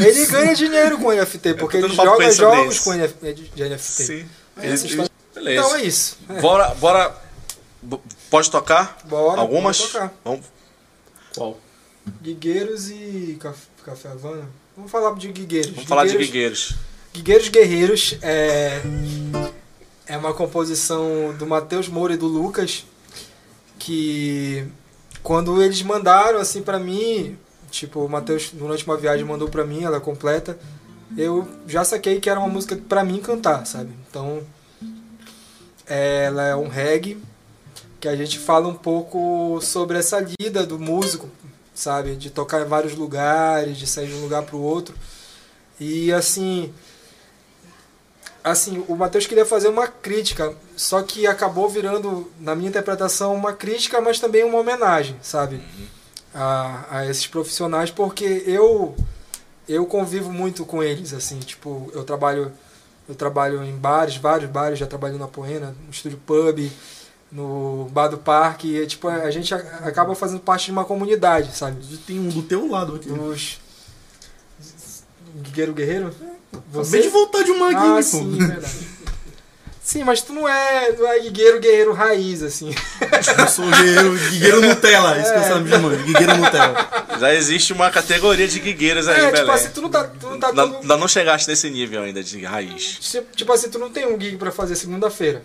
[0.06, 3.78] Ele ganha dinheiro com NFT, porque ele joga jogos com NFT, de NFT.
[4.04, 4.26] Sim.
[4.60, 5.66] Ele- história- Beleza.
[5.66, 6.18] Então é isso.
[6.28, 6.40] É.
[6.40, 7.14] Bora, bora.
[8.30, 8.98] Pode tocar?
[9.04, 9.76] Bora, Algumas?
[9.78, 10.12] tocar.
[10.24, 10.46] Vamos.
[11.34, 11.60] Qual?
[12.22, 14.48] Guigueiros e Caf- Café Havana.
[14.76, 15.70] Vamos falar de Guigueiros.
[15.72, 16.74] Vamos falar de Guigueiros.
[17.14, 18.82] Guigueiros Guerreiros é,
[20.04, 22.84] é uma composição do Matheus Moura e do Lucas
[23.78, 24.66] que
[25.22, 27.38] quando eles mandaram assim pra mim,
[27.70, 30.58] tipo, o Matheus durante uma viagem mandou pra mim, ela é completa,
[31.16, 33.92] eu já saquei que era uma música pra mim cantar, sabe?
[34.10, 34.42] Então
[35.86, 37.16] ela é um reggae
[38.00, 41.30] que a gente fala um pouco sobre essa lida do músico,
[41.72, 42.16] sabe?
[42.16, 44.96] De tocar em vários lugares, de sair de um lugar pro outro.
[45.78, 46.72] E assim,
[48.44, 53.54] assim, o Matheus queria fazer uma crítica, só que acabou virando, na minha interpretação, uma
[53.54, 55.62] crítica, mas também uma homenagem, sabe?
[56.34, 58.94] A, a esses profissionais, porque eu
[59.66, 62.52] eu convivo muito com eles, assim, tipo, eu trabalho
[63.08, 66.70] eu trabalho em bares, vários bares, já trabalhei na Poena, no estúdio pub,
[67.30, 71.84] no bar do parque, e, tipo, a gente acaba fazendo parte de uma comunidade, sabe?
[72.06, 73.08] Tem um do teu lado aqui.
[73.08, 73.58] Dos
[75.50, 76.33] Guerreiro Guerreiro?
[76.74, 78.46] Acabei de voltar de uma Ah, guinha, sim, pô.
[78.46, 78.94] verdade.
[79.82, 82.74] Sim, mas tu não é, não é guigueiro guerreiro raiz, assim.
[83.38, 86.88] Eu sou guerreiro, guigueiro Nutella, isso que você tá me chamando, guigueiro Nutella.
[87.20, 89.40] Já existe uma categoria de guigueiros aí, é, Belém.
[89.40, 90.04] tipo assim, tu não tá.
[90.04, 92.98] Tu não tá ainda não chegaste nesse nível ainda de raiz.
[92.98, 95.44] Tipo tipo assim, tu não tem um gig pra fazer segunda-feira.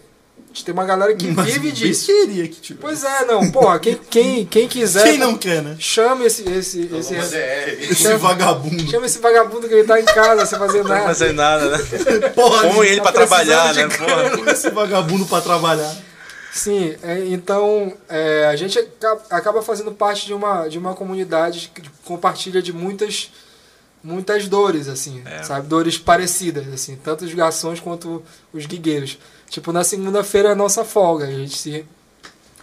[0.50, 2.08] A gente tem uma galera que Mas vive disso.
[2.08, 2.82] queria que tivesse.
[2.82, 5.04] Pois é, não, porra, quem, quem, quem quiser.
[5.04, 5.76] Quem não quer, né?
[5.78, 6.42] Chame esse.
[6.50, 8.90] esse, esse, é, Esse vagabundo.
[8.90, 11.04] chama esse vagabundo que ele tá em casa sem fazer nada.
[11.06, 11.78] fazer nada, né?
[12.34, 13.88] Porra, Põe ele tá pra trabalhar, né?
[13.90, 14.38] Porra.
[14.38, 15.96] Põe esse vagabundo pra trabalhar.
[16.52, 21.72] Sim, é, então é, a gente aca- acaba fazendo parte de uma, de uma comunidade
[21.76, 23.30] que compartilha de muitas
[24.04, 25.44] muitas dores, assim, É.
[25.44, 25.68] sabe?
[25.68, 28.24] Dores parecidas, assim, tanto os garçons quanto
[28.54, 29.20] os guigueiros.
[29.50, 31.86] Tipo, na segunda-feira é a nossa folga, a gente se,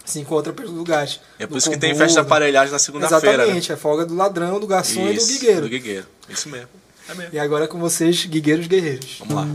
[0.05, 1.21] se encontra pelos lugares.
[1.39, 3.43] É por isso que tem festa de aparelhagem na segunda-feira, né?
[3.43, 5.63] Exatamente, é folga do ladrão, do garçom e do Isso, guigueiro.
[5.63, 6.07] Do guigueiro.
[6.29, 6.69] Isso mesmo.
[7.09, 7.35] É mesmo.
[7.35, 9.19] E agora com vocês, guigueiros guerreiros.
[9.21, 9.47] Vamos lá.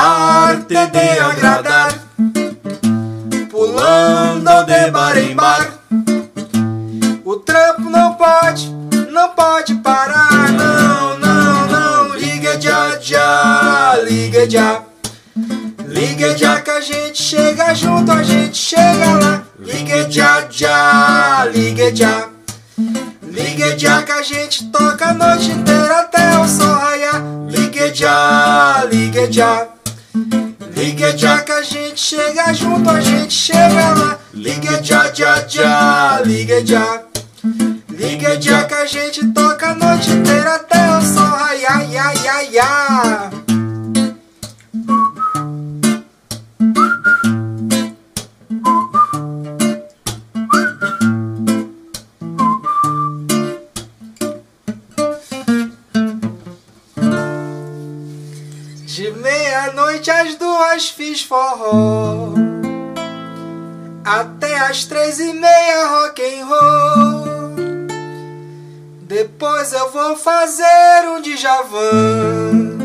[0.00, 1.92] a arte de agradar,
[3.50, 5.74] pulando de bar em bar.
[7.22, 8.70] O trampo não pode,
[9.12, 12.16] não pode parar, não, não, não.
[12.16, 14.82] Liga já, já, liga já.
[15.86, 19.42] Liga já que a gente chega junto, a gente chega lá.
[19.58, 22.28] Liga já, já, liga já.
[23.22, 27.22] Liga já que a gente toca a noite inteira até o sol raiar.
[27.48, 29.68] Liga já, liga já.
[30.80, 34.18] Liga já que a gente chega junto, a gente chega lá.
[34.32, 37.02] Liga já, já, já, liga já.
[37.90, 42.40] Liga já que a gente toca a noite inteira até o sol raiar, ya, ya,
[42.40, 43.49] ya.
[59.90, 62.32] Meia-noite às duas fiz forró.
[64.04, 67.50] Até às três e meia rock and roll.
[69.02, 72.78] Depois eu vou fazer um Djavan.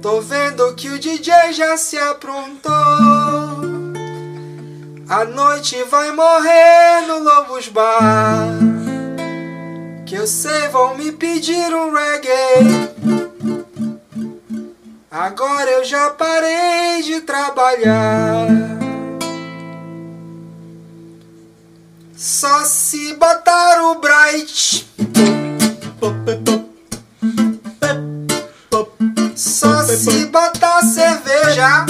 [0.00, 2.72] Tô vendo que o DJ já se aprontou.
[5.08, 8.46] A noite vai morrer no Lobos Bar.
[10.04, 13.25] Que eu sei vão me pedir um reggae
[15.10, 18.48] Agora eu já parei de trabalhar.
[22.16, 24.86] Só se botar o Bright.
[29.36, 31.86] Só se botar cerveja.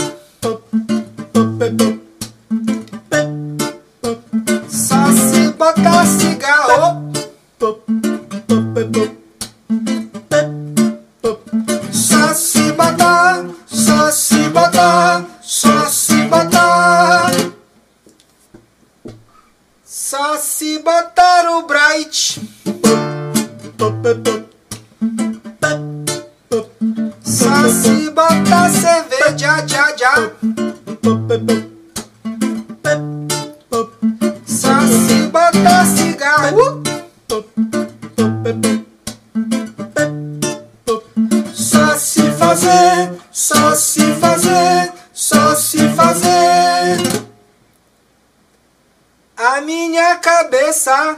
[50.17, 51.17] Cabeça,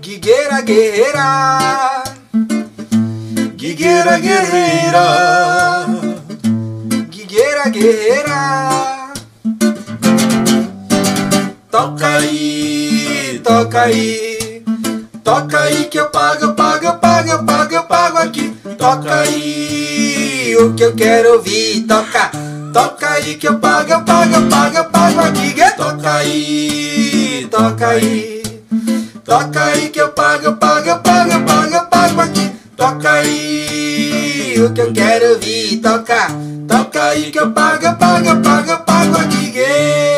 [0.00, 2.04] guigueira guerreira,
[3.56, 5.86] guigueira guerreira,
[7.08, 9.12] guigueira guerreira.
[11.70, 14.62] Toca aí, toca aí.
[15.24, 18.54] Toca aí que eu pago, eu pago, eu pago, eu pago, eu pago aqui.
[18.78, 21.80] Toca aí o que eu quero ouvir.
[21.88, 22.30] Toca,
[22.74, 25.54] toca aí que eu pago, eu pago, eu pago, eu pago aqui.
[25.76, 28.42] Toca aí, toca aí.
[29.24, 32.50] Toca aí que eu pago, eu pago, eu pago, eu pago, eu pago aqui.
[32.76, 35.76] Toca aí o que eu quero ouvir.
[35.76, 36.26] Toca,
[36.66, 39.44] toca aí que eu pago, eu pago, eu pago, eu pago aqui.
[39.56, 40.13] It's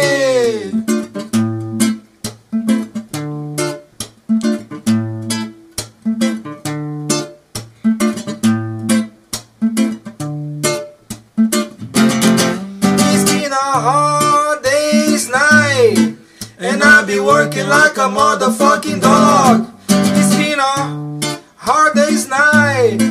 [17.26, 19.68] working like a motherfucking dog.
[19.88, 23.02] It's been a hard day's night,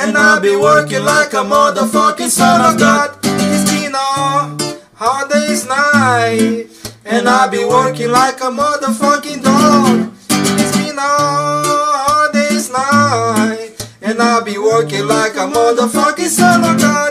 [0.00, 3.18] and I'll be working like a motherfucking son of God.
[3.24, 6.68] It's been a hard day's night,
[7.04, 10.12] and I'll be working like a motherfucking dog.
[10.60, 11.12] It's been a
[12.06, 17.07] hard day's night, and I'll be working like a motherfucking son of God.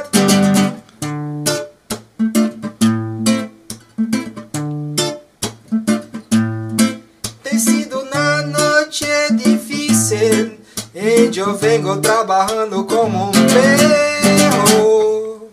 [10.30, 15.50] Difícil, onde eu vengo trabalhando como um perro.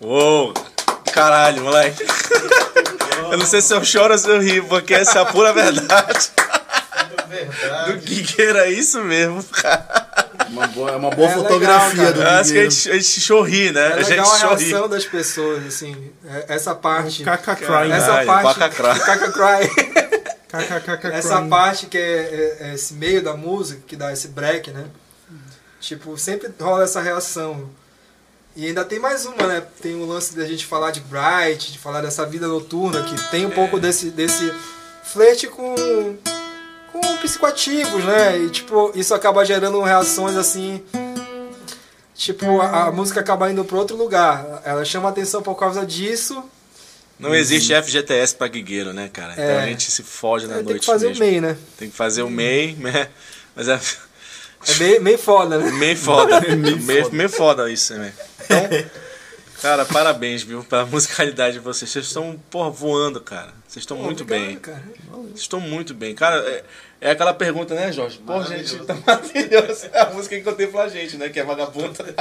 [0.00, 0.54] Uou!
[1.12, 2.04] Caralho, moleque.
[3.30, 5.52] Eu não sei se eu choro ou se eu rio, porque essa é a pura
[5.52, 6.30] verdade.
[6.36, 7.98] Do Verdade.
[8.04, 10.28] Guigueira, é isso mesmo, cara.
[10.50, 12.12] Uma boa, é uma boa É legal, fotografia cara.
[12.12, 12.70] do Eu acho que a Guigueiro.
[12.70, 13.80] gente, a gente chorri, né?
[13.80, 15.96] É a gente legal a reação das pessoas, assim,
[16.28, 17.22] é- essa parte.
[17.24, 17.68] Caca crying.
[17.68, 17.92] Caralho.
[17.94, 18.58] Essa parte.
[18.58, 19.00] Caca cry.
[19.00, 20.10] Caca cry.
[21.16, 24.84] Essa parte que é, é- é esse meio da música, que dá esse break, né?
[25.80, 27.68] Tipo, sempre rola essa reação.
[28.54, 29.62] E ainda tem mais uma, né?
[29.80, 33.46] Tem o lance da gente falar de Bright, de falar dessa vida noturna, que tem
[33.46, 34.52] um pouco desse, desse
[35.02, 35.74] flerte com,
[36.92, 38.38] com psicoativos, né?
[38.38, 40.84] E, tipo, isso acaba gerando reações assim.
[42.14, 44.60] Tipo, a, a música acaba indo para outro lugar.
[44.64, 46.44] Ela chama atenção por causa disso.
[47.18, 49.32] Não existe FGTS pra guigueiro, né, cara?
[49.32, 49.62] Então É.
[49.62, 51.24] a gente se foge na É, noite tem que fazer mesmo.
[51.24, 51.56] o MEI, né?
[51.78, 53.08] Tem que fazer o MEI, né?
[53.54, 53.78] Mas é
[54.68, 55.70] É meio, meio foda, né?
[55.72, 56.40] meio foda.
[56.56, 57.16] Meio meio, foda.
[57.16, 58.12] meio foda isso, né?
[58.44, 58.68] Então,
[59.62, 61.90] cara, parabéns, viu, pela musicalidade de vocês.
[61.90, 63.52] Vocês estão, porra, voando, cara.
[63.66, 64.56] Vocês estão muito obrigado, bem.
[64.58, 64.82] Cara.
[65.28, 66.14] Vocês estão muito bem.
[66.14, 66.64] Cara, é,
[67.02, 68.18] é aquela pergunta, né, Jorge?
[68.24, 69.86] Pô, gente, tá maravilhoso.
[69.92, 71.28] É a música que contei pra gente, né?
[71.28, 72.14] Que é Vagabunda.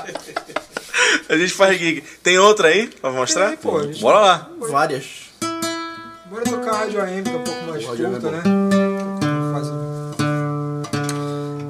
[1.30, 2.04] a gente faz gig.
[2.24, 3.50] Tem outra aí pra mostrar?
[3.50, 4.50] Tem, pô, a gente- Bora lá.
[4.70, 5.30] Várias.
[6.30, 8.42] Bora tocar a Rádio AM, que é um pouco mais é curta, né?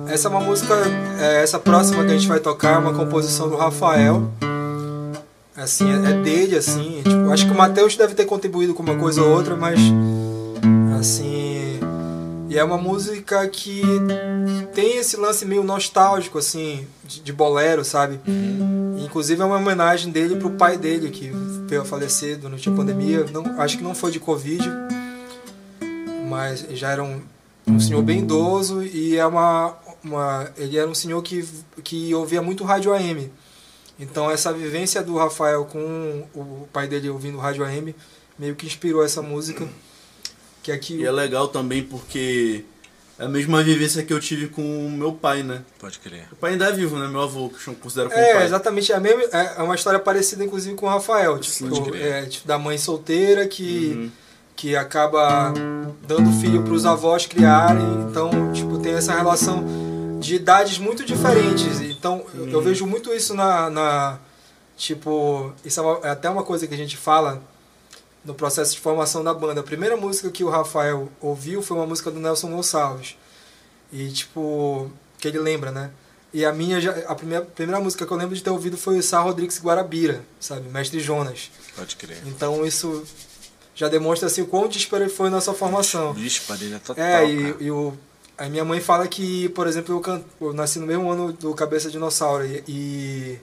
[0.07, 0.73] Essa é uma música,
[1.19, 4.29] é, essa próxima que a gente vai tocar é uma composição do Rafael.
[5.55, 7.01] Assim, é, é dele, assim.
[7.03, 9.79] Tipo, acho que o Matheus deve ter contribuído com uma coisa ou outra, mas
[10.99, 11.70] assim.
[12.51, 13.81] E é uma música que
[14.75, 18.19] tem esse lance meio nostálgico, assim, de, de bolero, sabe?
[19.01, 21.31] Inclusive é uma homenagem dele pro pai dele, que
[21.65, 23.25] veio a falecer durante a pandemia.
[23.31, 24.69] Não, acho que não foi de Covid,
[26.27, 27.21] mas já era um,
[27.65, 31.47] um senhor bem idoso e é uma, uma, ele era um senhor que,
[31.81, 33.31] que ouvia muito rádio AM.
[33.97, 37.95] Então essa vivência do Rafael com o pai dele ouvindo rádio AM
[38.37, 39.65] meio que inspirou essa música.
[40.63, 42.63] Que aqui E é legal também porque
[43.17, 45.61] é a mesma vivência que eu tive com o meu pai, né?
[45.79, 46.27] Pode crer.
[46.31, 47.07] O pai ainda é vivo, né?
[47.07, 48.45] Meu avô, que eu considero como É, pai.
[48.45, 48.91] exatamente.
[48.91, 51.33] É, a mesma, é é uma história parecida, inclusive, com o Rafael.
[51.33, 52.01] Pode Tipo, crer.
[52.01, 54.11] é, tipo, da mãe solteira que, Uhum.
[54.55, 55.53] que acaba
[56.07, 57.83] dando filho para os avós criarem.
[58.09, 59.63] Então, tipo, tem essa relação
[60.19, 61.79] de idades muito diferentes.
[61.81, 63.69] Então, eu- eu vejo muito isso na.
[63.69, 64.19] na
[64.77, 67.41] tipo, isso é, uma- é até uma coisa que a gente fala
[68.23, 69.61] no processo de formação da banda.
[69.61, 73.17] A primeira música que o Rafael ouviu foi uma música do Nelson Gonçalves.
[73.91, 75.91] E, tipo, que ele lembra, né?
[76.33, 76.77] E a minha,
[77.07, 80.23] a primeira, primeira música que eu lembro de ter ouvido foi o Sá Rodrigues Guarabira,
[80.39, 80.69] sabe?
[80.69, 81.51] Mestre Jonas.
[81.75, 82.21] Pode crer.
[82.25, 83.03] Então isso
[83.75, 86.13] já demonstra assim o quão disparo foi na sua formação.
[86.13, 87.03] Vixe, padrinho, é total.
[87.03, 87.93] É, e, e o,
[88.37, 91.53] a minha mãe fala que, por exemplo, eu, can, eu nasci no mesmo ano do
[91.53, 93.39] Cabeça Dinossauro e, e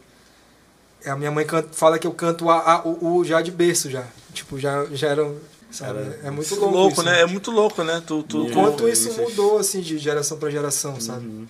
[1.06, 3.90] a minha mãe canta, fala que eu canto a, a- o, o já de berço
[3.90, 4.06] já.
[4.32, 5.34] Tipo, já, já era.
[5.70, 5.98] Sabe?
[6.22, 7.20] É muito Louco, louco, isso, né?
[7.20, 8.02] É muito louco, né?
[8.06, 11.26] Tu, tu, O quanto isso mudou assim de geração pra geração, sabe?
[11.26, 11.46] Uhum.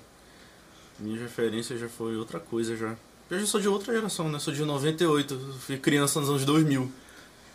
[0.98, 2.96] Minha referência já foi outra coisa já.
[3.30, 4.40] Eu já sou de outra geração, né?
[4.40, 5.34] Sou de 98.
[5.34, 6.90] eu Fui criança nos anos 2000.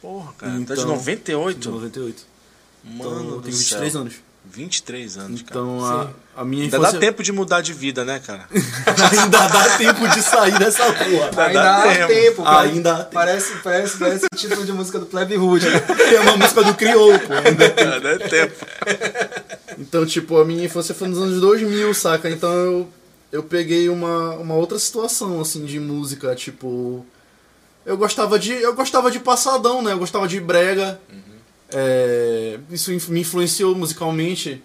[0.01, 0.51] Porra, cara.
[0.53, 1.59] tá de Então, 98?
[1.59, 2.25] De 98.
[2.85, 4.01] Mano, Então, eu tenho 23 céu.
[4.01, 4.13] anos.
[4.45, 5.59] 23 anos, cara.
[5.59, 6.93] Então a, minha Ainda infância.
[6.99, 8.45] dá tempo de mudar de vida, né, cara?
[8.51, 11.25] Ainda dá tempo de sair dessa rua.
[11.25, 12.07] Ainda Ainda dá tempo.
[12.07, 12.59] tempo, cara.
[12.61, 13.09] Ainda tempo.
[13.13, 15.65] Parece, parece, parece o título de música do Plebe Hood.
[15.69, 15.81] né?
[16.15, 17.33] É uma música do Criou, pô.
[17.33, 18.65] Ainda Ainda dá tempo.
[19.77, 22.29] Então, tipo, a minha infância foi nos anos 2000, saca?
[22.29, 22.89] Então eu,
[23.31, 27.05] eu peguei uma, uma outra situação, assim, de música, tipo...
[27.85, 29.91] Eu gostava de eu gostava de passadão, né?
[29.91, 30.97] Eu gostava de brega.
[31.69, 34.63] É, isso me influenciou musicalmente.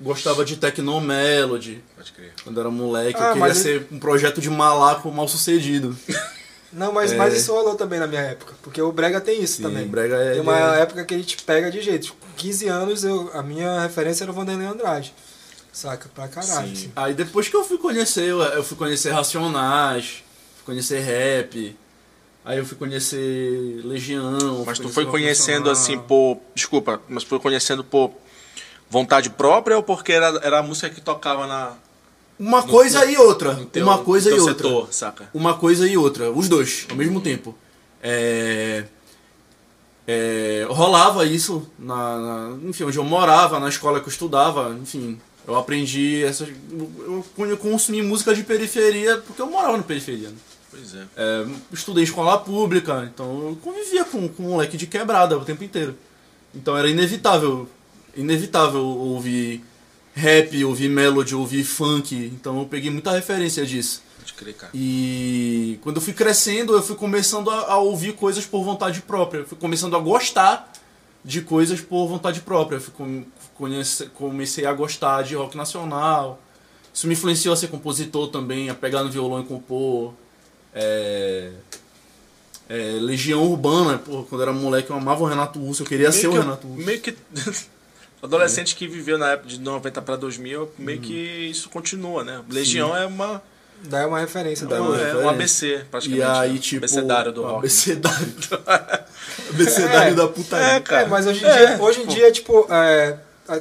[0.00, 1.82] Gostava de techno melody.
[1.96, 2.32] Pode crer.
[2.44, 5.96] Quando era moleque, Ah, eu queria ser um projeto de malaco mal sucedido.
[6.72, 7.16] Não, mas, É.
[7.16, 8.54] mas isso rolou também na minha época.
[8.62, 9.86] Porque o Brega tem isso Sim, também.
[9.88, 12.12] brega é- Tem uma é- época que a gente pega de jeito.
[12.12, 15.14] Com 15 anos, eu, a minha referência era o Vanderlei Andrade.
[15.72, 16.10] Saca?
[16.14, 16.66] Pra caralho.
[16.68, 16.72] Sim.
[16.74, 16.92] assim.
[16.94, 20.22] Aí depois que eu fui conhecer, eu, eu fui conhecer Racionais,
[20.56, 21.74] fui conhecer rap,
[22.44, 24.62] aí eu fui conhecer Legião.
[24.66, 25.72] Mas tu fui foi conhecendo Racional.
[25.72, 26.38] assim por.
[26.54, 28.12] Desculpa, mas foi conhecendo por
[28.90, 31.72] vontade própria ou porque era, era a música que tocava na.
[32.38, 33.54] Uma coisa e outra.
[33.54, 34.54] no teu- uma coisa no e outra.
[34.54, 35.28] setor, saca?
[35.34, 36.30] Uma coisa e outra.
[36.30, 37.54] Os dois, ao mesmo tempo.
[38.02, 38.84] É...
[40.06, 45.18] é, rolava isso na, na- enfim, onde eu morava, na escola que eu estudava, enfim.
[45.46, 46.48] Eu aprendi essas.
[46.70, 50.28] Eu eu consumi música de periferia porque eu morava na periferia.
[50.28, 50.36] né?
[50.70, 51.02] Pois é.
[51.16, 55.44] É, estudei em escola pública, então eu convivia com, com um moleque de quebrada o
[55.44, 55.96] tempo inteiro.
[56.54, 57.66] Então era inevitável,
[58.20, 59.64] inevitável ouvir
[60.14, 62.14] rap, ouvir melody, ouvir funk.
[62.34, 64.02] Então eu peguei muita referência disso.
[64.18, 64.72] Pode crer, cara.
[64.74, 69.40] E quando eu fui crescendo, eu fui começando a, a ouvir coisas por vontade própria.
[69.40, 70.70] Eu fui começando a gostar
[71.24, 72.76] de coisas por vontade própria.
[72.76, 73.24] Eu fui com-
[73.54, 76.40] conhece- comecei a gostar de rock nacional.
[76.92, 80.14] Isso me influenciou a ser compositor também, a pegar no violão e compor.
[80.74, 81.50] É,
[82.68, 86.12] é, Legião Urbana, pô, quando eu era moleque eu amava o Renato Russo, eu queria
[86.12, 86.84] ser o que, Renato Russo.
[86.84, 87.16] Meio que.
[88.22, 91.14] Adolescente que viveu na época de 90 pra 2000, meio que
[91.50, 92.40] isso continua, né?
[92.50, 93.42] Legião é uma.
[93.84, 95.30] Daí é uma referência É, Daí uma- uma é um referência.
[95.30, 96.26] ABC, praticamente.
[96.26, 96.58] E aí, né?
[96.58, 96.84] tipo.
[96.84, 97.58] Abecedário do rock.
[97.58, 98.26] Abecedário.
[99.50, 100.14] abecedário É.
[100.14, 100.66] da putaria.
[100.66, 101.02] É, cara.
[101.02, 103.18] É, mas hoje em É, dia, hoje em dia tipo, é,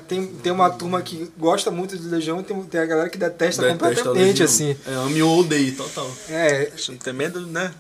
[0.08, 3.18] tem, tem uma turma que gosta muito de Legião e tem, tem a galera que
[3.18, 4.76] detesta, Detesta a completamente, assim.
[4.88, 6.10] É, ame ou odeie, total.
[6.30, 6.72] É,
[7.04, 7.72] tem medo, né?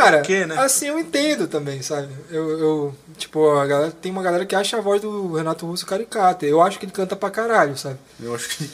[0.00, 0.58] Cara, quê, né?
[0.58, 2.08] assim eu entendo também, sabe?
[2.30, 5.86] Eu, eu tipo, a galera, tem uma galera que acha a voz do Renato Russo
[5.86, 6.46] caricata.
[6.46, 7.98] Eu acho que ele canta pra caralho, sabe?
[8.20, 8.70] Eu acho que.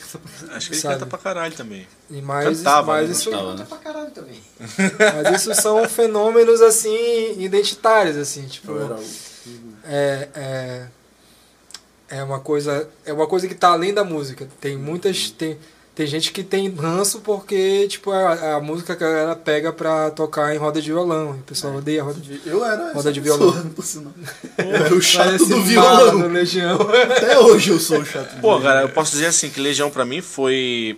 [0.51, 1.87] Acho que ele canta pra caralho também.
[2.11, 3.13] E mais, Cantava, mas né?
[3.13, 3.51] isso, Cantava.
[3.51, 4.41] Canta pra caralho também.
[4.61, 8.73] mas isso são fenômenos assim identitários, assim, tipo.
[9.85, 10.87] É, é,
[12.11, 15.59] é uma coisa é uma coisa que tá além da música tem muitas tem
[15.99, 20.11] tem gente que tem ranço porque tipo a, a música que a galera pega pra
[20.13, 22.93] tocar em roda de violão o pessoal odeia roda de Eu era.
[22.95, 23.73] Roda de pessoa, violão.
[23.83, 24.13] sinal.
[24.59, 26.21] Eu era o chato Parece do violão.
[26.21, 28.63] do Legião Até hoje eu sou o chato do Pô, violão.
[28.63, 30.97] cara, eu posso dizer assim que Legião pra mim foi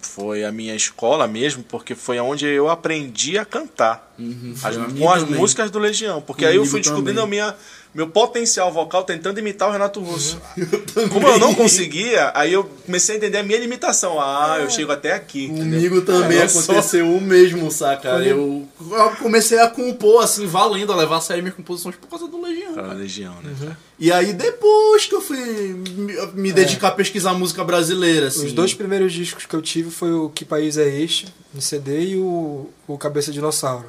[0.00, 4.12] foi a minha escola mesmo, porque foi onde eu aprendi a cantar.
[4.18, 5.38] Uhum, As- a com as também.
[5.38, 6.20] músicas do Legião.
[6.20, 7.38] Porque aí eu fui descobrindo a também.
[7.38, 7.54] minha,
[7.94, 10.40] meu potencial vocal tentando imitar o Renato Russo.
[11.12, 14.18] Como eu não conseguia, aí eu comecei a entender a minha limitação.
[14.20, 15.44] Ah, eu chego até aqui.
[15.44, 15.64] entendeu?
[15.64, 18.08] Comigo também Eu sou- aconteceu o mesmo, saca?
[18.24, 22.26] Eu, eu comecei a compor, assim, valendo, a levar a sério minhas composições por causa
[22.26, 22.74] do Legião.
[22.74, 23.54] Cara, Legião, né?
[23.60, 23.72] Uhum.
[23.98, 28.46] E aí depois que eu fui me, me dedicar a pesquisar música brasileira, assim.
[28.46, 32.06] os dois primeiros discos que eu tive foi o Que País é Este em CD
[32.12, 33.86] e o, o Cabeça Dinossauro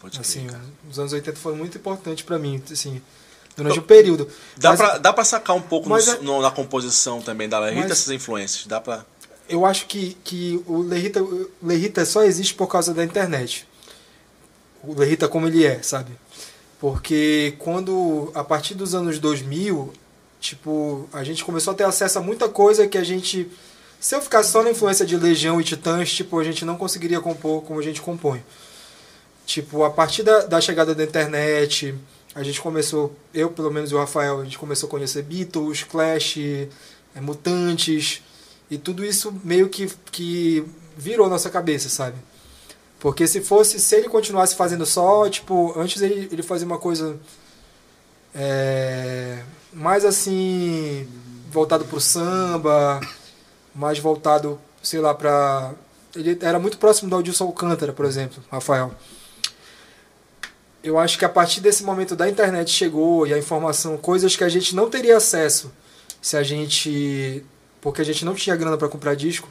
[0.00, 0.62] Pode crer, assim cara.
[0.90, 3.00] os anos 80 foram muito importantes pra mim assim
[3.56, 6.50] durante o período Dá, Mas- pra, dá pra sacar um pouco no- é- no- na
[6.50, 8.66] composição também da Lerita essas influências.
[8.66, 9.04] Dá pra.
[9.48, 13.66] eu acho que, que o Lerita, o Lerita só existe por causa da internet.
[14.82, 16.12] O Lerita como ele é, sabe?
[16.80, 19.92] Porque quando, a partir dos anos 2000,
[20.40, 23.48] tipo, a gente começou a ter acesso a muita coisa que a gente...
[24.00, 27.20] Se eu ficasse só na influência de Legião e Titãs, tipo, a gente não conseguiria
[27.20, 28.42] compor como a gente compõe.
[29.46, 31.94] Tipo, a partir da, da chegada da internet,
[32.34, 35.84] a gente começou, eu pelo menos e o Rafael, a gente começou a conhecer Beatles,
[35.84, 36.38] Clash,
[37.14, 38.22] é, Mutantes,
[38.70, 40.64] e tudo isso meio que, que
[40.96, 42.16] virou nossa cabeça, sabe?
[42.98, 47.18] Porque se fosse, se ele continuasse fazendo só, tipo, antes ele, ele fazia uma coisa
[48.34, 49.42] é,
[49.72, 51.06] mais assim,
[51.50, 53.00] voltado pro samba,
[53.74, 55.74] mais voltado, sei lá, pra.
[56.14, 58.92] Ele era muito próximo do Adilson Alcântara, por exemplo, Rafael.
[60.82, 64.42] Eu acho que a partir desse momento da internet chegou e a informação, coisas que
[64.42, 65.70] a gente não teria acesso
[66.20, 67.44] se a gente.
[67.80, 69.48] Porque a gente não tinha grana para comprar disco,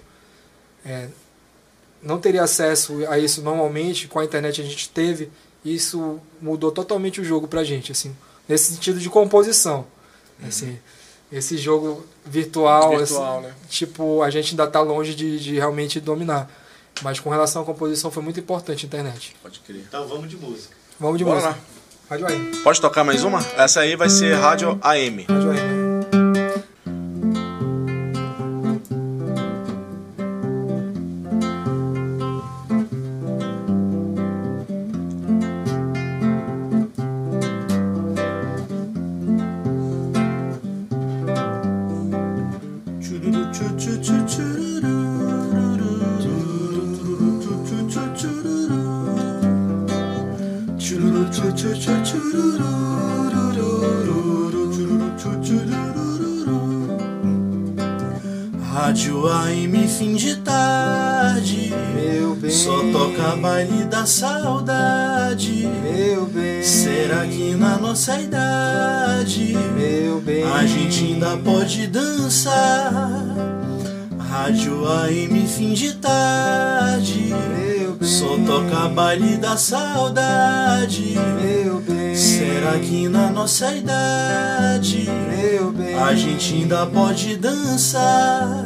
[0.86, 1.10] é,
[2.02, 5.30] não teria acesso a isso normalmente, com a internet a gente teve,
[5.66, 8.16] e isso mudou totalmente o jogo pra gente, assim,
[8.48, 9.86] nesse sentido de composição.
[10.42, 10.80] Assim,
[11.32, 13.56] esse jogo virtual, Virtual, assim, né?
[13.70, 16.50] tipo, a gente ainda tá longe de, de realmente dominar.
[17.02, 19.36] Mas com relação à composição foi muito importante a internet.
[19.42, 19.84] Pode crer.
[19.88, 20.76] Então vamos de música.
[21.02, 21.56] Vamos de Bora música.
[21.56, 21.58] lá.
[22.12, 22.58] Rádio AM.
[22.64, 23.40] Pode tocar mais uma?
[23.58, 25.26] Essa aí vai ser Rádio AM.
[25.28, 26.21] Rádio AM.
[71.22, 72.92] Ainda pode dançar?
[74.18, 77.30] Rádio AM fim de tarde.
[78.02, 81.16] Só toca baile da saudade.
[82.16, 85.08] Será que na nossa idade
[86.04, 88.66] a gente ainda pode dançar?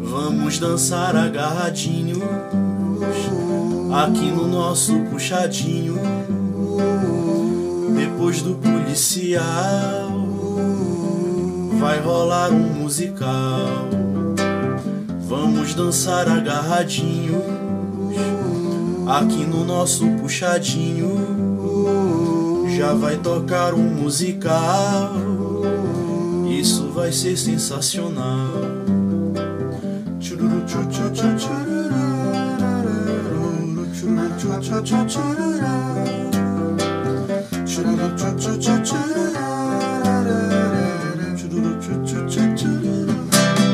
[0.00, 2.22] Vamos dançar agarradinhos
[3.92, 6.00] aqui no nosso puxadinho.
[7.94, 10.03] Depois do policial,
[11.84, 13.90] vai rolar um musical.
[15.28, 17.44] Vamos dançar agarradinhos
[19.06, 21.10] aqui no nosso puxadinho.
[22.74, 25.12] Já vai tocar um musical.
[26.48, 28.48] Isso vai ser sensacional.
[30.18, 31.92] Tchururu, tchu, tchu, tchu, tchururu,
[33.92, 34.30] tchururu,
[38.38, 39.53] tchu,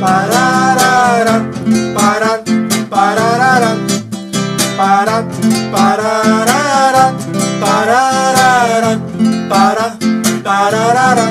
[0.00, 1.50] Pararara,
[1.94, 2.42] para,
[2.88, 3.76] pararara,
[4.74, 5.24] para,
[5.70, 7.14] pararara,
[7.60, 9.00] pararara,
[9.50, 9.98] para,
[10.42, 11.26] pararara,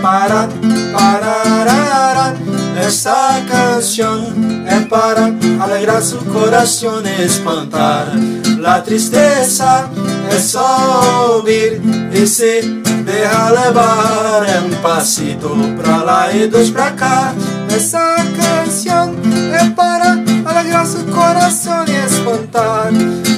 [0.00, 0.48] para,
[0.94, 2.34] pararara.
[2.80, 5.26] Esta canción es para
[5.60, 8.14] alegrar su corazón y espantar
[8.58, 9.90] la tristeza.
[10.30, 11.82] Es subir
[12.14, 12.62] y se
[13.04, 17.34] deja levar é um pasito pra lá e dois pra cá.
[17.78, 19.14] Essa canção
[19.52, 22.92] é para alegrar su corazón y espantar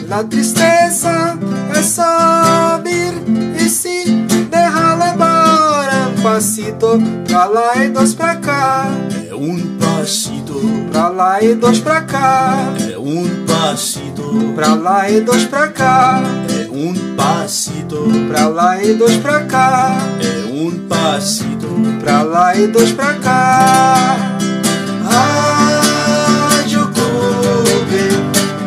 [0.08, 1.36] la tristeza.
[1.74, 3.12] É subir
[3.54, 4.06] e se
[4.50, 6.98] deja levar um pasito
[7.28, 8.86] pra lá e dois pra cá.
[9.30, 10.58] É um pasito
[10.90, 12.72] pra lá e dois pra cá.
[12.90, 16.22] É um pasito pra lá e dois pra cá.
[16.48, 19.98] É um pasito pra lá e dois pra cá.
[20.18, 21.68] É um pasito
[22.00, 24.29] pra lá e dois pra cá.
[25.10, 28.02] Rádio Clube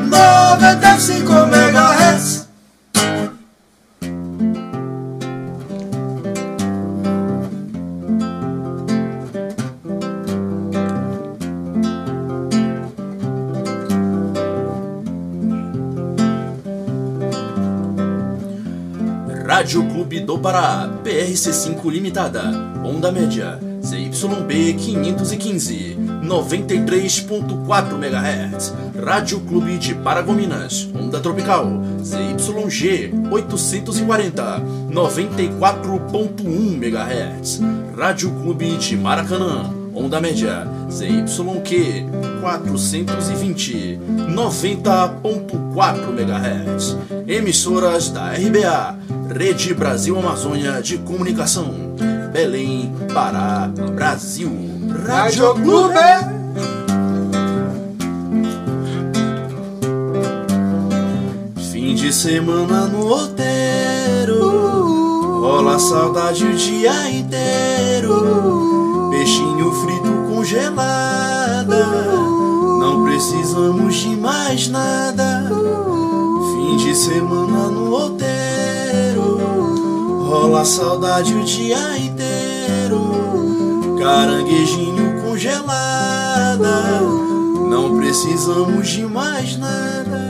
[0.09, 2.43] 95 MHz.
[19.45, 22.51] Rádio Clube do Pará, PRC5 Limitada,
[22.83, 25.92] Onda Média, ZYB 515,
[26.23, 28.73] 93.4 MHz.
[28.95, 31.69] Rádio Clube de Paragominas, Onda Tropical,
[32.01, 37.61] ZYG 840, 94.1 MHz.
[37.97, 42.07] Rádio Clube de Maracanã, Onda Média, ZYQ
[42.41, 43.99] 420,
[44.33, 46.97] 90.4 MHz.
[47.27, 48.97] Emissoras da RBA,
[49.35, 51.95] Rede Brasil Amazônia de Comunicação,
[52.31, 54.72] Belém, Pará, Brasil.
[54.91, 55.93] Rádio Clube.
[61.71, 64.39] Fim de semana no outeiro,
[65.41, 69.09] rola saudade o dia inteiro.
[69.11, 71.85] Peixinho frito congelada,
[72.79, 75.49] não precisamos de mais nada.
[76.53, 79.39] Fim de semana no outeiro,
[80.27, 82.12] rola saudade o dia inteiro.
[84.03, 86.99] Caranguejinho congelada,
[87.69, 90.29] não precisamos de mais nada.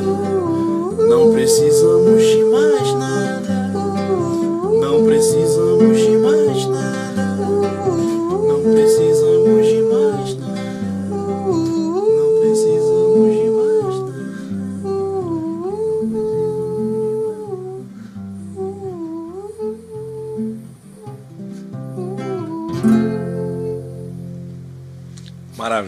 [1.09, 3.73] Não precisamos de mais nada.
[4.79, 6.22] Não precisamos de mais nada.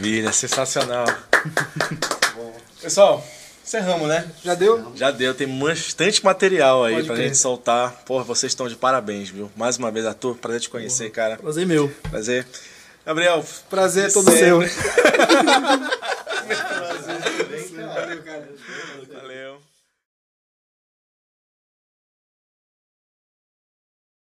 [0.06, 1.08] Maravilha, sensacional.
[2.80, 3.26] Pessoal,
[3.66, 4.24] encerramos, né?
[4.44, 4.92] Já deu?
[4.96, 7.92] Já deu, tem bastante material aí Pode pra gente soltar.
[8.06, 9.52] Porra, vocês estão de parabéns, viu?
[9.56, 11.38] Mais uma vez, Arthur, prazer te conhecer, cara.
[11.38, 11.92] Prazer meu.
[12.12, 12.46] Prazer.
[13.04, 14.70] Gabriel, Prazer é todo sempre.
[14.70, 14.86] seu.